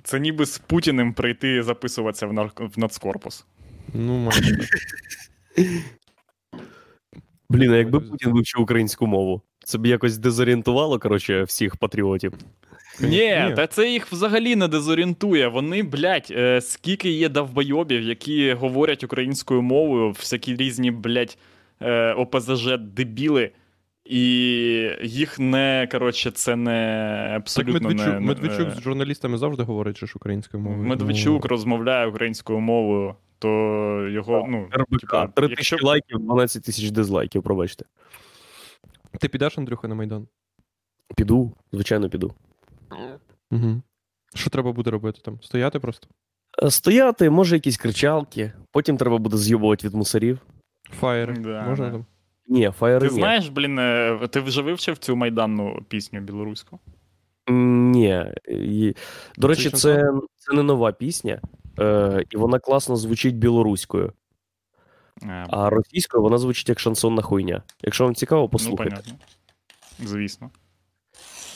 Це 0.02 0.20
ніби 0.20 0.46
з 0.46 0.58
Путіним 0.58 1.12
прийти 1.14 1.62
записуватися 1.62 2.26
в, 2.26 2.32
нар... 2.32 2.50
в 2.56 2.78
нацкорпус. 2.78 3.46
Ну, 3.94 4.18
майже. 4.18 4.58
Блін, 7.50 7.72
а 7.72 7.76
якби 7.76 8.00
Путін 8.00 8.32
вивчив 8.32 8.60
українську 8.60 9.06
мову, 9.06 9.42
це 9.64 9.78
б 9.78 9.86
якось 9.86 10.18
дезорієнтувало, 10.18 10.98
коротше, 10.98 11.42
всіх 11.42 11.76
патріотів. 11.76 12.32
Ні, 13.00 13.08
Ні. 13.08 13.52
та 13.56 13.66
це 13.66 13.90
їх 13.90 14.12
взагалі 14.12 14.56
не 14.56 14.68
дезорієнтує. 14.68 15.48
Вони, 15.48 15.82
блядь, 15.82 16.28
е, 16.30 16.60
скільки 16.60 17.10
є 17.10 17.28
довбойобів, 17.28 18.02
які 18.02 18.52
говорять 18.52 19.04
українською 19.04 19.62
мовою, 19.62 20.10
всякі 20.10 20.56
різні, 20.56 20.90
блядь, 20.90 21.38
е, 21.80 22.12
ОПЗЖ 22.12 22.78
дебіли, 22.78 23.50
і 24.08 24.22
їх 25.02 25.38
не, 25.38 25.88
коротше, 25.92 26.30
це 26.30 26.56
не 26.56 27.24
Так 27.28 27.36
абсолютно 27.36 27.72
Медведчук, 27.72 28.06
не, 28.06 28.20
не- 28.20 28.26
Медведчук 28.26 28.68
е, 28.68 28.70
з 28.70 28.80
журналістами 28.80 29.38
завжди 29.38 29.62
говорить, 29.62 29.96
що 29.96 30.06
ж 30.06 30.12
українською 30.16 30.62
мовою. 30.62 30.82
Медведчук 30.88 31.44
Ну, 31.44 31.48
розмовляє 31.48 32.06
українською 32.06 32.60
мовою, 32.60 33.14
то 33.38 33.48
його, 34.10 34.46
ну, 34.48 34.68
типа, 35.00 35.26
3 35.26 35.48
якщо... 35.48 35.76
лайків, 35.82 36.18
12 36.18 36.64
тисяч 36.64 36.90
дизлайків, 36.90 37.42
пробачте. 37.42 37.84
Ти 39.20 39.28
підеш, 39.28 39.58
Андрюха, 39.58 39.88
на 39.88 39.94
Майдан? 39.94 40.26
Піду, 41.16 41.52
звичайно, 41.72 42.10
піду. 42.10 42.34
Угу. 43.50 43.82
Що 44.34 44.50
треба 44.50 44.72
буде 44.72 44.90
робити 44.90 45.20
там? 45.24 45.38
Стояти 45.42 45.80
просто? 45.80 46.08
Е, 46.62 46.70
Стояти, 46.70 47.30
може, 47.30 47.56
якісь 47.56 47.76
кричалки, 47.76 48.52
потім 48.72 48.96
треба 48.96 49.18
буде 49.18 49.36
з'їбувати 49.36 49.86
від 49.86 49.94
мусорів. 49.94 50.38
Фаєри. 51.00 51.34
Да, 51.38 51.62
Можна 51.62 51.86
да. 51.86 51.92
там? 51.92 52.06
Ні, 52.48 52.70
фаєри 52.78 53.08
Ти 53.08 53.14
ні. 53.14 53.20
знаєш, 53.20 53.48
блін, 53.48 53.78
е, 53.78 54.28
ти 54.30 54.40
вже 54.40 54.62
вивчив 54.62 54.98
цю 54.98 55.16
майданну 55.16 55.82
пісню 55.88 56.20
білоруську? 56.20 56.78
Ні. 57.50 58.24
І, 58.48 58.94
До 59.36 59.48
речі, 59.48 59.70
Це 59.70 60.10
це, 60.36 60.54
не 60.54 60.62
нова 60.62 60.92
пісня, 60.92 61.40
е, 61.78 62.24
і 62.30 62.36
вона 62.36 62.58
класно 62.58 62.96
звучить 62.96 63.36
білоруською, 63.36 64.12
Е, 65.22 65.46
а 65.50 65.70
російською 65.70 66.22
вона 66.22 66.38
звучить 66.38 66.68
як 66.68 66.80
шансонна 66.80 67.22
хуйня. 67.22 67.62
Якщо 67.82 68.04
вам 68.04 68.14
цікаво, 68.14 68.42
ну, 68.42 68.48
послухайте. 68.48 68.90
понятно. 68.96 69.14
Звісно. 70.04 70.50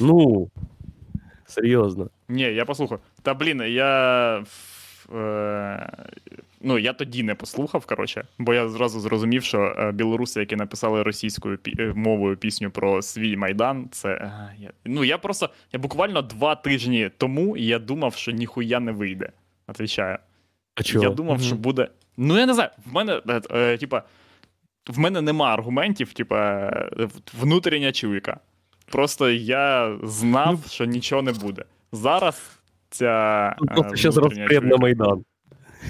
Ну, 0.01 0.51
серйозно. 1.47 2.11
Ні, 2.29 2.43
я 2.43 2.65
послухав. 2.65 3.01
Та 3.23 3.35
блін, 3.35 3.61
я. 3.67 4.45
Е, 5.15 5.93
ну, 6.61 6.79
я 6.79 6.93
тоді 6.93 7.23
не 7.23 7.35
послухав, 7.35 7.87
коротше, 7.87 8.25
бо 8.39 8.55
я 8.55 8.69
зразу 8.69 9.01
зрозумів, 9.01 9.43
що 9.45 9.75
е, 9.79 9.93
білоруси, 9.93 10.41
які 10.41 10.57
написали 10.57 11.03
російською 11.03 11.59
е, 11.79 11.93
мовою 11.95 12.37
пісню 12.37 12.71
про 12.71 13.03
свій 13.03 13.37
майдан, 13.37 13.89
це. 13.93 14.33
я, 14.59 14.71
ну, 14.85 15.05
я 15.05 15.19
просто. 15.19 15.51
Я 15.73 15.79
буквально 15.79 16.23
два 16.23 16.55
тижні 16.55 17.11
тому 17.19 17.57
я 17.57 17.79
думав, 17.79 18.15
що 18.15 18.33
ніхуя 18.33 18.81
не 18.81 18.93
вийде. 18.93 19.33
Отвічаю. 19.67 20.19
А 20.75 20.83
чого? 20.83 21.05
Я 21.05 21.11
думав, 21.11 21.37
Мгм. 21.37 21.45
що 21.47 21.57
буде. 21.57 21.89
Ну, 22.17 22.39
я 22.39 22.47
не 22.47 22.55
знаю, 22.55 22.71
в 22.87 22.93
мене, 22.95 23.21
е, 23.29 23.41
е, 23.51 23.79
типа, 23.79 24.03
в 24.89 24.99
мене 24.99 25.21
нема 25.21 25.55
аргументів, 25.55 26.13
типа, 26.13 26.71
внутрішня 27.41 27.93
чуйка. 27.93 28.41
Просто 28.87 29.31
я 29.31 29.97
знав, 30.03 30.53
Ну, 30.53 30.71
що 30.71 30.85
нічого 30.85 31.23
не 31.23 31.33
буде. 31.33 31.65
Зараз 31.93 32.59
ця. 32.93 33.57
Просто 33.75 33.97
зараз 33.97 34.17
розпред 34.17 34.65
на 34.65 34.77
Майдан. 34.77 35.25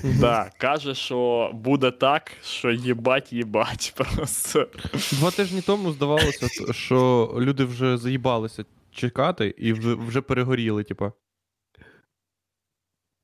Да, 0.20 0.51
каже, 0.59 0.95
що 0.95 1.51
буде 1.55 1.91
так, 1.91 2.33
що 2.43 2.70
їбать, 2.70 3.33
їбать. 3.33 3.93
Просто. 4.16 4.66
Два 5.12 5.31
тижні 5.31 5.62
тому 5.66 5.93
здавалося, 5.93 6.73
що 6.73 7.31
люди 7.39 7.65
вже 7.65 7.97
заїбалися 7.97 8.65
чекати 8.91 9.55
і 9.59 9.73
вже, 9.73 10.20
перегоріли, 10.20 10.85
типа. 10.85 11.12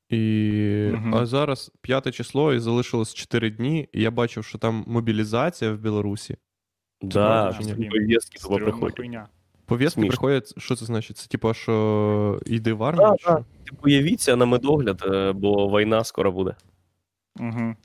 І... 0.09 0.91
Мгм. 0.93 1.15
А 1.15 1.25
зараз 1.25 1.71
п'яте 1.81 2.11
число 2.11 2.53
і 2.53 2.59
залишилось 2.59 3.13
4 3.13 3.49
дні, 3.49 3.89
і 3.93 4.01
я 4.01 4.11
бачив, 4.11 4.45
що 4.45 4.57
там 4.57 4.83
мобілізація 4.87 5.71
в 5.71 5.77
Білорусі. 5.77 6.37
Да, 7.01 7.59
пов'язки 7.91 8.39
туди 8.39 8.63
приходять. 8.63 9.19
Повістки 9.65 10.05
приходять, 10.05 10.53
що 10.57 10.75
це 10.75 10.85
значить? 10.85 11.17
Це 11.17 11.27
типа, 11.27 11.53
що 11.53 12.39
йди 12.45 12.73
в 12.73 12.83
армію? 12.83 13.09
Да, 13.09 13.17
що? 13.17 13.29
да. 13.29 13.45
Типу, 13.69 13.81
уявіться 13.83 14.35
на 14.35 14.45
медогляд, 14.45 15.01
е, 15.05 15.31
бо 15.31 15.79
війна 15.79 16.03
скоро 16.03 16.31
буде. 16.31 16.55
Угу. 17.39 17.75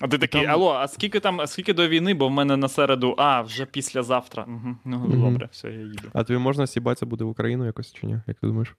А 0.00 0.08
ти 0.08 0.18
такий, 0.18 0.42
Там- 0.42 0.50
алло, 0.50 0.72
а 0.72 0.88
скільки 0.88 1.20
там, 1.20 1.40
а 1.40 1.46
скільки 1.46 1.74
до 1.74 1.88
війни, 1.88 2.14
бо 2.14 2.28
в 2.28 2.30
мене 2.30 2.56
на 2.56 2.68
середу, 2.68 3.14
а, 3.18 3.42
вже 3.42 3.66
післязавтра. 3.66 4.44
Угу. 4.48 4.76
Ну, 4.84 4.98
Мгм. 4.98 5.20
добре, 5.20 5.48
все, 5.52 5.68
я 5.72 5.80
їду. 5.80 6.08
А 6.12 6.24
тобі 6.24 6.38
можна 6.38 6.66
сібатися 6.66 7.06
буде 7.06 7.24
в 7.24 7.28
Україну 7.28 7.66
якось 7.66 7.92
чи 7.92 8.06
ні? 8.06 8.20
Як 8.26 8.40
ти 8.40 8.46
думаєш? 8.46 8.76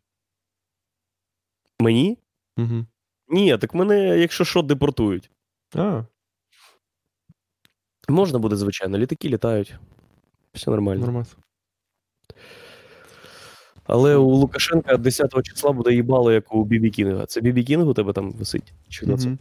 Мені? 1.80 2.18
Угу. 2.58 2.86
Ні, 3.28 3.58
так 3.58 3.74
мене, 3.74 4.20
якщо 4.20 4.46
що, 4.46 4.62
депортують. 4.62 5.32
А, 5.76 6.04
Можна 8.10 8.40
буде, 8.40 8.56
звичайно, 8.56 8.98
літаки 8.98 9.30
літають. 9.30 9.76
Все 10.54 10.72
нормально. 10.72 11.02
нормально. 11.06 11.26
Але 13.88 14.16
у 14.16 14.30
Лукашенка 14.30 14.98
10 14.98 15.44
числа 15.44 15.72
буде 15.72 15.94
їбало, 15.94 16.32
як 16.32 16.54
у 16.54 16.66
Бібі 16.66 16.90
Кінга. 16.90 17.26
Це 17.26 17.42
Бібі 17.42 17.64
Кінг 17.64 17.88
у 17.88 17.94
тебе 17.94 18.14
там 18.14 18.32
висить? 18.32 18.74
Чи 18.90 19.06
хто 19.06 19.18
це? 19.18 19.38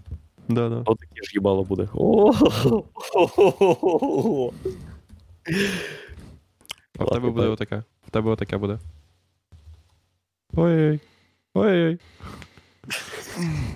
Да, 0.48 0.68
да. 0.68 0.82
От 0.86 0.98
таке 0.98 1.22
ж 1.22 1.30
їбало 1.34 1.64
буде. 1.64 1.88
А 6.98 7.04
в 7.04 7.10
тебе 7.10 7.30
буде 7.30 7.46
отаке. 7.46 7.82
В 8.06 8.10
тебе 8.10 8.30
отаке 8.30 8.56
буде. 8.56 8.78
Ой-ой. 10.54 11.00
Ой-ой. 11.54 11.98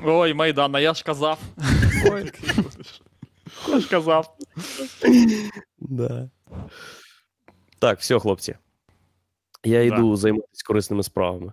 Ой, 0.04 0.34
Майдан, 0.34 0.76
а 0.76 0.80
я 0.80 0.94
ж 0.94 1.04
казав. 1.04 1.38
Ой. 2.10 2.32
Я 3.68 3.80
ж 3.80 3.88
казав. 3.88 4.36
Да. 5.78 6.30
Так, 7.78 8.00
все, 8.00 8.18
хлопці. 8.18 8.54
Я 9.64 9.82
йду 9.82 10.16
займатися 10.16 10.64
корисними 10.66 11.02
справами. 11.02 11.52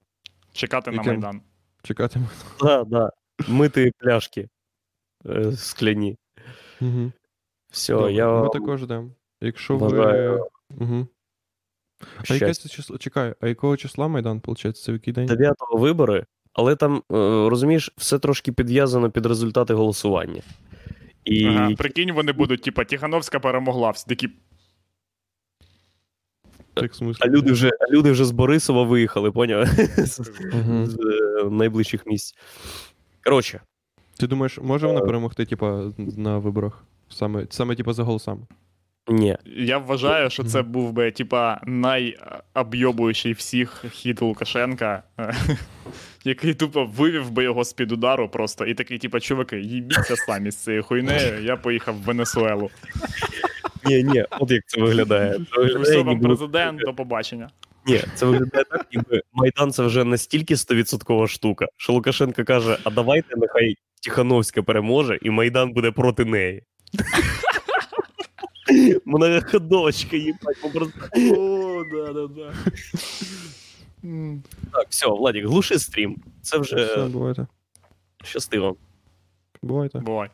Чекати 0.54 0.92
на 0.92 0.98
Яким? 0.98 1.14
Майдан. 1.14 1.42
Чекатиму. 1.84 2.26
Да, 2.60 2.84
да. 2.84 3.12
Мити 3.48 3.92
пляшки 3.98 4.50
е, 5.26 5.52
скляні. 5.52 6.18
Угу. 6.82 7.12
Все, 7.72 7.94
Добре, 7.94 8.14
я 8.14 8.42
Ми 8.42 8.50
також 8.50 8.84
йдемо. 8.84 9.12
Якщо 9.42 9.78
ви. 9.78 9.90
бажаю 9.90 10.48
Угу. 10.78 11.08
А 12.30 12.34
яке 12.34 12.54
це 12.54 12.70
число? 12.70 12.98
Чекай, 12.98 13.36
а 13.42 13.48
якого 13.48 13.78
числа 13.78 14.08
Майдан, 14.08 14.42
виходить? 14.46 14.78
Це 14.78 14.92
в 14.92 14.96
який 14.96 15.14
день? 15.14 15.28
9-го 15.28 15.78
вибори, 15.78 16.26
але 16.54 16.76
там, 16.76 16.98
е, 16.98 17.02
розумієш, 17.50 17.92
все 17.98 18.20
трошки 18.20 18.52
підв'язано 18.52 19.12
під 19.12 19.26
результати 19.26 19.74
голосування. 19.74 20.42
І 21.26 21.46
Ага, 21.46 21.76
прикинь, 21.76 22.12
вони 22.12 22.32
будуть, 22.32 22.62
типа, 22.62 22.84
Тихановська 22.84 23.40
перемогла. 23.40 23.90
Всі 23.90 24.06
такі. 24.08 24.30
Так, 26.82 26.92
а 27.20 27.28
люди 27.28 27.52
вже, 27.52 27.70
а 27.70 27.92
люди 27.92 28.12
вже 28.12 28.26
з 28.26 28.32
Борисова 28.32 28.84
виїхали, 28.84 29.32
поняв? 29.32 29.66
з, 29.98 30.20
е, 30.20 31.50
найближчих 31.50 32.06
місць. 32.06 32.36
Коротше, 33.24 33.62
Ти 34.20 34.28
думаєш, 34.28 34.60
може 34.62 34.88
Е. 34.88 34.90
вона 34.94 35.06
перемогти, 35.06 35.46
типа, 35.46 35.92
на 35.98 36.38
виборах? 36.38 36.84
Саме, 37.10 37.48
саме 37.50 37.76
типа, 37.76 37.94
за 37.94 38.04
голосами? 38.04 38.42
ні. 39.10 39.38
Я 39.46 39.78
вважаю, 39.78 40.30
що 40.30 40.44
це 40.44 40.62
був 40.62 40.92
би, 40.92 41.12
типа, 41.12 41.62
найобйобуючий 41.66 43.34
всіх 43.34 43.86
хід 43.92 44.22
Лукашенка, 44.22 45.04
е, 45.20 45.36
який 46.24 46.54
тупо 46.54 46.86
вивів 46.86 47.32
би 47.32 47.44
його 47.44 47.64
з-під 47.64 47.92
удару 47.92 48.30
просто. 48.30 48.66
І 48.66 48.74
такий, 48.74 48.98
типа, 48.98 49.20
чуваки, 49.20 49.60
їбіться 49.60 50.16
самі 50.16 50.52
з 50.52 50.56
цією 50.56 50.84
хуйнею, 50.84 51.44
я 51.44 51.58
поїхав 51.58 51.96
в 51.96 52.04
Венесуелу. 52.04 52.70
Ні, 53.88 54.04
ні, 54.04 54.26
от 54.40 54.52
як 54.52 54.64
це 54.68 54.82
виглядає. 54.82 55.40
Це 55.56 55.62
виглядає, 55.62 55.98
вам 55.98 56.08
ніби, 56.08 56.28
президент, 56.28 56.80
до 56.82 56.94
побачення. 56.94 57.50
ні, 57.86 58.02
це 58.16 58.26
виглядає 58.26 58.64
так, 58.64 58.88
ніби 58.94 59.22
Майдан 59.34 59.72
це 59.72 59.84
вже 59.84 60.04
настільки 60.04 60.56
100% 60.56 61.28
штука, 61.28 61.68
що 61.78 61.94
Лукашенко 61.94 62.44
каже: 62.44 62.78
а 62.84 62.90
давайте 62.90 63.36
нехай 63.38 63.76
Тихановська 64.04 64.64
переможе, 64.64 65.20
і 65.22 65.30
Майдан 65.30 65.74
буде 65.74 65.92
проти 65.92 66.26
неї. 66.26 66.64
Многоходовочка, 69.06 70.18
їбать, 70.18 70.58
ми 70.64 70.70
просто. 70.70 71.00
О, 71.38 71.84
да, 71.94 72.14
да, 72.14 72.28
да. 72.28 72.54
Так, 74.74 74.86
все, 74.90 75.08
Владик, 75.08 75.46
глуши 75.46 75.80
стрім. 75.80 76.18
Це 76.42 76.58
Все, 76.60 76.76
вже 76.76 77.06
бувайте. 77.06 77.48
щастиво. 78.24 78.76
Бувайте. 79.62 80.00
Бувай. 80.00 80.30